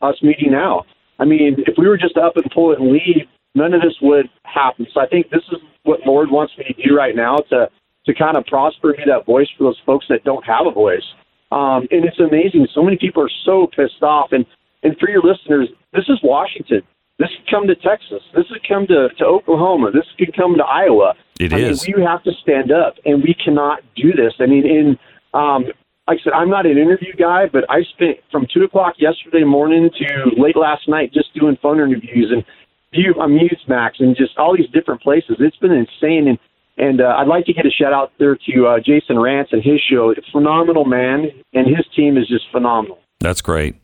[0.00, 0.84] us meeting now.
[1.18, 3.94] I mean, if we were just up and pull it and leave, none of this
[4.00, 4.86] would happen.
[4.94, 7.68] So I think this is what Lord wants me to do right now to
[8.04, 11.04] to kind of prosper be that voice for those folks that don't have a voice.
[11.52, 12.66] Um, and it's amazing.
[12.74, 14.32] So many people are so pissed off.
[14.32, 14.44] And
[14.82, 16.82] and for your listeners, this is Washington.
[17.18, 18.22] This could come to Texas.
[18.34, 19.90] This could come to, to Oklahoma.
[19.92, 21.14] This could come to Iowa.
[21.38, 21.86] It I is.
[21.86, 24.34] Mean, we have to stand up, and we cannot do this.
[24.40, 24.98] I mean, in
[25.34, 25.64] um,
[26.08, 29.44] like I said, I'm not an interview guy, but I spent from two o'clock yesterday
[29.44, 32.44] morning to late last night just doing phone interviews and
[32.92, 35.36] view on Newsmax and just all these different places.
[35.38, 36.38] It's been insane, and
[36.78, 39.62] and uh, I'd like to get a shout out there to uh, Jason Rantz and
[39.62, 40.14] his show.
[40.32, 42.98] Phenomenal man, and his team is just phenomenal.
[43.20, 43.76] That's great.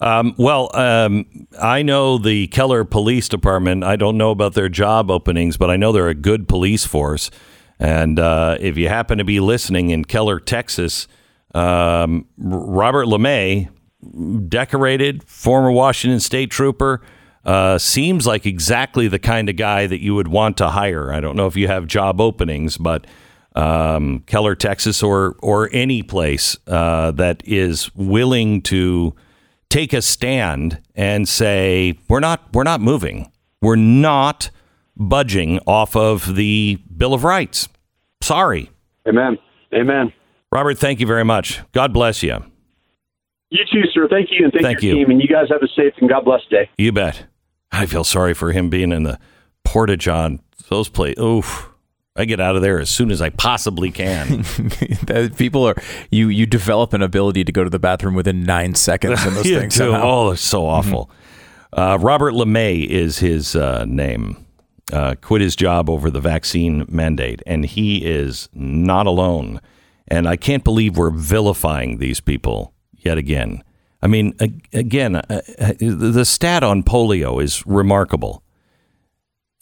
[0.00, 1.26] Um, well, um,
[1.60, 3.84] I know the Keller Police Department.
[3.84, 7.30] I don't know about their job openings, but I know they're a good police force.
[7.78, 11.08] And uh, if you happen to be listening in Keller, Texas,
[11.54, 13.68] um, Robert LaMay,
[14.48, 17.02] decorated former Washington State trooper,
[17.44, 21.12] uh, seems like exactly the kind of guy that you would want to hire.
[21.12, 23.06] I don't know if you have job openings, but
[23.54, 29.14] um, Keller, Texas, or or any place uh, that is willing to
[29.72, 33.32] take a stand and say we're not we're not moving,
[33.62, 34.50] we're not
[34.96, 37.68] budging off of the Bill of Rights.
[38.20, 38.70] Sorry.
[39.08, 39.38] Amen.
[39.74, 40.12] Amen.
[40.52, 41.62] Robert, thank you very much.
[41.72, 42.44] God bless you.
[43.48, 44.06] You too, sir.
[44.08, 44.94] Thank you, and thank, Thank you.
[44.94, 45.10] team.
[45.10, 46.68] And you guys have a safe and God bless day.
[46.76, 47.24] You bet.
[47.70, 49.18] I feel sorry for him being in the
[49.64, 51.14] portage on Those play.
[51.18, 51.71] Oof.
[52.14, 54.44] I get out of there as soon as I possibly can.
[55.36, 55.76] People are
[56.10, 59.44] you you develop an ability to go to the bathroom within nine seconds in those
[59.44, 59.74] things.
[59.74, 59.78] do.
[59.78, 60.02] somehow.
[60.02, 61.10] Oh, it's so awful.
[61.72, 64.44] Uh, Robert LaMay is his uh, name.
[64.92, 69.58] Uh, quit his job over the vaccine mandate, and he is not alone.
[70.06, 73.62] And I can't believe we're vilifying these people yet again.
[74.02, 74.34] I mean,
[74.74, 75.22] again, uh,
[75.58, 78.42] uh, the stat on polio is remarkable.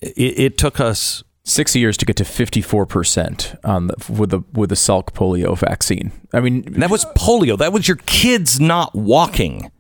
[0.01, 4.31] It, it took us six years to get to fifty four percent on the with
[4.31, 6.13] the with the Salk polio vaccine.
[6.33, 7.59] I mean, that was polio.
[7.59, 9.71] That was your kids not walking.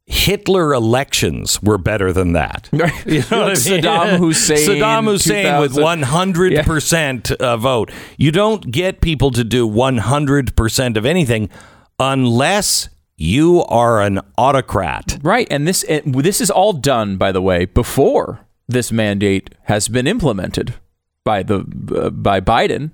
[0.07, 2.69] Hitler elections were better than that.
[3.07, 3.57] You know I mean?
[3.57, 7.91] Saddam Hussein, Saddam Hussein with 100% uh, vote.
[8.19, 11.49] You don't get people to do 100% of anything
[11.99, 15.19] unless you are an autocrat.
[15.23, 19.89] Right, and this and this is all done, by the way, before this mandate has
[19.89, 20.75] been implemented
[21.25, 21.65] by the
[21.97, 22.91] uh, by Biden.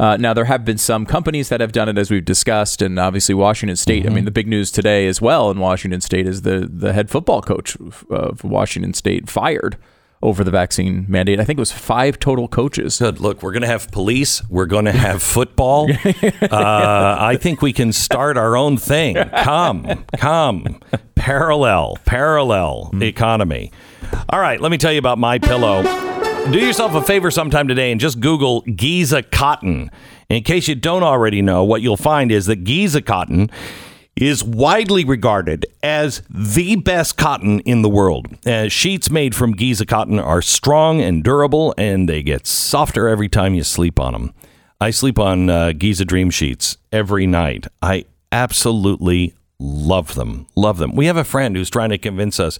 [0.00, 2.98] Uh, now there have been some companies that have done it, as we've discussed, and
[2.98, 4.06] obviously Washington State.
[4.06, 7.10] I mean, the big news today as well in Washington State is the the head
[7.10, 7.76] football coach
[8.08, 9.76] of Washington State fired
[10.22, 11.38] over the vaccine mandate.
[11.38, 12.98] I think it was five total coaches.
[12.98, 13.20] Good.
[13.20, 14.42] Look, we're going to have police.
[14.48, 15.90] We're going to have football.
[16.50, 19.14] Uh, I think we can start our own thing.
[19.16, 20.80] Come, come.
[21.14, 23.70] Parallel, parallel economy.
[24.30, 26.19] All right, let me tell you about my pillow.
[26.48, 29.90] Do yourself a favor sometime today and just Google Giza cotton.
[30.28, 33.50] In case you don't already know, what you'll find is that Giza cotton
[34.16, 38.26] is widely regarded as the best cotton in the world.
[38.44, 43.28] Uh, sheets made from Giza cotton are strong and durable, and they get softer every
[43.28, 44.34] time you sleep on them.
[44.80, 47.68] I sleep on uh, Giza Dream sheets every night.
[47.80, 50.48] I absolutely love them.
[50.56, 50.96] Love them.
[50.96, 52.58] We have a friend who's trying to convince us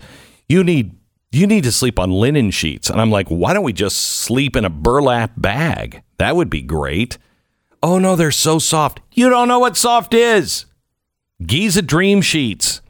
[0.49, 0.93] you need
[1.33, 2.91] you need to sleep on linen sheets.
[2.91, 6.03] And I'm like, why don't we just sleep in a burlap bag?
[6.19, 7.19] That would be great.
[7.83, 9.01] Oh no, they're so soft.
[9.13, 10.67] You don't know what soft is.
[11.45, 12.83] Giza Dream Sheets.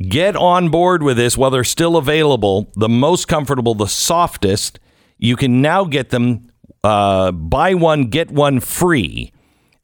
[0.00, 2.72] Get on board with this while they're still available.
[2.74, 4.80] The most comfortable, the softest.
[5.18, 6.48] You can now get them
[6.82, 9.33] uh, buy one, get one free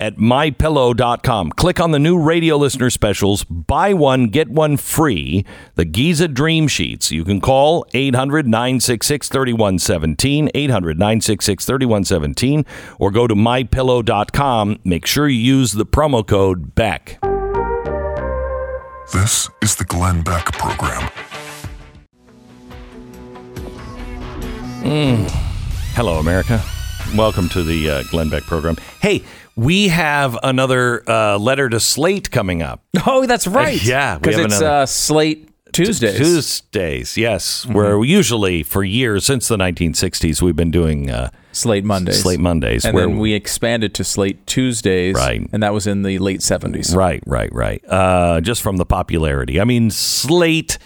[0.00, 1.50] at mypillow.com.
[1.52, 3.44] Click on the new radio listener specials.
[3.44, 5.44] Buy one, get one free.
[5.76, 7.12] The Giza Dream Sheets.
[7.12, 12.64] You can call 800 966 3117, 800 966 3117,
[12.98, 14.80] or go to mypillow.com.
[14.84, 17.18] Make sure you use the promo code BECK.
[19.12, 21.10] This is the Glenn Beck Program.
[24.82, 25.28] Mm.
[25.94, 26.62] Hello, America.
[27.16, 28.76] Welcome to the uh, Glenn Beck program.
[29.00, 29.24] Hey,
[29.60, 32.82] we have another uh, letter to Slate coming up.
[33.06, 33.76] Oh, that's right.
[33.78, 36.14] Uh, yeah, because it's another- uh, Slate Tuesdays.
[36.14, 36.22] Mm-hmm.
[36.24, 37.66] Tuesdays, yes.
[37.66, 42.22] Where usually, for years since the 1960s, we've been doing uh, Slate Mondays.
[42.22, 45.14] Slate Mondays, and where then we expanded to Slate Tuesdays.
[45.14, 45.46] Right.
[45.52, 46.96] And that was in the late 70s.
[46.96, 47.84] Right, right, right.
[47.86, 49.60] Uh, just from the popularity.
[49.60, 50.80] I mean, slate.com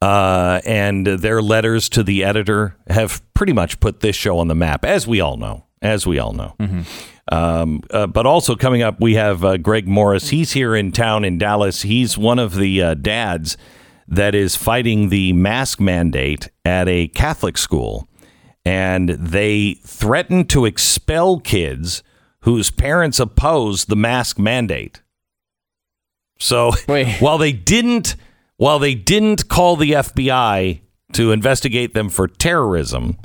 [0.00, 4.54] uh, and their letters to the editor have pretty much put this show on the
[4.54, 5.64] map, as we all know.
[5.84, 6.56] As we all know.
[7.30, 10.30] Um, uh, but also coming up, we have uh, Greg Morris.
[10.30, 11.82] He's here in town in Dallas.
[11.82, 13.56] He's one of the uh, dads
[14.08, 18.08] that is fighting the mask mandate at a Catholic school.
[18.64, 22.02] And they threaten to expel kids
[22.40, 25.02] whose parents oppose the mask mandate.
[26.38, 26.72] So
[27.20, 28.16] while they didn't
[28.56, 30.80] while they didn't call the FBI
[31.12, 33.18] to investigate them for terrorism,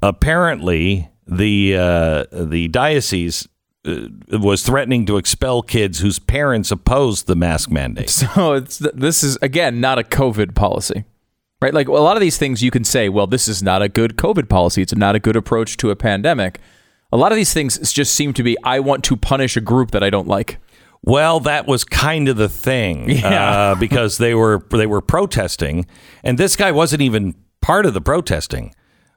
[0.00, 3.48] apparently the uh, the diocese
[3.86, 8.10] uh, was threatening to expel kids whose parents opposed the mask mandate.
[8.34, 11.04] So it's this is again not a COVID policy,
[11.60, 11.74] right?
[11.74, 14.16] Like a lot of these things, you can say, well, this is not a good
[14.16, 14.82] COVID policy.
[14.82, 16.60] It's not a good approach to a pandemic.
[17.12, 19.90] A lot of these things just seem to be, I want to punish a group
[19.90, 20.58] that I don't like.
[21.04, 23.50] Well, that was kind of the thing, Yeah.
[23.72, 25.86] uh, because they were they were protesting,
[26.22, 28.72] and this guy wasn't even part of the protesting,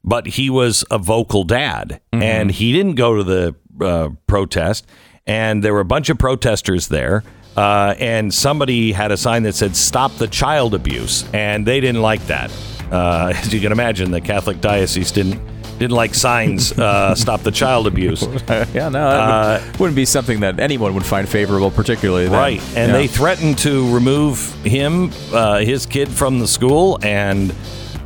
[0.06, 4.86] but he was a vocal dad, and he didn't go to the uh, protest,
[5.26, 7.24] and there were a bunch of protesters there,
[7.58, 12.02] uh, and somebody had a sign that said "Stop the child abuse," and they didn't
[12.04, 12.52] like that.
[12.92, 15.42] Uh, as you can imagine, the Catholic diocese didn't
[15.80, 18.22] didn't like signs uh, "Stop the child abuse."
[18.74, 22.26] yeah, no, that would, wouldn't be something that anyone would find favorable, particularly.
[22.26, 22.34] then.
[22.34, 22.62] Right.
[22.78, 22.98] And Yeah.
[23.00, 27.54] they threatened to remove him, uh, his kid, from the school and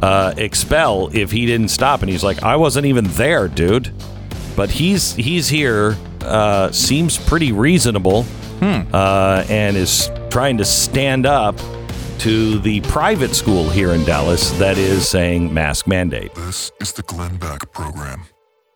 [0.02, 2.02] uh, expel if he didn't stop.
[2.02, 3.92] And he's like, I wasn't even there, dude.
[4.56, 5.98] But he's he's here.
[6.22, 8.26] Uh, seems pretty reasonable,
[8.62, 11.58] uh, and is trying to stand up
[12.20, 16.36] to the private school here in Dallas that is saying mask mandate.
[16.36, 18.26] This is the Glenn Beck Program.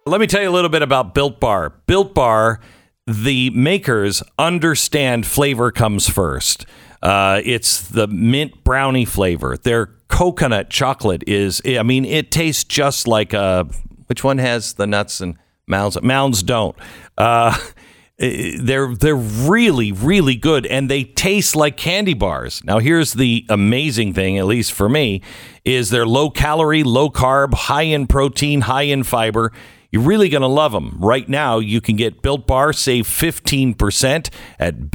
[0.06, 1.72] Let me tell you a little bit about Built Bar.
[1.86, 2.62] Built Bar,
[3.06, 6.66] the makers understand flavor comes first.
[7.04, 9.58] Uh, it's the mint brownie flavor.
[9.58, 13.68] Their coconut chocolate is, I mean, it tastes just like a,
[14.08, 16.02] which one has the nuts and mounds?
[16.02, 16.78] Mounds don't.
[17.18, 17.58] Uh,
[18.18, 22.64] they're they're really really good and they taste like candy bars.
[22.64, 25.22] Now here's the amazing thing at least for me
[25.66, 29.52] is they're low calorie, low carb, high in protein, high in fiber.
[29.92, 30.98] You're really going to love them.
[31.00, 34.90] Right now you can get Built Bar save 15% at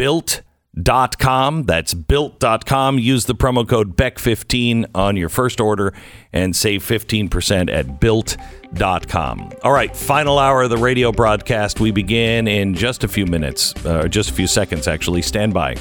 [0.78, 1.64] built.com.
[1.64, 2.98] That's built.com.
[2.98, 5.92] Use the promo code BECK15 on your first order
[6.32, 9.50] and save 15% at built.com.
[9.62, 11.80] All right, final hour of the radio broadcast.
[11.80, 15.22] We begin in just a few minutes, uh, just a few seconds actually.
[15.22, 15.74] Stand by.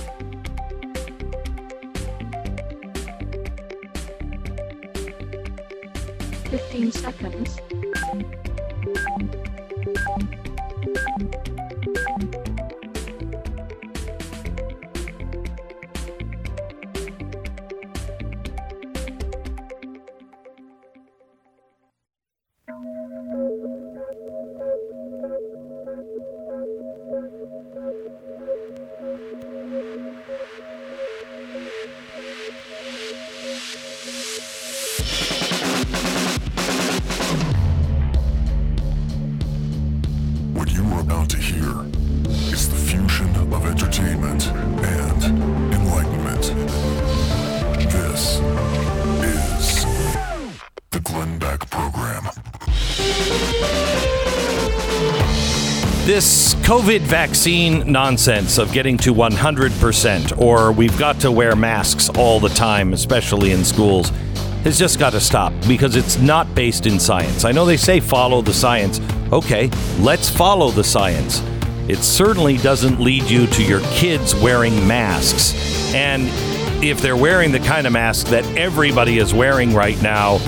[6.50, 7.60] Fifteen seconds.
[56.18, 62.40] This COVID vaccine nonsense of getting to 100% or we've got to wear masks all
[62.40, 64.10] the time, especially in schools,
[64.64, 67.46] has just got to stop because it's not based in science.
[67.46, 69.00] I know they say follow the science.
[69.32, 69.70] Okay,
[70.00, 71.44] let's follow the science.
[71.88, 75.94] It certainly doesn't lead you to your kids wearing masks.
[75.94, 76.24] And
[76.84, 80.40] if they're wearing the kind of mask that everybody is wearing right now,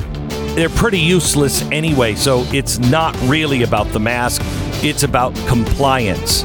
[0.55, 2.15] they're pretty useless anyway.
[2.15, 4.41] So it's not really about the mask,
[4.81, 6.43] it's about compliance.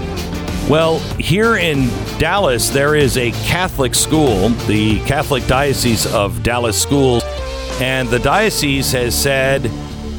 [0.69, 1.89] Well, here in
[2.19, 7.23] Dallas, there is a Catholic school, the Catholic Diocese of Dallas Schools,
[7.81, 9.71] and the diocese has said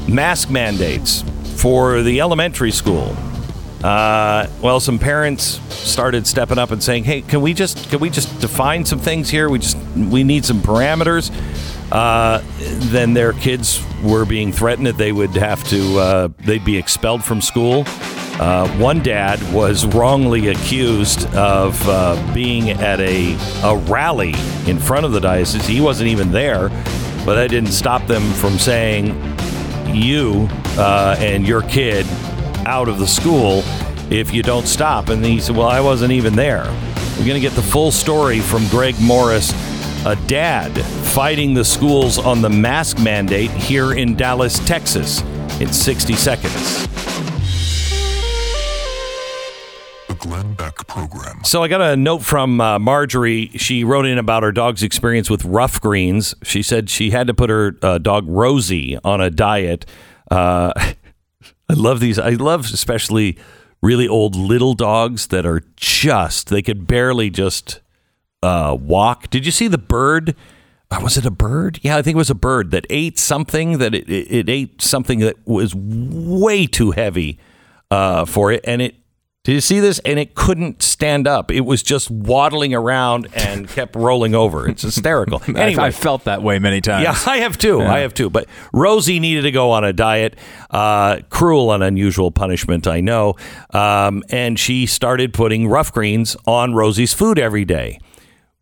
[0.08, 1.24] mask mandates
[1.56, 3.16] for the elementary school.
[3.84, 8.10] Uh, well, some parents started stepping up and saying, "Hey, can we just can we
[8.10, 9.50] just define some things here?
[9.50, 11.32] We just we need some parameters."
[11.91, 16.78] Uh, then their kids were being threatened that they would have to uh, they'd be
[16.78, 17.84] expelled from school.
[18.38, 23.34] Uh, one dad was wrongly accused of uh, being at a,
[23.64, 24.34] a rally
[24.68, 25.66] in front of the diocese.
[25.66, 26.68] He wasn't even there,
[27.26, 29.07] but that didn't stop them from saying,
[29.88, 32.06] You uh, and your kid
[32.66, 33.64] out of the school
[34.10, 35.07] if you don't stop.
[35.07, 36.66] And he said, Well, I wasn't even there.
[37.18, 39.53] We're going to get the full story from Greg Morris,
[40.06, 40.72] a dad
[41.14, 45.22] fighting the schools on the mask mandate here in Dallas, Texas,
[45.60, 46.88] in 60 seconds.
[50.07, 51.44] The Glenn Beck Program.
[51.44, 53.48] So I got a note from uh, Marjorie.
[53.56, 56.36] She wrote in about her dog's experience with Ruff Greens.
[56.44, 59.88] She said she had to put her uh, dog Rosie on a diet.
[60.30, 60.72] Uh,
[61.68, 62.19] I love these.
[62.19, 63.40] I love especially
[63.82, 67.82] really old little dogs that are just they could barely just
[68.45, 69.30] uh, walk.
[69.30, 70.35] Did you see the bird?
[70.91, 71.80] Uh, was it a bird?
[71.81, 75.19] Yeah, I think it was a bird that ate something that it, it, ate something
[75.19, 77.39] that was way too heavy
[77.91, 78.95] uh, for it, and it.
[79.43, 79.99] Did you see this?
[79.99, 81.51] And it couldn't stand up.
[81.51, 84.67] It was just waddling around and kept rolling over.
[84.67, 85.39] It's hysterical.
[85.47, 87.03] I- Anyway, I felt that way many times.
[87.03, 87.77] yeah, I have too.
[87.77, 87.93] Yeah.
[87.93, 88.31] I have too.
[88.31, 90.35] But Rosie needed to go on a diet.
[90.72, 93.35] Uh, cruel and unusual punishment, I know.
[93.72, 97.99] Um, and she started putting Ruff Greens on Rosie's food every day.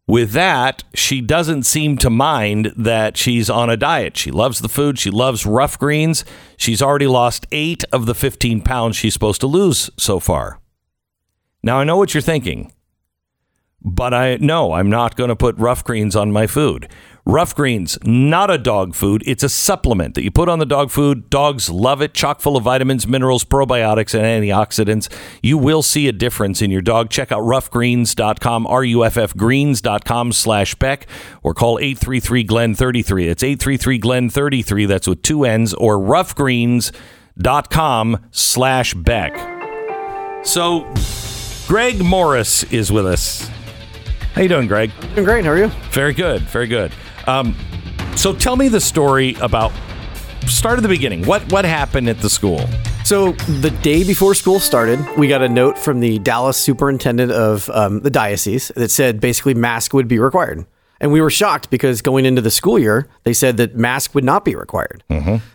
[0.05, 4.17] With that, she doesn't seem to mind that she's on a diet.
[4.17, 4.99] She loves the food.
[4.99, 6.25] She loves Ruff Greens.
[6.57, 10.59] She's already lost eight of the 15 pounds she's supposed to lose so far.
[11.63, 12.73] Now, I know what you're thinking.
[13.83, 16.87] But I no, I'm not going to put Ruff Greens on my food.
[17.25, 19.23] Ruff Greens, not a dog food.
[19.25, 21.29] It's a supplement that you put on the dog food.
[21.29, 22.13] Dogs love it.
[22.13, 25.07] Chock full of vitamins, minerals, probiotics, and antioxidants.
[25.41, 27.09] You will see a difference in your dog.
[27.09, 31.07] Check out ruffgreens.com, R-U-F-F greens.com slash Beck,
[31.43, 33.29] or call 833-GLEN-33.
[33.29, 34.85] It's 833-GLEN-33.
[34.85, 40.45] That's with two N's, or ruffgreens.com slash Beck.
[40.45, 40.93] So
[41.67, 43.49] Greg Morris is with us.
[44.33, 44.91] How you doing, Greg?
[45.13, 45.45] Doing great.
[45.45, 45.67] How are you?
[45.91, 46.41] Very good.
[46.41, 46.91] Very good.
[47.27, 47.55] Um,
[48.15, 49.71] so tell me the story about
[50.47, 51.23] start at the beginning.
[51.25, 52.67] What what happened at the school?
[53.05, 57.69] So the day before school started, we got a note from the Dallas superintendent of
[57.69, 60.65] um, the diocese that said basically mask would be required.
[60.99, 64.23] And we were shocked because going into the school year, they said that mask would
[64.23, 65.03] not be required.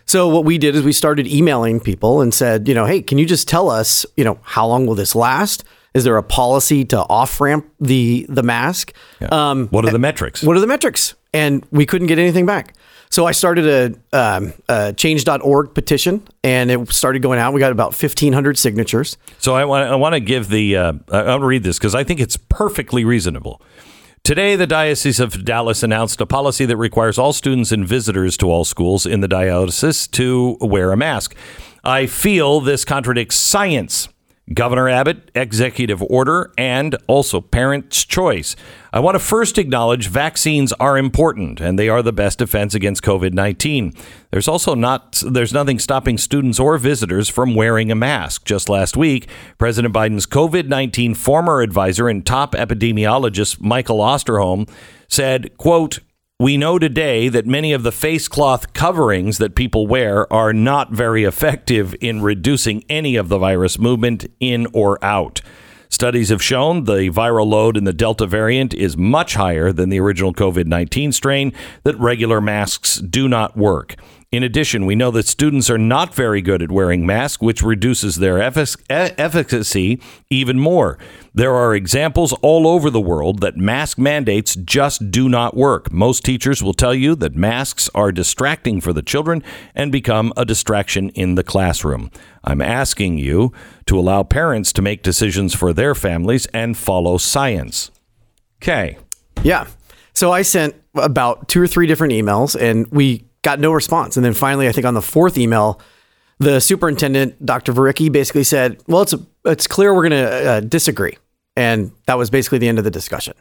[0.04, 3.18] So what we did is we started emailing people and said, you know, hey, can
[3.18, 5.64] you just tell us, you know, how long will this last?
[5.94, 8.92] Is there a policy to off ramp the the mask?
[9.30, 10.42] Um, What are the metrics?
[10.42, 11.14] What are the metrics?
[11.32, 12.74] And we couldn't get anything back.
[13.10, 17.54] So I started a, um, a change.org petition and it started going out.
[17.54, 19.16] We got about 1,500 signatures.
[19.38, 21.94] So I want I want to give the uh, I want to read this because
[21.94, 23.62] I think it's perfectly reasonable.
[24.24, 28.50] Today, the Diocese of Dallas announced a policy that requires all students and visitors to
[28.50, 31.34] all schools in the diocese to wear a mask.
[31.82, 34.08] I feel this contradicts science.
[34.52, 38.56] Governor Abbott, executive order, and also parents' choice.
[38.92, 43.02] I want to first acknowledge vaccines are important and they are the best defense against
[43.02, 43.96] COVID-19.
[44.30, 48.44] There's also not there's nothing stopping students or visitors from wearing a mask.
[48.44, 54.68] Just last week, President Biden's COVID-19 former advisor and top epidemiologist Michael Osterholm
[55.08, 56.00] said, quote,
[56.40, 60.92] we know today that many of the face cloth coverings that people wear are not
[60.92, 65.40] very effective in reducing any of the virus movement in or out.
[65.88, 69.98] Studies have shown the viral load in the Delta variant is much higher than the
[69.98, 71.52] original COVID 19 strain,
[71.82, 73.96] that regular masks do not work.
[74.30, 78.16] In addition, we know that students are not very good at wearing masks, which reduces
[78.16, 80.98] their efficacy even more.
[81.32, 85.90] There are examples all over the world that mask mandates just do not work.
[85.90, 89.42] Most teachers will tell you that masks are distracting for the children
[89.74, 92.10] and become a distraction in the classroom.
[92.44, 93.54] I'm asking you
[93.86, 97.90] to allow parents to make decisions for their families and follow science.
[98.60, 98.98] Okay.
[99.42, 99.68] Yeah.
[100.12, 104.16] So I sent about two or three different emails and we got no response.
[104.18, 105.80] And then finally, I think on the fourth email,
[106.38, 107.72] the superintendent, Dr.
[107.72, 109.14] Vereecke, basically said, well, it's,
[109.46, 111.16] it's clear we're going to uh, disagree.
[111.56, 113.32] And that was basically the end of the discussion.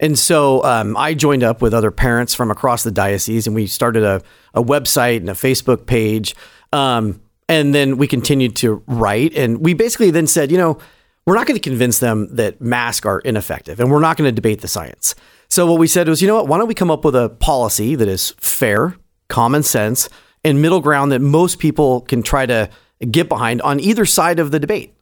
[0.00, 3.68] And so um, I joined up with other parents from across the diocese and we
[3.68, 4.20] started a,
[4.52, 6.34] a website and a Facebook page.
[6.72, 9.32] Um, and then we continued to write.
[9.36, 10.78] And we basically then said, you know,
[11.24, 14.34] we're not going to convince them that masks are ineffective and we're not going to
[14.34, 15.14] debate the science.
[15.48, 17.28] So what we said was, you know what, why don't we come up with a
[17.28, 18.96] policy that is fair,
[19.28, 20.08] common sense,
[20.44, 22.70] and middle ground that most people can try to
[23.10, 24.94] get behind on either side of the debate.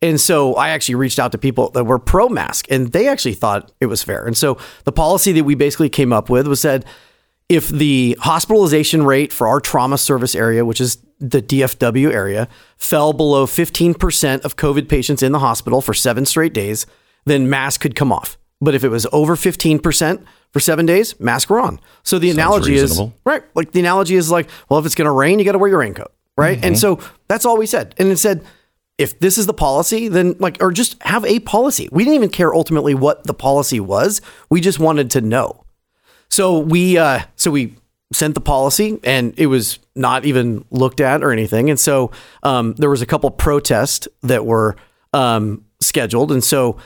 [0.00, 3.34] And so I actually reached out to people that were pro mask and they actually
[3.34, 4.26] thought it was fair.
[4.26, 6.84] And so the policy that we basically came up with was said
[7.48, 13.12] if the hospitalization rate for our trauma service area, which is the DFW area, fell
[13.12, 16.86] below 15% of COVID patients in the hospital for seven straight days,
[17.24, 18.38] then mask could come off.
[18.62, 21.80] But if it was over 15% for seven days, mask were on.
[22.04, 23.08] So the analogy reasonable.
[23.08, 23.42] is right.
[23.54, 25.68] Like the analogy is like, well, if it's going to rain, you got to wear
[25.68, 26.58] your raincoat, right?
[26.62, 26.78] And Mhm.
[26.78, 26.98] so
[27.28, 27.94] that's all we said.
[27.98, 28.44] And it said,
[28.98, 31.88] if this is the policy, then like, or just have a policy.
[31.90, 34.20] We didn't even care ultimately what the policy was.
[34.48, 35.64] We just wanted to know.
[36.28, 37.74] So we, uh, so we
[38.12, 41.68] sent the policy, and it was not even looked at or anything.
[41.68, 42.10] And so
[42.42, 44.76] um, there was a couple protests that were
[45.14, 46.76] um, scheduled, and so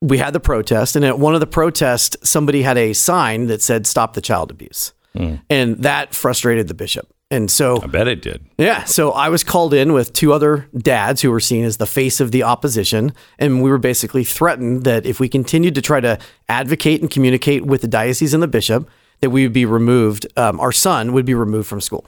[0.00, 0.96] we had the protest.
[0.96, 4.50] And at one of the protests, somebody had a sign that said "Stop the child
[4.50, 7.08] abuse," and that frustrated the bishop.
[7.32, 8.44] And so I bet it did.
[8.58, 8.82] yeah.
[8.84, 12.18] So I was called in with two other dads who were seen as the face
[12.18, 13.12] of the opposition.
[13.38, 16.18] And we were basically threatened that if we continued to try to
[16.48, 18.88] advocate and communicate with the diocese and the bishop,
[19.20, 22.04] that we would be removed, um, our son would be removed from school.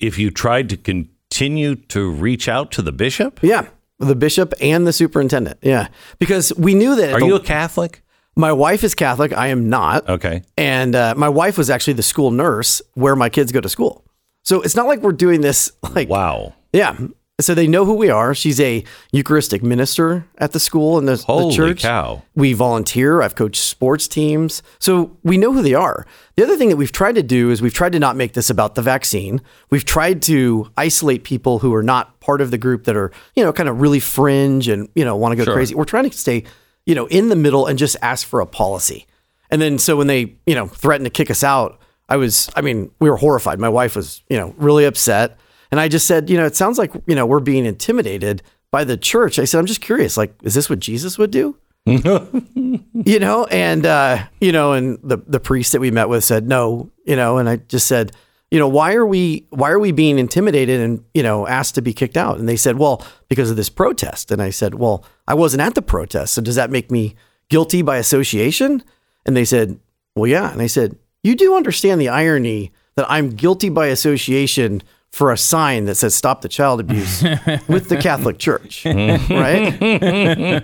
[0.00, 3.66] If you tried to continue to reach out to the bishop, Yeah.
[4.00, 5.58] The bishop and the superintendent.
[5.62, 5.88] Yeah.
[6.18, 7.12] Because we knew that.
[7.14, 8.02] Are the- you a Catholic?
[8.36, 9.32] My wife is Catholic.
[9.36, 10.08] I am not.
[10.08, 10.42] Okay.
[10.56, 14.04] And uh, my wife was actually the school nurse where my kids go to school.
[14.42, 16.54] So it's not like we're doing this like wow.
[16.72, 16.96] Yeah.
[17.40, 18.34] So they know who we are.
[18.34, 21.82] She's a Eucharistic minister at the school and the, the Holy church.
[21.82, 22.22] cow.
[22.34, 23.22] We volunteer.
[23.22, 24.62] I've coached sports teams.
[24.78, 26.06] So we know who they are.
[26.36, 28.50] The other thing that we've tried to do is we've tried to not make this
[28.50, 29.40] about the vaccine.
[29.70, 33.42] We've tried to isolate people who are not part of the group that are, you
[33.44, 35.54] know, kind of really fringe and, you know, want to go Sure.
[35.54, 35.74] crazy.
[35.74, 36.44] We're trying to stay,
[36.86, 39.06] you know, in the middle and just ask for a policy.
[39.50, 42.60] And then so when they, you know, threatened to kick us out, I was, I
[42.60, 43.58] mean, we were horrified.
[43.60, 45.38] My wife was, you know, really upset.
[45.70, 48.84] And I just said, you know, it sounds like, you know, we're being intimidated by
[48.84, 49.38] the church.
[49.38, 51.56] I said, I'm just curious, like, is this what Jesus would do?
[51.86, 56.46] you know, and uh, you know, and the the priest that we met with said
[56.46, 58.12] no, you know, and I just said,
[58.50, 61.82] you know, why are we why are we being intimidated and you know asked to
[61.82, 62.38] be kicked out?
[62.38, 64.30] And they said, well, because of this protest.
[64.30, 67.14] And I said, well, I wasn't at the protest, so does that make me
[67.48, 68.84] guilty by association?
[69.24, 69.80] And they said,
[70.14, 70.52] well, yeah.
[70.52, 75.36] And I said, you do understand the irony that I'm guilty by association for a
[75.36, 77.22] sign that says "Stop the Child Abuse"
[77.68, 79.82] with the Catholic Church, right?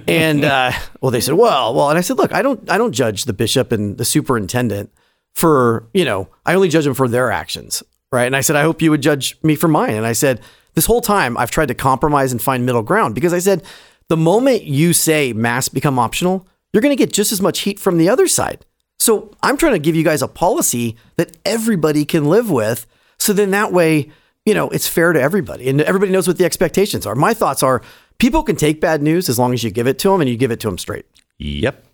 [0.09, 2.93] and uh, well, they said, "Well, well," and I said, "Look, I don't, I don't
[2.93, 4.93] judge the bishop and the superintendent
[5.35, 7.83] for, you know, I only judge them for their actions,
[8.13, 10.41] right?" And I said, "I hope you would judge me for mine." And I said,
[10.75, 13.65] "This whole time, I've tried to compromise and find middle ground because I said,
[14.09, 17.81] the moment you say masks become optional, you're going to get just as much heat
[17.81, 18.65] from the other side."
[18.99, 22.87] So I'm trying to give you guys a policy that everybody can live with.
[23.19, 24.11] So then that way,
[24.47, 27.15] you know, it's fair to everybody and everybody knows what the expectations are.
[27.15, 27.83] My thoughts are
[28.19, 30.37] people can take bad news as long as you give it to them and you
[30.37, 31.05] give it to them straight.
[31.39, 31.85] Yep.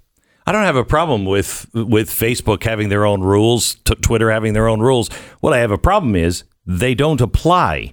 [0.46, 4.52] I don't have a problem with with Facebook having their own rules, t- Twitter having
[4.52, 5.08] their own rules.
[5.40, 7.92] What I have a problem is they don't apply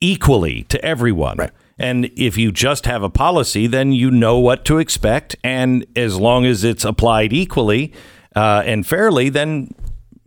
[0.00, 1.50] equally to everyone.
[1.78, 5.36] And if you just have a policy, then you know what to expect.
[5.44, 7.92] And as long as it's applied equally
[8.34, 9.74] uh, and fairly, then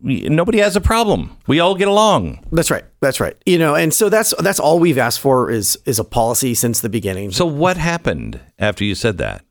[0.02, 1.36] we- nobody has a problem.
[1.48, 2.46] We all get along.
[2.52, 2.86] That's right.
[3.02, 3.36] That's right.
[3.46, 6.82] You know, and so that's that's all we've asked for is is a policy since
[6.82, 7.32] the beginning.
[7.32, 9.44] So what happened after you said that?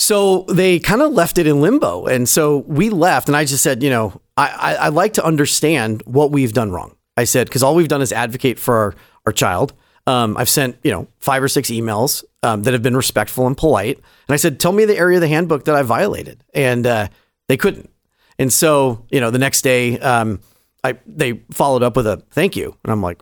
[0.00, 3.28] So they kind of left it in limbo, and so we left.
[3.28, 6.70] And I just said, you know, I I, I like to understand what we've done
[6.70, 6.94] wrong.
[7.16, 8.94] I said because all we've done is advocate for our,
[9.26, 9.72] our child.
[10.06, 13.56] Um, I've sent you know five or six emails um, that have been respectful and
[13.56, 16.86] polite, and I said, tell me the area of the handbook that I violated, and
[16.86, 17.08] uh,
[17.48, 17.90] they couldn't.
[18.38, 20.40] And so you know the next day, um,
[20.84, 23.20] I they followed up with a thank you, and I'm like,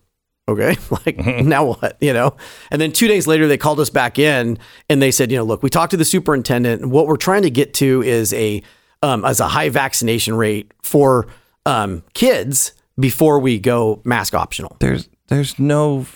[0.49, 0.77] okay,
[1.07, 2.37] like now what, you know?
[2.71, 5.45] And then two days later, they called us back in and they said, you know,
[5.45, 8.63] look, we talked to the superintendent, and what we're trying to get to is a
[9.03, 11.29] um, as a high vaccination rate for
[11.65, 14.77] um, kids before we go mask optional.
[14.81, 16.07] There's there's no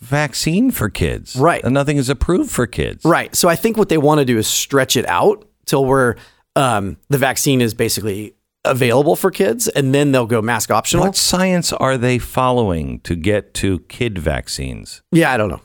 [0.00, 1.36] vaccine for kids.
[1.36, 1.64] Right.
[1.64, 3.04] And nothing is approved for kids.
[3.04, 3.34] Right.
[3.34, 6.16] So I think what they want to do is stretch it out till where
[6.54, 8.34] um, the vaccine is basically
[8.70, 11.04] available for kids, and then they'll go mask optional.
[11.04, 15.02] What science are they following to get to kid vaccines?
[15.12, 15.62] Yeah, I don't know.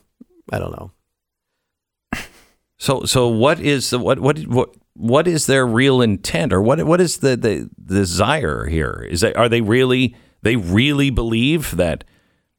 [0.52, 0.92] I don't know.
[2.78, 6.84] So so what is the what what what what is their real intent or what
[6.84, 9.06] what is the the desire here?
[9.08, 12.04] Is that are they really they really believe that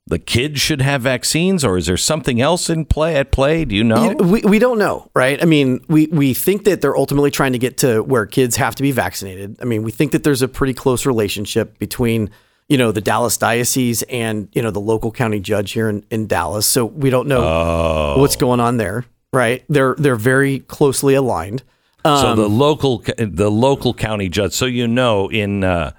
[0.07, 3.65] the kids should have vaccines or is there something else in play at play?
[3.65, 4.15] Do you know?
[4.19, 5.41] We, we don't know, right?
[5.41, 8.74] I mean, we, we think that they're ultimately trying to get to where kids have
[8.74, 9.57] to be vaccinated.
[9.62, 12.31] I mean, we think that there's a pretty close relationship between,
[12.69, 16.27] you know, the Dallas diocese and, you know, the local county judge here in, in
[16.27, 16.66] Dallas.
[16.66, 18.20] So we don't know Oh.
[18.20, 19.65] what's going on there, right?
[19.69, 21.62] They're they're very closely aligned.
[22.05, 24.53] so Um, the local the local county judge.
[24.53, 25.93] So you know in uh,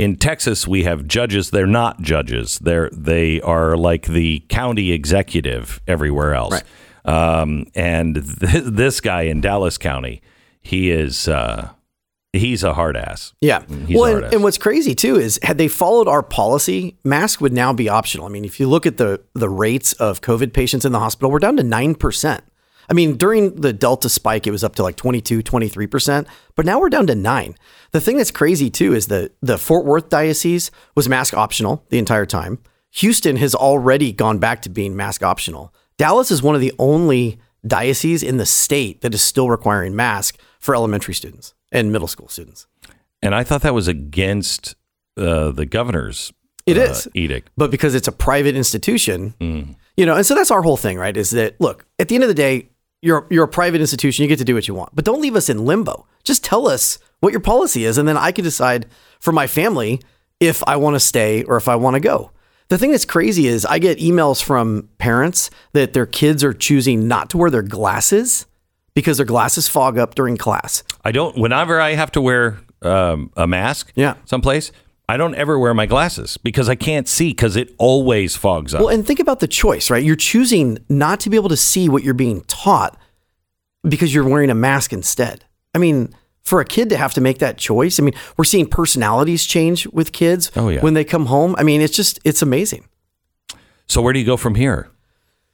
[0.00, 1.50] in Texas we have judges.
[1.50, 2.58] They're not judges.
[2.58, 6.62] They're they are like the county executive everywhere else.
[7.04, 10.22] Um, and th- this guy in Dallas County,
[10.62, 11.68] he is uh,
[12.32, 13.34] he's a hard ass.
[13.42, 13.62] Yeah.
[13.86, 17.52] He's well, and, and what's crazy too is had they followed our policy, mask would
[17.52, 18.24] now be optional.
[18.24, 21.30] I mean, if you look at the the rates of COVID patients in the hospital,
[21.30, 22.40] we're down to 9%.
[22.90, 26.26] I mean, during the Delta spike, it was up to like 22, 23%,
[26.56, 27.54] but now we're down to 9.
[27.92, 31.98] The thing that's crazy too is the the Fort Worth diocese was mask optional the
[31.98, 32.58] entire time.
[32.94, 35.72] Houston has already gone back to being mask optional.
[35.96, 40.38] Dallas is one of the only dioceses in the state that is still requiring mask
[40.58, 42.66] for elementary students and middle school students.
[43.22, 44.74] and I thought that was against
[45.16, 46.32] uh, the governor's
[46.66, 47.06] It uh, is.
[47.14, 47.50] edict.
[47.56, 49.76] but because it's a private institution, Mm.
[49.96, 51.16] you know, and so that's our whole thing, right?
[51.16, 52.70] Is that look at the end of the day,
[53.02, 55.36] you're you're a private institution, you get to do what you want, but don't leave
[55.36, 56.06] us in limbo.
[56.24, 58.86] Just tell us what your policy is, and then I can decide
[59.18, 60.00] for my family
[60.38, 62.30] if I want to stay or if I want to go.
[62.68, 67.08] The thing that's crazy is I get emails from parents that their kids are choosing
[67.08, 68.46] not to wear their glasses
[68.94, 70.82] because their glasses fog up during class.
[71.04, 71.36] I don't.
[71.36, 74.72] Whenever I have to wear um, a mask, yeah, someplace,
[75.10, 78.80] I don't ever wear my glasses because I can't see because it always fogs up.
[78.80, 80.04] Well, and think about the choice, right?
[80.04, 82.96] You're choosing not to be able to see what you're being taught
[83.82, 85.44] because you're wearing a mask instead.
[85.74, 88.66] I mean, for a kid to have to make that choice, I mean, we're seeing
[88.66, 90.80] personalities change with kids Oh, yeah.
[90.80, 91.54] when they come home.
[91.58, 92.86] I mean, it's just, it's amazing.
[93.88, 94.90] so where do you go from here?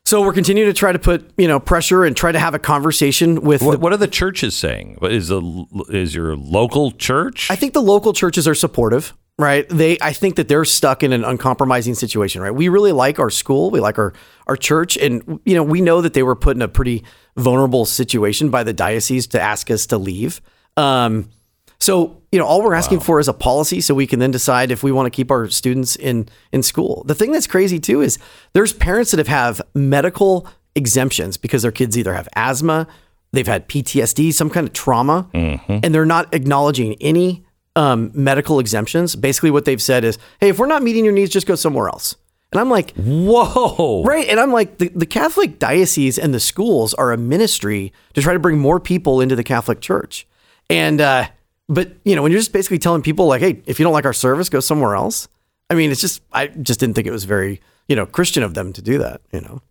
[0.07, 2.61] So we're continuing to try to put, you know, pressure and try to have a
[2.61, 4.99] conversation with What, the, what are the churches saying?
[5.03, 7.51] Is the is your local church?
[7.51, 9.69] I think the local churches are supportive, right?
[9.69, 12.53] They, I think that they're stuck in an uncompromising situation, right?
[12.53, 14.12] We really like our school, we like our
[14.47, 17.03] our church, and you know, we know that they were put in a pretty
[17.37, 20.41] vulnerable situation by the diocese to ask us to leave.
[20.77, 21.31] Um,
[21.78, 24.70] so you know, all we're asking for is a policy, so we can then decide
[24.70, 27.03] if we want to keep our students in in school.
[27.07, 28.19] The thing that's crazy too is
[28.53, 32.86] there's parents that have have medical exemptions because their kids either have asthma,
[33.32, 37.44] they've had PTSD, some kind of trauma, and they're not acknowledging any
[37.74, 39.16] um, medical exemptions.
[39.16, 41.89] Basically, what they've said is, "Hey, if we're not meeting your needs, just go somewhere
[41.89, 42.16] else."
[42.53, 44.28] And I'm like, "Whoa!" Right?
[44.28, 48.32] And I'm like, the, the Catholic diocese and the schools are a ministry to try
[48.32, 50.27] to bring more people into the Catholic Church.
[50.69, 51.28] And uh,
[51.68, 54.05] but you know, when you're just basically telling people like, "Hey, if you don't like
[54.05, 55.28] our service, go somewhere else."
[55.68, 58.55] I mean, it's just I just didn't think it was very you know Christian of
[58.55, 59.20] them to do that.
[59.32, 59.62] You know.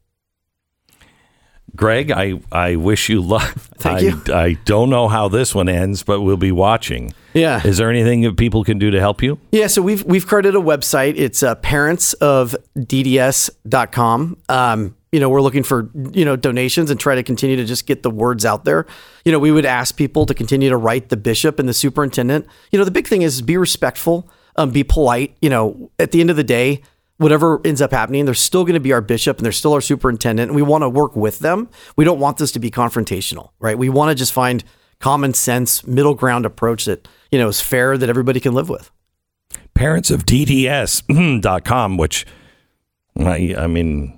[1.75, 3.53] Greg, I, I wish you luck.
[3.79, 4.21] Thank I, you.
[4.33, 7.13] I don't know how this one ends, but we'll be watching.
[7.33, 7.61] Yeah.
[7.65, 9.37] Is there anything that people can do to help you?
[9.51, 11.15] Yeah, so we've we've created a website.
[11.17, 14.37] It's uh, parentsofdds.com.
[14.47, 17.87] Um, you know, we're looking for you know donations and try to continue to just
[17.87, 18.85] get the words out there.
[19.23, 22.45] You know, we would ask people to continue to write the bishop and the superintendent.
[22.69, 25.37] You know, the big thing is be respectful, um, be polite.
[25.41, 26.81] You know, at the end of the day,
[27.15, 29.79] whatever ends up happening, they're still going to be our bishop and they're still our
[29.79, 31.69] superintendent, and we want to work with them.
[31.95, 33.77] We don't want this to be confrontational, right?
[33.77, 34.65] We want to just find
[34.99, 38.91] common sense, middle ground approach that you know is fair that everybody can live with.
[39.75, 42.25] Parentsofdds.com, which
[43.17, 44.14] I, I mean,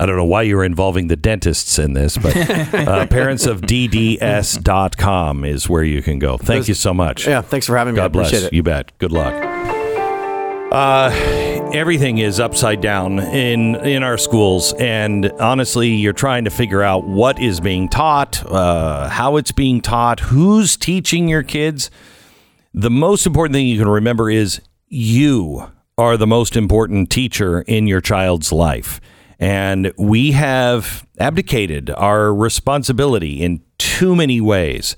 [0.00, 5.82] I don't know why you're involving the dentists in this, but uh, parentsofdds.com is where
[5.82, 6.36] you can go.
[6.36, 7.26] Thank Those- you so much.
[7.26, 8.00] Yeah, thanks for having me.
[8.00, 8.32] God bless.
[8.32, 8.52] it.
[8.52, 8.96] You bet.
[8.98, 9.34] Good luck.
[10.70, 11.10] Uh,
[11.72, 17.06] everything is upside down in in our schools, and honestly, you're trying to figure out
[17.06, 21.90] what is being taught, uh, how it's being taught, who's teaching your kids.
[22.74, 27.86] The most important thing you can remember is you are the most important teacher in
[27.86, 29.00] your child's life.
[29.38, 34.96] And we have abdicated our responsibility in too many ways.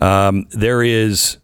[0.00, 1.38] Um, there is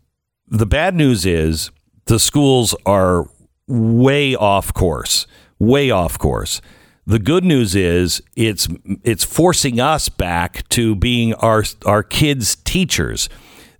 [0.47, 1.71] the bad news is
[2.05, 3.27] the schools are
[3.67, 5.27] way off course,
[5.59, 6.61] way off course.
[7.07, 8.69] The good news is it's
[9.03, 13.29] it's forcing us back to being our our kids' teachers.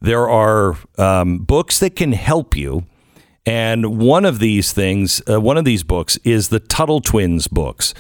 [0.01, 2.85] There are um, books that can help you,
[3.47, 7.95] and one of these things, uh, one of these books, is the Tuttle Twins books.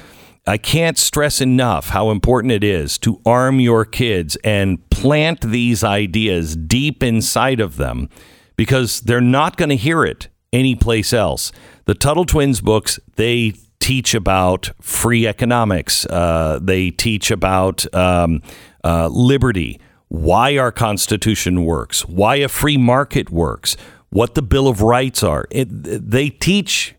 [0.46, 5.82] I can't stress enough how important it is to arm your kids and plant these
[5.82, 8.10] ideas deep inside of them
[8.56, 11.50] because they're not going to hear it anyplace else.
[11.86, 18.42] The Tuttle Twins books, they teach about free economics, uh, they teach about um,
[18.84, 23.78] uh, liberty, why our Constitution works, why a free market works,
[24.10, 25.46] what the Bill of Rights are.
[25.50, 26.94] It, they teach.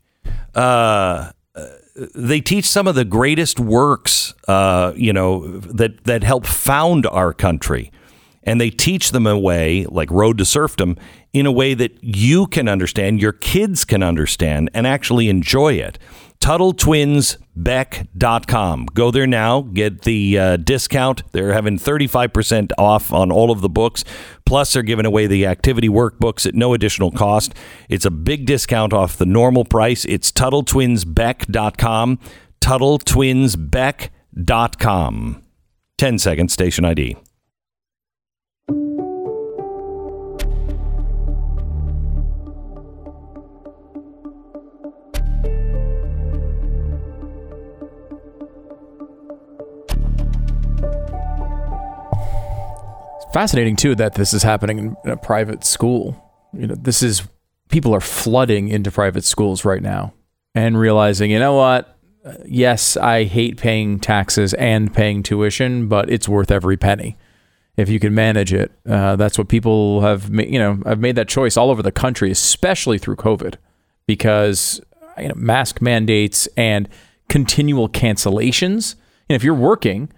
[0.56, 1.32] Uh,
[1.96, 7.34] they teach some of the greatest works, uh, you know, that that help found our
[7.34, 7.92] country,
[8.44, 10.98] and they teach them a way like Road to Serfdom
[11.34, 15.98] in a way that you can understand, your kids can understand, and actually enjoy it.
[16.40, 18.86] TuttleTwinsBeck.com.
[18.94, 21.24] Go there now, get the uh, discount.
[21.32, 24.04] They're having 35% off on all of the books.
[24.46, 27.54] Plus, they're giving away the activity workbooks at no additional cost.
[27.90, 30.06] It's a big discount off the normal price.
[30.06, 32.20] It's TuttleTwinsBeck.com.
[32.62, 35.42] TuttleTwinsBeck.com.
[35.98, 37.16] 10 seconds, station ID.
[53.36, 56.16] Fascinating too that this is happening in, a private school.
[56.54, 57.28] You know, this is
[57.68, 60.14] people are flooding into private schools right now
[60.54, 61.98] and realizing, you know what?
[62.46, 67.18] Yes, I hate paying taxes and paying tuition, but it's worth every penny
[67.76, 68.72] if you can manage it.
[68.88, 71.92] Uh, that's what people have, ma- you know, I've made that choice all over the
[71.92, 73.56] country, especially through COVID,
[74.08, 74.80] because
[75.18, 76.88] you know, mask mandates and
[77.28, 78.96] continual cancellations.
[79.28, 80.10] And if you're working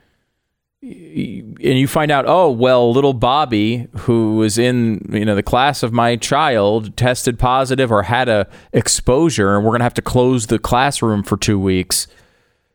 [0.90, 5.84] and you find out, oh well, little Bobby, who was in you know the class
[5.84, 10.48] of my child, tested positive or had a exposure, and we're gonna have to close
[10.48, 12.08] the classroom for two weeks.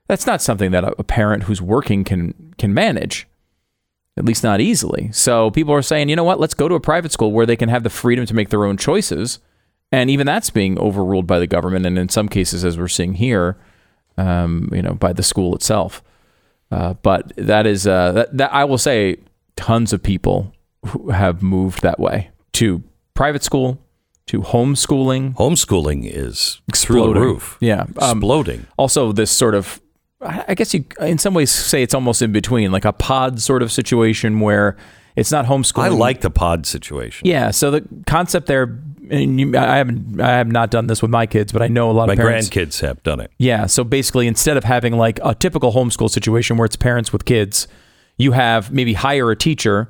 [0.08, 3.26] That's not something that a parent who's working can can manage,
[4.16, 5.10] at least not easily.
[5.12, 6.40] So people are saying, you know what?
[6.40, 8.64] Let's go to a private school where they can have the freedom to make their
[8.64, 9.38] own choices,
[9.90, 13.14] and even that's being overruled by the government, and in some cases, as we're seeing
[13.14, 13.56] here,
[14.18, 16.02] um, you know, by the school itself.
[16.72, 19.18] Uh, but that is uh, that, that I will say,
[19.56, 20.54] tons of people
[20.86, 22.82] who have moved that way to
[23.14, 23.78] private school,
[24.26, 25.34] to homeschooling.
[25.34, 27.58] Homeschooling is through the roof.
[27.60, 28.66] Yeah, um, exploding.
[28.76, 29.80] Also, this sort of,
[30.20, 33.40] I I guess you, in some ways, say it's almost in between, like a pod
[33.40, 34.76] sort of situation where
[35.14, 35.84] it's not homeschooling.
[35.84, 37.28] I like the pod situation.
[37.28, 37.50] Yeah.
[37.50, 38.80] So the concept there,
[39.12, 41.90] and you, I haven't, I have not done this with my kids, but I know
[41.90, 42.54] a lot My of parents.
[42.54, 43.30] My grandkids have done it.
[43.38, 43.66] Yeah.
[43.66, 47.68] So basically, instead of having like a typical homeschool situation where it's parents with kids,
[48.16, 49.88] you have maybe hire a teacher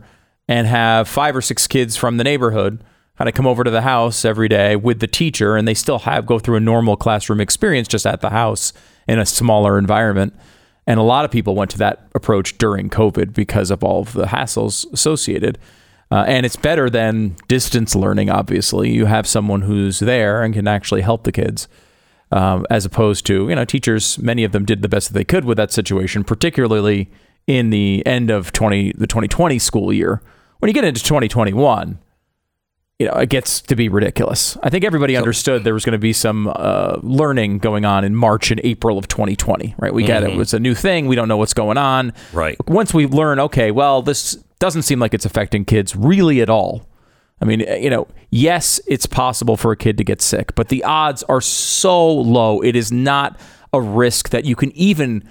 [0.48, 2.82] and have five or six kids from the neighborhood
[3.18, 6.00] kind of come over to the house every day with the teacher, and they still
[6.00, 8.72] have go through a normal classroom experience just at the house
[9.06, 10.34] in a smaller environment.
[10.86, 14.14] And a lot of people went to that approach during COVID because of all of
[14.14, 15.58] the hassles associated.
[16.12, 18.90] Uh, and it's better than distance learning, obviously.
[18.93, 21.68] You have someone who's there and can actually help the kids,
[22.30, 25.24] um, as opposed to, you know, teachers, many of them did the best that they
[25.24, 27.10] could with that situation, particularly
[27.47, 30.20] in the end of 20, the 2020 school year.
[30.59, 31.98] When you get into 2021,
[32.98, 34.59] you know, it gets to be ridiculous.
[34.62, 38.14] I think everybody understood there was going to be some uh, learning going on in
[38.14, 39.94] March and April of 2020, right?
[39.94, 40.30] We get it.
[40.32, 40.40] Mhm.
[40.43, 41.06] It's a new thing.
[41.06, 42.12] We don't know what's going on.
[42.34, 42.56] Right.
[42.68, 46.89] Once we learn, okay, well, this doesn't seem like it's affecting kids really at all.
[47.40, 50.84] I mean, you know, yes, it's possible for a kid to get sick, but the
[50.84, 52.60] odds are so low.
[52.60, 53.40] It is not
[53.72, 55.28] a risk that you can even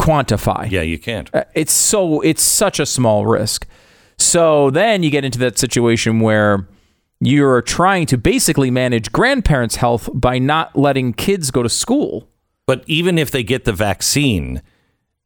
[0.00, 0.70] quantify.
[0.70, 1.28] Yeah, you can't.
[1.34, 3.66] Uh, It's so it's such a small risk.
[4.16, 6.66] So then you get into that situation where
[7.20, 12.30] you're trying to basically manage grandparents' health by not letting kids go to school.
[12.64, 14.62] But even if they get the vaccine,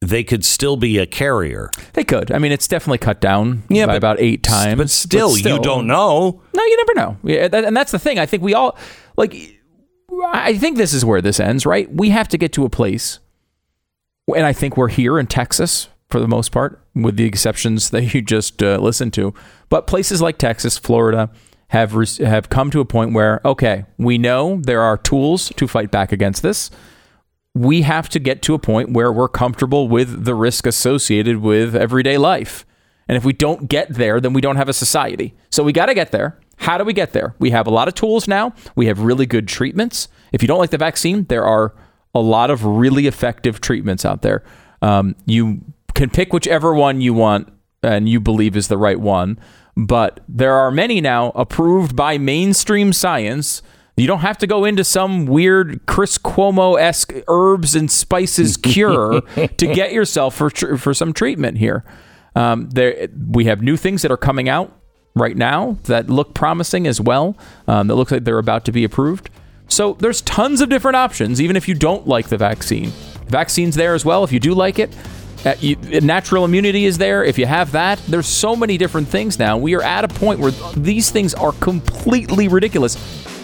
[0.01, 1.71] they could still be a carrier.
[1.95, 2.31] They could.
[2.31, 4.79] I mean, it's definitely cut down Yeah, by but- about eight times.
[4.79, 6.41] but still, you don't know.
[6.55, 7.17] No, you never know.
[7.25, 8.19] Yeah, that- and that's the thing.
[8.19, 8.77] I think we all
[9.17, 9.55] like.
[10.33, 11.93] I think this is where this ends, right?
[11.93, 13.19] We have to get to a place,
[14.35, 18.15] and I think we're here in Texas for the most part, with the exceptions that
[18.15, 19.35] you just uh, listened to.
[19.69, 21.31] But places like Texas, Florida,
[21.69, 25.69] have re- have come to a point where okay, we know there are tools to
[25.69, 26.71] fight back against this.
[27.59, 31.75] We have to get to a point where we're comfortable with the risk associated with
[31.75, 32.65] everyday life.
[33.09, 35.35] And if we don't get there, then we don't have a society.
[35.51, 36.39] So we got to get there.
[36.59, 37.35] How do we get there?
[37.41, 38.53] We have a lot of tools now.
[38.77, 40.07] We have really good treatments.
[40.31, 41.75] If you don't like the vaccine, there are
[42.15, 44.45] a lot of really effective treatments out there.
[44.81, 45.63] Um, you
[45.95, 47.53] can pick whichever one you want
[47.83, 49.37] and you believe is the right one.
[49.77, 53.63] But there are many now approved by mainstream science.
[53.99, 59.21] You don't have to go into some weird Chris Cuomo esque herbs and spices cure
[59.21, 61.85] to get yourself for for some treatment here.
[62.35, 64.73] Um, there, we have new things that are coming out
[65.15, 67.37] right now that look promising as well.
[67.67, 69.31] Um, that looks like they're about to be approved.
[69.67, 72.93] So there's tons of different options, even if you don't like the vaccine.
[73.27, 74.97] The Vaccine's there as well if you do like it.
[75.45, 77.23] Uh, you, natural immunity is there.
[77.23, 79.57] If you have that, there's so many different things now.
[79.57, 82.97] We are at a point where these things are completely ridiculous.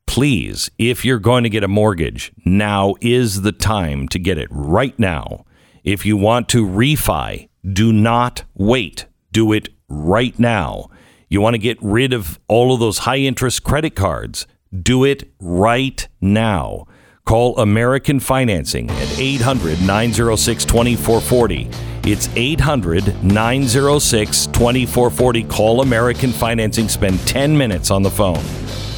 [0.06, 4.48] please, if you're going to get a mortgage, now is the time to get it
[4.52, 5.46] right now.
[5.84, 9.06] If you want to refi, do not wait.
[9.32, 10.90] Do it right now.
[11.30, 15.30] You want to get rid of all of those high interest credit cards, do it
[15.40, 16.86] right now.
[17.26, 21.68] Call American Financing at 800 906 2440.
[22.04, 25.44] It's 800 906 2440.
[25.46, 26.88] Call American Financing.
[26.88, 28.44] Spend 10 minutes on the phone.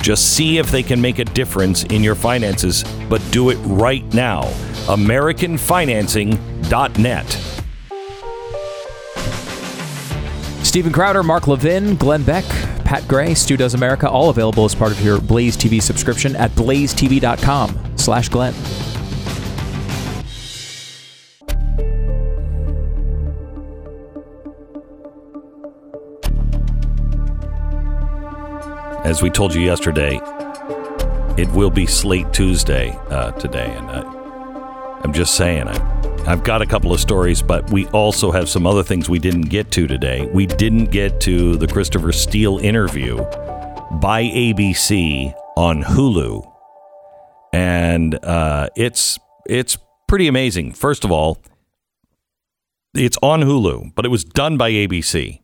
[0.02, 4.04] Just see if they can make a difference in your finances, but do it right
[4.14, 4.42] now.
[4.88, 7.64] AmericanFinancing.net.
[10.68, 12.44] Steven Crowder, Mark Levin, Glenn Beck,
[12.84, 16.52] Pat Gray, Stu Does America, all available as part of your Blaze TV subscription at
[16.52, 18.54] blazetv.com slash Glenn.
[29.06, 30.20] As we told you yesterday,
[31.38, 36.62] it will be Slate Tuesday uh, today, and I, I'm just saying, I, I've got
[36.62, 39.88] a couple of stories, but we also have some other things we didn't get to
[39.88, 40.26] today.
[40.26, 43.16] We didn't get to the Christopher Steele interview
[44.02, 46.46] by ABC on Hulu,
[47.54, 49.18] and uh, it's
[49.48, 49.78] it's
[50.10, 50.74] pretty amazing.
[50.74, 51.42] First of all,
[52.94, 55.40] it's on Hulu, but it was done by ABC.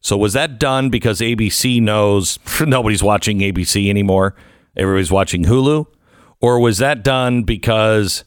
[0.00, 4.34] So was that done because ABC knows nobody's watching ABC anymore?
[4.74, 5.84] Everybody's watching Hulu,
[6.40, 8.24] or was that done because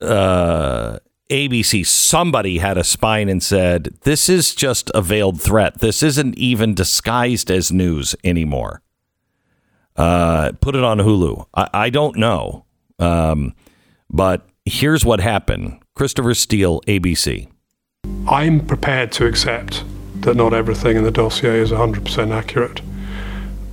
[0.00, 1.00] uh,
[1.30, 5.80] ABC somebody had a spine and said this is just a veiled threat.
[5.80, 8.80] This isn't even disguised as news anymore.
[9.94, 11.46] Uh, put it on Hulu.
[11.54, 12.64] I, I don't know,
[12.98, 13.54] um,
[14.08, 15.82] but here's what happened.
[15.94, 17.48] Christopher Steele, ABC.
[18.26, 19.84] I'm prepared to accept
[20.20, 22.80] that not everything in the dossier is 100% accurate.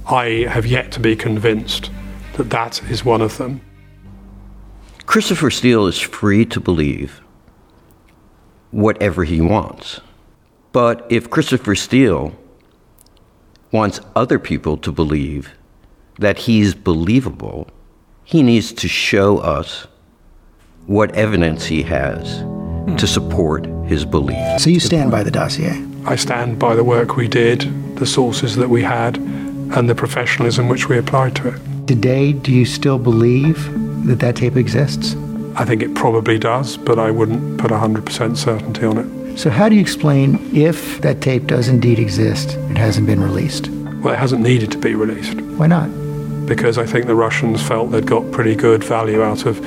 [0.08, 1.90] I have yet to be convinced
[2.34, 3.62] that that is one of them.
[5.06, 7.22] Christopher Steele is free to believe
[8.76, 10.02] whatever he wants.
[10.74, 12.36] But if Christopher Steele
[13.72, 15.54] wants other people to believe
[16.20, 17.70] that he's believable,
[18.26, 19.88] he needs to show us
[20.88, 22.40] what evidence he has
[23.00, 24.60] to support his belief.
[24.60, 25.82] So you stand by the dossier?
[26.06, 27.62] I stand by the work we did,
[27.96, 31.88] the sources that we had, and the professionalism which we applied to it.
[31.88, 33.72] Today, do you still believe
[34.06, 35.16] that that tape exists?
[35.58, 39.38] I think it probably does, but I wouldn't put 100% certainty on it.
[39.38, 43.70] So, how do you explain if that tape does indeed exist, it hasn't been released?
[44.02, 45.40] Well, it hasn't needed to be released.
[45.58, 45.88] Why not?
[46.46, 49.60] Because I think the Russians felt they'd got pretty good value out of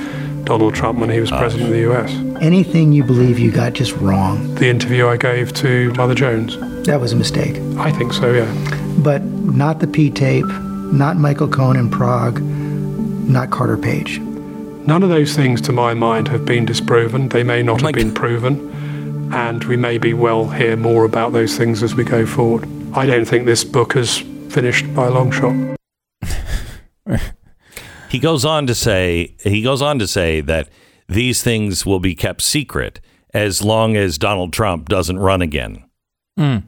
[0.45, 2.11] Donald Trump when he was ah, president of the US.
[2.41, 6.57] Anything you believe you got just wrong, The interview I gave to Mother Jones.
[6.85, 7.57] that was a mistake.
[7.77, 8.51] I think so, yeah.
[8.99, 14.19] But not the P tape, not Michael Cohen in Prague, not Carter Page.
[14.89, 17.29] None of those things, to my mind, have been disproven.
[17.29, 21.55] They may not have been proven, and we may be well hear more about those
[21.55, 22.67] things as we go forward.
[22.93, 24.17] I don't think this book is
[24.49, 25.77] finished by a long shot.
[28.09, 30.69] He goes on to say he goes on to say that
[31.07, 32.99] these things will be kept secret
[33.31, 35.83] as long as Donald Trump doesn't run again.
[36.39, 36.63] Mm.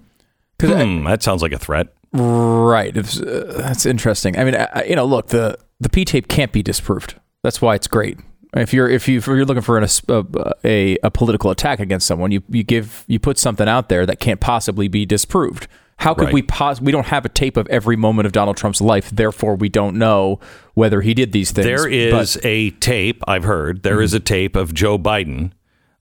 [0.62, 1.88] Hmm, that sounds like a threat.
[2.14, 2.96] Right.
[2.96, 4.38] It's, uh, that's interesting.
[4.38, 7.16] I mean, I, I- you know, look, the the P tape can't be disproved.
[7.44, 8.20] That's why it's great.
[8.54, 10.26] If you're if you if you're looking for an, a,
[10.66, 14.20] a a political attack against someone, you you give you put something out there that
[14.20, 15.68] can't possibly be disproved.
[15.98, 16.34] How could Right.
[16.34, 19.56] we pos- we don't have a tape of every moment of Donald Trump's life, therefore
[19.56, 20.40] we don't know
[20.74, 21.66] whether he did these things.
[21.66, 23.84] There is a tape I've heard.
[23.84, 25.52] There is a tape of Joe Biden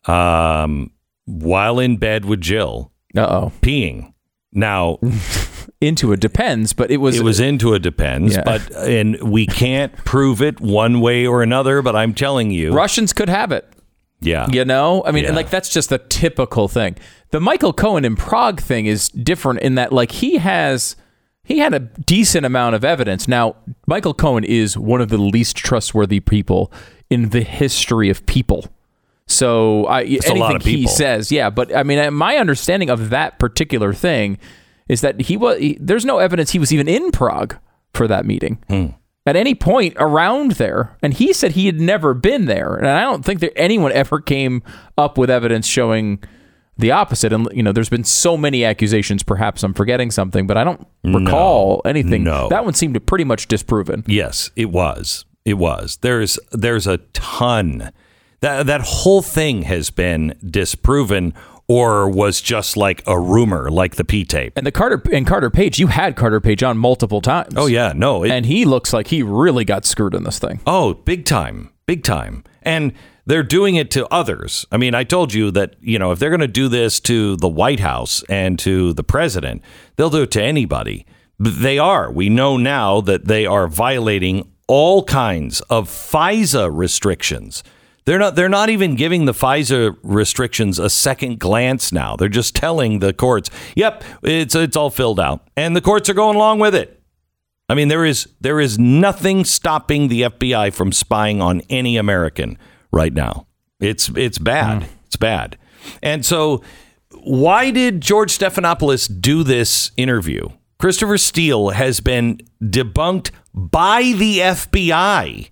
[0.07, 0.91] um,
[1.27, 2.91] while in bed with Jill.
[3.17, 4.13] Uh oh, peeing.
[4.53, 4.99] Now
[5.81, 8.43] into a depends, but it was it was into a depends, Yeah.
[8.45, 11.81] but and we can't prove it one way or another.
[11.83, 13.67] But I'm telling you, Russians could have it.
[14.21, 14.47] Yeah.
[14.51, 15.03] You know?
[15.07, 15.37] I mean, and Yeah.
[15.37, 16.97] like that's just the typical thing.
[17.31, 20.97] The Michael Cohen in Prague thing is different in that like he has
[21.43, 23.27] he had a decent amount of evidence.
[23.27, 26.71] Now, Michael Cohen is one of the least trustworthy people
[27.09, 28.67] in the history of people.
[29.27, 31.51] So I, That's anything lot of he says, yeah.
[31.51, 34.39] But I mean, my understanding of that particular thing
[34.91, 35.59] is that he was.
[35.59, 37.57] He, there's no evidence he was even in Prague
[37.95, 38.87] for that meeting Hmm.
[39.27, 40.97] at any point around there.
[41.03, 42.75] And he said he had never been there.
[42.75, 44.63] And I don't think that anyone ever came
[44.99, 46.23] up with evidence showing
[46.79, 47.33] the opposite.
[47.33, 49.23] And, you know, there's been so many accusations.
[49.23, 52.25] Perhaps I'm forgetting something, but I don't recall anything.
[52.25, 52.49] No.
[52.49, 54.05] That one seemed pretty much disproven.
[54.07, 55.25] Yes, it was.
[55.45, 55.99] It was.
[56.03, 57.91] There's there's a ton.
[58.41, 61.35] That that whole thing has been disproven
[61.71, 64.55] or was just like a rumor, like the P tape.
[64.57, 67.55] And the Carter and Carter Page, you had Carter Page on multiple times.
[67.57, 70.59] Oh yeah, no, and he looks like he really got screwed in this thing.
[70.67, 71.71] Oh, big time.
[71.87, 72.43] Big time.
[72.63, 72.93] And
[73.25, 74.67] they're doing it to others.
[74.73, 77.37] I mean, I told you that, you know, if they're going to do this to
[77.37, 79.63] the White House and to the president,
[79.95, 81.07] they'll do it to anybody.
[81.39, 82.11] But they are.
[82.11, 87.63] We know now that they are violating all kinds of FISA restrictions.
[88.05, 92.17] They're not they're not even giving the FISA restrictions a second glance now.
[92.17, 96.15] They're just telling the courts, "Yep, it's it's all filled out." And the courts are
[96.15, 97.03] going along with it.
[97.69, 102.59] I mean, there is there is nothing stopping the FBI from spying on any American
[102.91, 103.47] right now.
[103.79, 104.83] It's it's bad.
[104.83, 104.89] Hmm.
[105.07, 105.59] It's bad.
[106.03, 106.63] And so,
[107.13, 110.49] why did George Stephanopoulos do this interview?
[110.79, 115.50] Christopher Steele has been debunked by the FBI.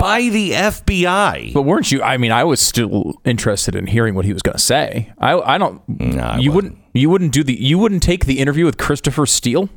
[0.00, 1.52] By the FBI.
[1.52, 2.02] But weren't you?
[2.02, 5.12] I mean, I was still interested in hearing what he was going to say.
[5.18, 5.82] I, I don't.
[6.40, 6.78] you wouldn't.
[6.94, 7.54] You wouldn't do the.
[7.54, 9.68] You wouldn't take the interview with Christopher Steele.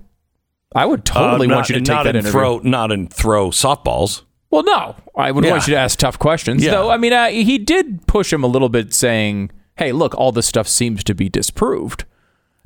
[0.73, 2.31] I would totally Uh, want you to take that in interview.
[2.31, 4.23] throw not in throw softballs.
[4.51, 5.51] Well, no, I would Yeah.
[5.51, 6.63] want you to ask tough questions.
[6.63, 6.71] Yeah.
[6.71, 10.31] Though, I mean, uh, he did push him a little bit, saying, "Hey, look, all
[10.31, 12.05] this stuff seems to be disproved."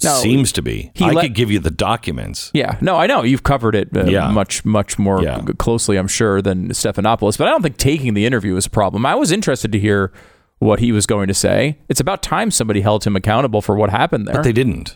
[0.04, 0.92] Now, Seems to be.
[1.02, 2.52] I let- could give you the documents.
[2.54, 4.30] Yeah, no, I know you've covered it uh, Yeah.
[4.32, 5.42] much, much more Yeah.
[5.58, 7.38] closely, I'm sure, than Stephanopoulos.
[7.38, 9.06] But I don't think taking the interview is a problem.
[9.06, 10.12] I was interested to hear
[10.60, 11.80] what he was going to say.
[11.90, 14.36] It's about time somebody held him accountable for what happened there.
[14.36, 14.96] But they didn't.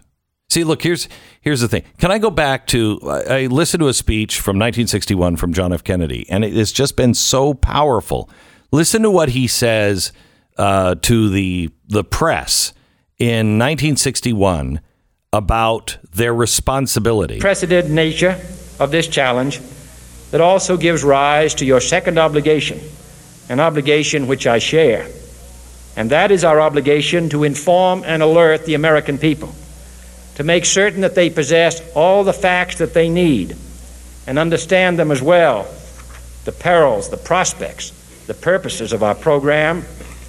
[0.50, 1.08] See, look, here's
[1.42, 1.84] here's the thing.
[1.98, 5.74] Can I go back to I I listened to a speech from 1961 from John
[5.74, 5.84] F.
[5.84, 8.30] Kennedy, and it has just been so powerful.
[8.72, 10.12] Listen to what he says
[10.58, 12.72] uh, to the the press
[13.18, 14.80] in 1961
[15.34, 17.36] about their responsibility.
[17.36, 18.40] unprecedented nature
[18.80, 19.60] of this challenge
[20.32, 22.80] that also gives rise to your second obligation,
[23.50, 25.08] an obligation which I share.
[25.96, 29.54] And that is our obligation to inform and alert the American people,
[30.36, 33.56] to make certain that they possess all the facts that they need
[34.26, 35.68] and understand them as well
[36.46, 37.92] the perils, the prospects,
[38.28, 39.86] the purposes of our program,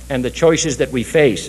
[0.09, 1.49] and the choices that we face.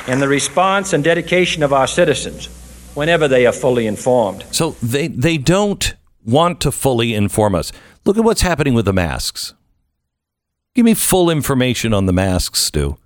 [0.00, 0.14] to this.
[0.14, 2.48] in the response and dedication of our citizens
[2.94, 4.44] whenever they are fully informed.
[4.50, 5.94] So they they don't
[6.24, 7.72] want to fully inform us.
[8.04, 9.54] Look at what's happening with the masks.
[10.74, 12.96] Give me full information on the masks, Stu.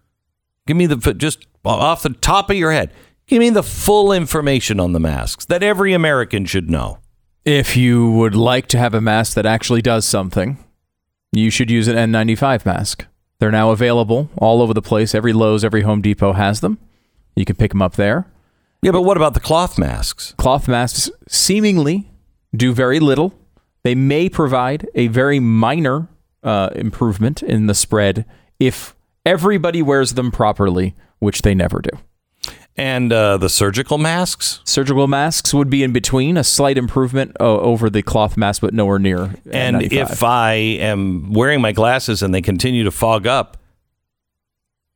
[0.67, 2.93] Give me the just off the top of your head.
[3.27, 6.99] Give me the full information on the masks that every American should know.
[7.45, 10.59] If you would like to have a mask that actually does something,
[11.33, 13.07] you should use an N95 mask.
[13.41, 15.15] They're now available all over the place.
[15.15, 16.79] Every Lowe's, every Home Depot has them.
[17.37, 18.27] You can pick them up there.
[18.83, 20.35] Yeah, but what about the cloth masks?
[20.37, 22.11] Cloth masks seemingly
[22.55, 23.35] do very little.
[23.83, 26.09] They may provide a very minor
[26.43, 28.25] uh, improvement in the spread
[28.61, 28.95] if
[29.27, 31.99] everybody wears them properly, which they never do.
[32.77, 34.61] And uh, the surgical masks?
[34.65, 38.75] Surgical masks would be in between, a slight improvement uh, over the cloth mask, but
[38.75, 39.37] nowhere near.
[39.51, 39.93] And N95.
[39.93, 43.59] if I am wearing my glasses and they continue to fog up,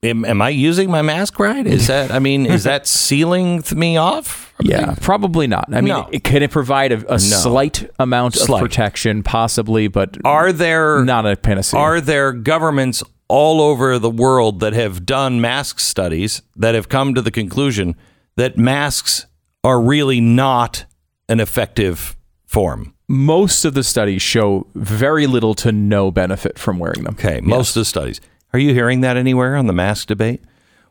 [0.03, 1.65] am, am I using my mask right?
[1.67, 4.53] Is that, I mean, is that sealing me off?
[4.61, 5.69] Yeah, probably not.
[5.73, 6.09] I mean, No.
[6.11, 8.61] it, can it provide a, a slight amount Slight.
[8.61, 11.79] of protection, possibly, but Are there not a panacea?
[11.79, 17.15] Are there governments all over the world that have done mask studies that have come
[17.15, 17.95] to the conclusion
[18.37, 19.27] that masks
[19.63, 20.87] are really not
[21.29, 22.95] an effective form?
[23.09, 27.15] Most of the studies show very little to no benefit from wearing them.
[27.15, 28.21] Okay, most of the studies.
[28.53, 30.43] Are you hearing that anywhere on the mask debate?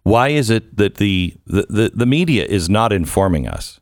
[0.04, 3.80] Why is it that the, the, the, the media is not informing us?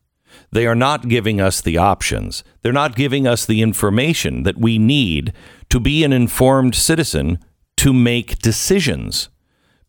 [0.52, 2.44] They are not giving us the options.
[2.61, 5.34] They're not giving us the information that we need
[5.69, 7.40] to be an informed citizen
[7.78, 9.30] to make decisions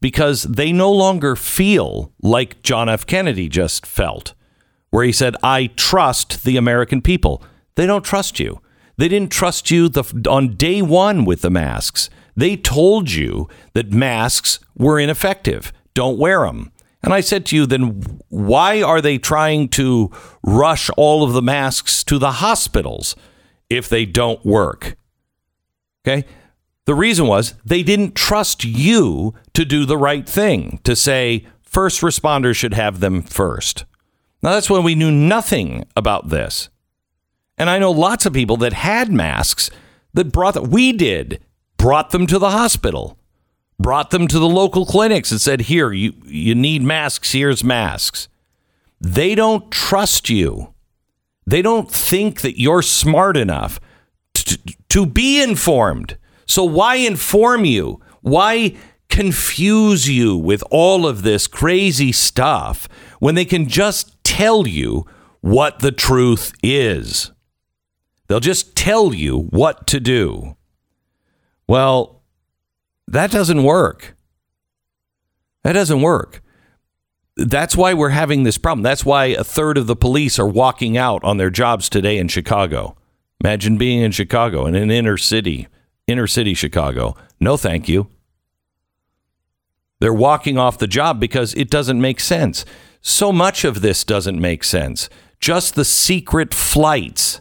[0.01, 3.07] because they no longer feel like John F.
[3.07, 4.35] Kennedy just felt,
[4.91, 7.43] where he said, I trust the American people.
[7.75, 8.61] They don't trust you.
[8.99, 12.09] They didn't trust you the, on day one with the masks.
[12.35, 15.73] They told you that masks were ineffective.
[15.95, 16.73] Don't wear them.
[17.03, 20.11] And I said to you, then why are they trying to
[20.43, 23.15] rush all of the masks to the hospitals
[23.71, 24.97] if they don't work?
[26.07, 26.27] Okay.
[26.87, 32.01] The reason was they didn't trust you to do the right thing, to say first
[32.01, 33.85] responders should have them first.
[34.43, 36.69] Now, that's when we knew nothing about this.
[37.59, 39.71] And I know lots of people that had masks
[40.15, 41.41] that brought we did,
[41.77, 43.19] brought them to the hospital,
[43.79, 48.29] brought them to the local clinics and said, here, you, you need masks, here's masks.
[49.01, 50.73] They don't trust you.
[51.47, 53.81] They don't think that you're smart enough
[54.35, 54.59] to,
[54.89, 56.17] to be informed.
[56.47, 58.01] So why inform you?
[58.23, 58.77] Why
[59.09, 62.89] confuse you with all of this crazy stuff
[63.21, 65.07] when they can just tell you
[65.41, 67.33] what the truth is?
[68.29, 70.57] They'll just tell you what to do.
[71.69, 72.23] Well,
[73.09, 74.17] that doesn't work.
[75.63, 76.43] That doesn't work.
[77.37, 78.83] That's why we're having this problem.
[78.83, 82.29] That's why a third of the police are walking out on their jobs today in
[82.29, 82.97] Chicago.
[83.45, 85.69] Imagine being in Chicago in an inner city,
[86.07, 87.17] inner city Chicago.
[87.41, 88.09] No, thank you.
[90.01, 92.65] They're walking off the job because it doesn't make sense.
[93.01, 95.09] So much of this doesn't make sense.
[95.41, 97.41] Just the secret flights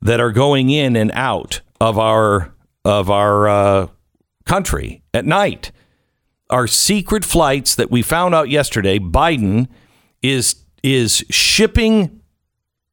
[0.00, 3.86] that are going in and out of our of our uh,
[4.44, 5.72] country at night
[6.48, 8.98] are secret flights that we found out yesterday.
[8.98, 9.68] Biden
[10.22, 12.20] is is shipping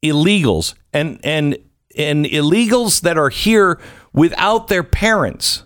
[0.03, 1.57] illegals and and
[1.95, 3.79] and illegals that are here
[4.13, 5.63] without their parents,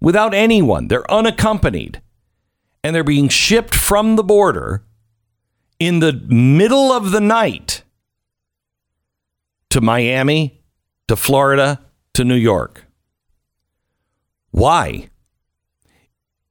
[0.00, 0.88] without anyone.
[0.88, 2.00] They're unaccompanied,
[2.82, 4.84] and they're being shipped from the border
[5.78, 7.82] in the middle of the night
[9.70, 10.62] to Miami,
[11.08, 11.80] to Florida,
[12.12, 12.84] to New York.
[14.50, 15.08] Why?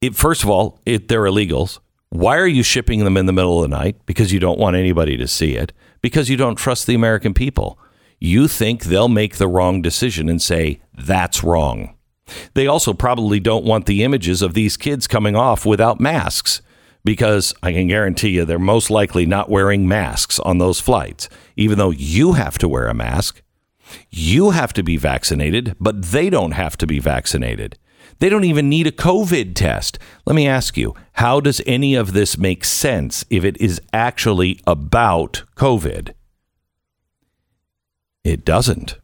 [0.01, 1.79] It, first of all, it, they're illegals.
[2.09, 4.05] Why are you shipping them in the middle of the night?
[4.05, 5.71] Because you don't want anybody to see it.
[6.01, 7.79] Because you don't trust the American people.
[8.19, 11.95] You think they'll make the wrong decision and say, that's wrong.
[12.53, 16.61] They also probably don't want the images of these kids coming off without masks
[17.03, 21.77] because I can guarantee you they're most likely not wearing masks on those flights, even
[21.77, 23.41] though you have to wear a mask.
[24.09, 27.77] You have to be vaccinated, but they don't have to be vaccinated.
[28.19, 29.99] They don't even need a COVID test.
[30.25, 34.61] Let me ask you, how does any of this make sense if it is actually
[34.65, 36.13] about COVID?
[38.23, 38.97] It doesn't.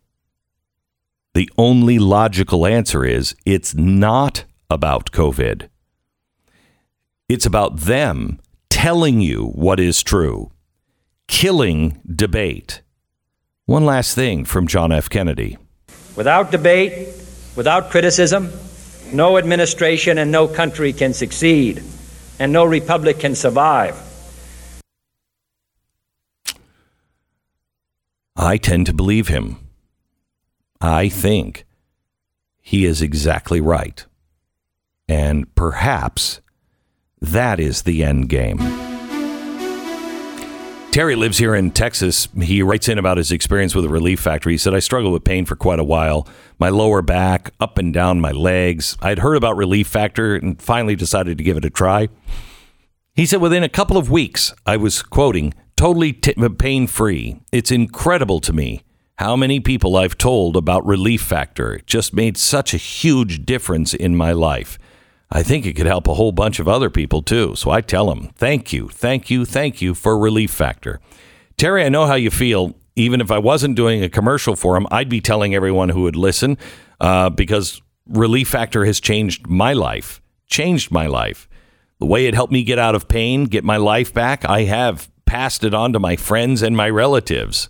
[1.35, 5.69] The only logical answer is it's not about COVID.
[7.27, 8.39] It's about them
[8.69, 10.51] telling you what is true,
[11.27, 12.81] killing debate.
[13.65, 15.09] One last thing from John F.
[15.09, 15.57] Kennedy.
[16.15, 17.09] Without debate,
[17.55, 18.51] without criticism,
[19.13, 21.83] no administration and no country can succeed,
[22.39, 23.95] and no republic can survive.
[28.35, 29.68] I tend to believe him.
[30.81, 31.65] I think
[32.61, 34.05] he is exactly right.
[35.07, 36.39] And perhaps
[37.19, 38.59] that is the end game.
[40.91, 42.27] Terry lives here in Texas.
[42.41, 44.49] He writes in about his experience with a relief factor.
[44.49, 46.27] He said, I struggled with pain for quite a while.
[46.57, 48.97] My lower back, up and down my legs.
[49.01, 52.09] I'd heard about Relief Factor and finally decided to give it a try.
[53.13, 57.39] He said, within a couple of weeks, I was quoting, totally t- pain free.
[57.51, 58.83] It's incredible to me
[59.19, 61.73] how many people I've told about Relief Factor.
[61.73, 64.79] It just made such a huge difference in my life.
[65.29, 67.53] I think it could help a whole bunch of other people too.
[67.55, 71.01] So I tell them, thank you, thank you, thank you for Relief Factor.
[71.57, 72.75] Terry, I know how you feel.
[72.95, 76.15] Even if I wasn't doing a commercial for him, I'd be telling everyone who would
[76.15, 76.57] listen
[77.01, 81.49] uh, because Relief Factor has changed my life, changed my life.
[81.99, 85.09] The way it helped me get out of pain, get my life back, I have
[85.25, 87.67] passed it on to my friends and my relatives.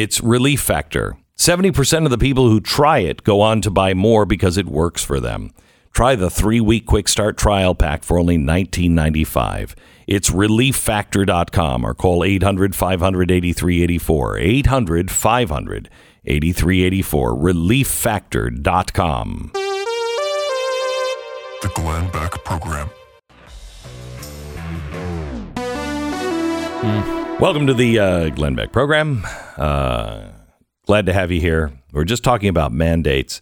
[0.00, 1.16] It's Relief Factor.
[1.36, 5.02] 70% of the people who try it go on to buy more because it works
[5.02, 5.50] for them.
[5.92, 9.74] Try the three week quick start trial pack for only $19.95.
[10.06, 14.38] It's relieffactor.com or call 800 500 8384.
[14.38, 15.90] 800 500
[16.24, 17.34] 8384.
[17.34, 19.50] Relieffactor.com.
[21.62, 22.88] The Glenn Beck Program.
[26.80, 27.17] Hmm.
[27.40, 29.24] Welcome to the uh, Glenn Beck program.
[29.56, 30.30] Uh,
[30.86, 31.72] glad to have you here.
[31.92, 33.40] We're just talking about mandates.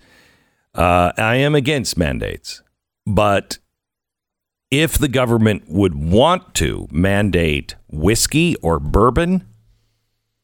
[0.74, 2.62] Uh, I am against mandates,
[3.06, 3.56] but
[4.70, 9.48] if the government would want to mandate whiskey or bourbon,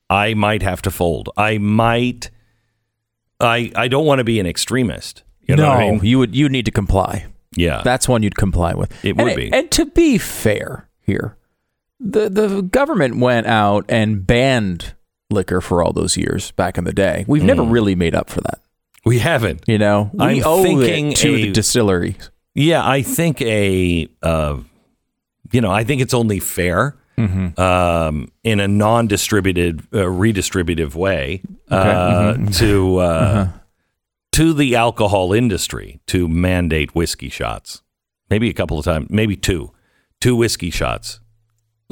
[0.08, 1.28] I might have to fold.
[1.36, 2.30] I might.
[3.38, 5.24] I I don't want to be an extremist.
[5.42, 6.00] You know no, I mean?
[6.02, 7.26] you would you need to comply.
[7.54, 8.92] Yeah, That's one you'd comply with.
[9.04, 9.52] It And would be.
[9.52, 11.36] And to be fair here,
[12.04, 14.94] the the government went out and banned
[15.30, 17.24] liquor for all those years back in the day.
[17.28, 18.58] We've never really made up for that.
[19.04, 19.62] we haven't.
[19.66, 22.16] You know, we I'm owe thinking it to a- the distillery.
[22.54, 24.58] Yeah, I think a, uh,
[25.52, 27.60] you know, I think it's only fair Mm-hmm.
[27.60, 32.56] um, in a non-distributed, uh, redistributive way uh, Mhm.
[32.58, 33.46] to uh, Uh-huh.
[34.32, 37.82] to the alcohol industry to mandate whiskey shots.
[38.30, 39.72] Maybe a couple of times, maybe two,
[40.20, 41.20] two whiskey shots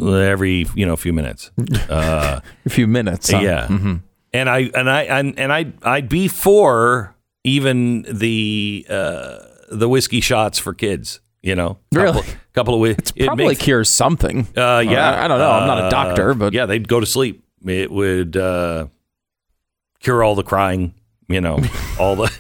[0.01, 1.51] every you know a few minutes.
[1.89, 3.31] Uh, A few minutes.
[3.31, 3.39] huh?
[3.41, 4.03] yeah, Mhm.
[4.33, 7.15] and I and I and, and I I'd be for
[7.45, 9.39] even the uh,
[9.71, 11.21] the whiskey shots for kids.
[11.43, 12.21] You know, Really?
[12.21, 14.47] couple, couple of It Probably cures something.
[14.57, 15.51] uh, yeah, I, I don't know.
[15.51, 17.43] I'm not a Uh, doctor, but yeah, they'd go to sleep.
[17.67, 18.89] It would uh,
[20.01, 20.93] cure all the crying.
[21.29, 21.59] You know,
[21.99, 22.31] all the.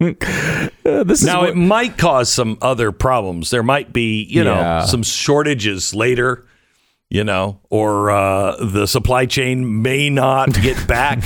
[0.00, 3.50] Uh, this is now what- it might cause some other problems.
[3.50, 4.84] There might be, you know, Yeah.
[4.84, 6.46] some shortages later.
[7.12, 11.20] You know, or uh, the supply chain may not get back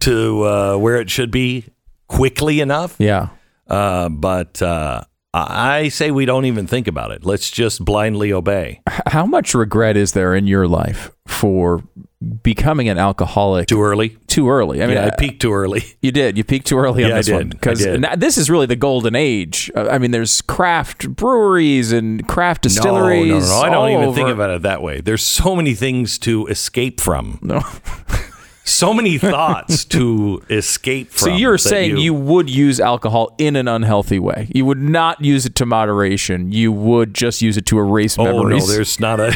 [0.00, 1.64] to uh, where it should be
[2.08, 2.94] quickly enough.
[2.98, 3.28] yeah.
[3.66, 5.00] Uh, but uh,
[5.32, 7.24] I say we don't even think about it.
[7.24, 8.82] Let's just blindly obey.
[9.06, 11.82] How much regret is there in your life for
[12.42, 14.16] becoming an alcoholic Too early.
[14.26, 14.82] too early?
[14.82, 15.82] I mean, yeah, I peaked too early.
[16.02, 16.36] You did.
[16.38, 17.82] You peaked too early on Yeah, I this one because
[18.18, 19.70] this is really the golden age.
[19.74, 23.30] I mean, there's craft breweries and craft distilleries.
[23.30, 23.60] No, no, no.
[23.62, 24.14] I don't even over.
[24.16, 25.00] think about it that way.
[25.00, 27.38] There's so many things to escape from.
[27.42, 27.60] No.
[28.64, 31.18] So many thoughts to escape from.
[31.30, 34.48] So you're saying you, would use alcohol in an unhealthy way?
[34.54, 36.52] You would not use it to moderation.
[36.52, 38.68] You would just use it to erase Oh memories.
[38.68, 39.34] no, there's not a.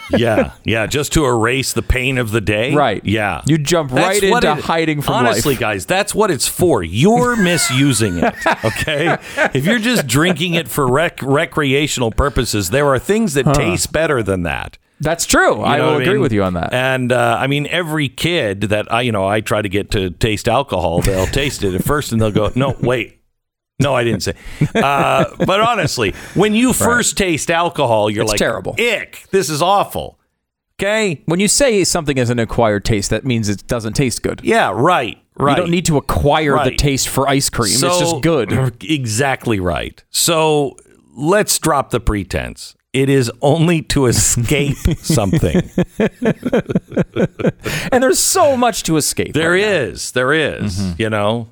[0.10, 2.74] yeah, yeah, just to erase the pain of the day.
[2.74, 3.04] Right.
[3.04, 3.42] Yeah.
[3.46, 5.60] You jump right into it- hiding from Honestly, life.
[5.60, 6.82] guys, that's what it's for.
[6.82, 8.34] You're misusing it.
[8.64, 9.16] Okay.
[9.54, 14.22] if you're just drinking it for rec- recreational purposes, there are things that taste better
[14.22, 14.78] than that.
[15.02, 15.56] That's true.
[15.58, 16.20] You I will agree mean?
[16.20, 16.72] with you on that.
[16.72, 20.10] And uh, I mean, every kid that I, you know, I try to get to
[20.10, 23.18] taste alcohol, they'll taste it at first, and they'll go, "No, wait."
[23.80, 24.34] No, I didn't say.
[24.74, 28.76] Uh, but honestly, when you first taste alcohol, you're It's like, terrible.
[28.78, 29.26] Ick!
[29.32, 30.20] This is awful.
[30.80, 31.22] Okay.
[31.26, 34.40] When you say something is an acquired taste, that means it doesn't taste good.
[34.44, 34.72] Yeah.
[34.74, 35.18] Right.
[35.36, 35.52] Right.
[35.52, 37.72] You don't need to acquire the taste for ice cream.
[37.74, 38.52] So- it's just good.
[38.82, 40.02] Exactly right.
[40.10, 40.76] So
[41.14, 42.74] let's drop the pretense.
[42.92, 45.70] It is only to escape something.
[47.90, 49.32] and there's so much to escape.
[49.32, 50.12] There right is.
[50.12, 50.98] There is.
[50.98, 51.48] You know,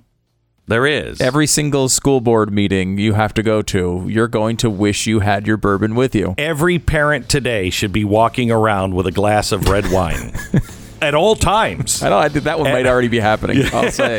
[0.66, 1.18] there is.
[1.20, 5.20] Every single school board meeting you have to go to, you're going to wish you
[5.20, 6.34] had your bourbon with you.
[6.36, 10.34] Every parent today should be walking around with a glass of red wine
[11.00, 12.02] at all times.
[12.02, 13.62] I know I did that one might already be happening.
[13.72, 14.18] I'll say.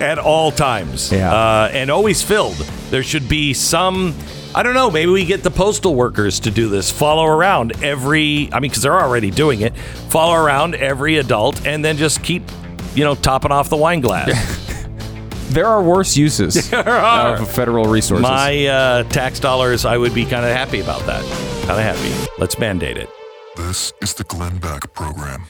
[0.00, 1.10] at all times.
[1.10, 1.34] Yeah.
[1.34, 2.56] Uh, and always filled.
[2.90, 4.14] There should be some.
[4.54, 4.90] I don't know.
[4.90, 6.90] Maybe we get the postal workers to do this.
[6.90, 8.50] Follow around every.
[8.52, 9.76] I mean, because they're already doing it.
[10.10, 12.42] Follow around every adult, and then just keep,
[12.94, 14.28] you know, topping off the wine glass.
[15.50, 18.22] there are worse uses of federal resources.
[18.22, 21.24] My uh, tax dollars, I would be kind of happy about that.
[21.66, 22.30] Kind of happy.
[22.38, 23.08] Let's mandate it.
[23.56, 25.46] This is the Glenn Beck Program.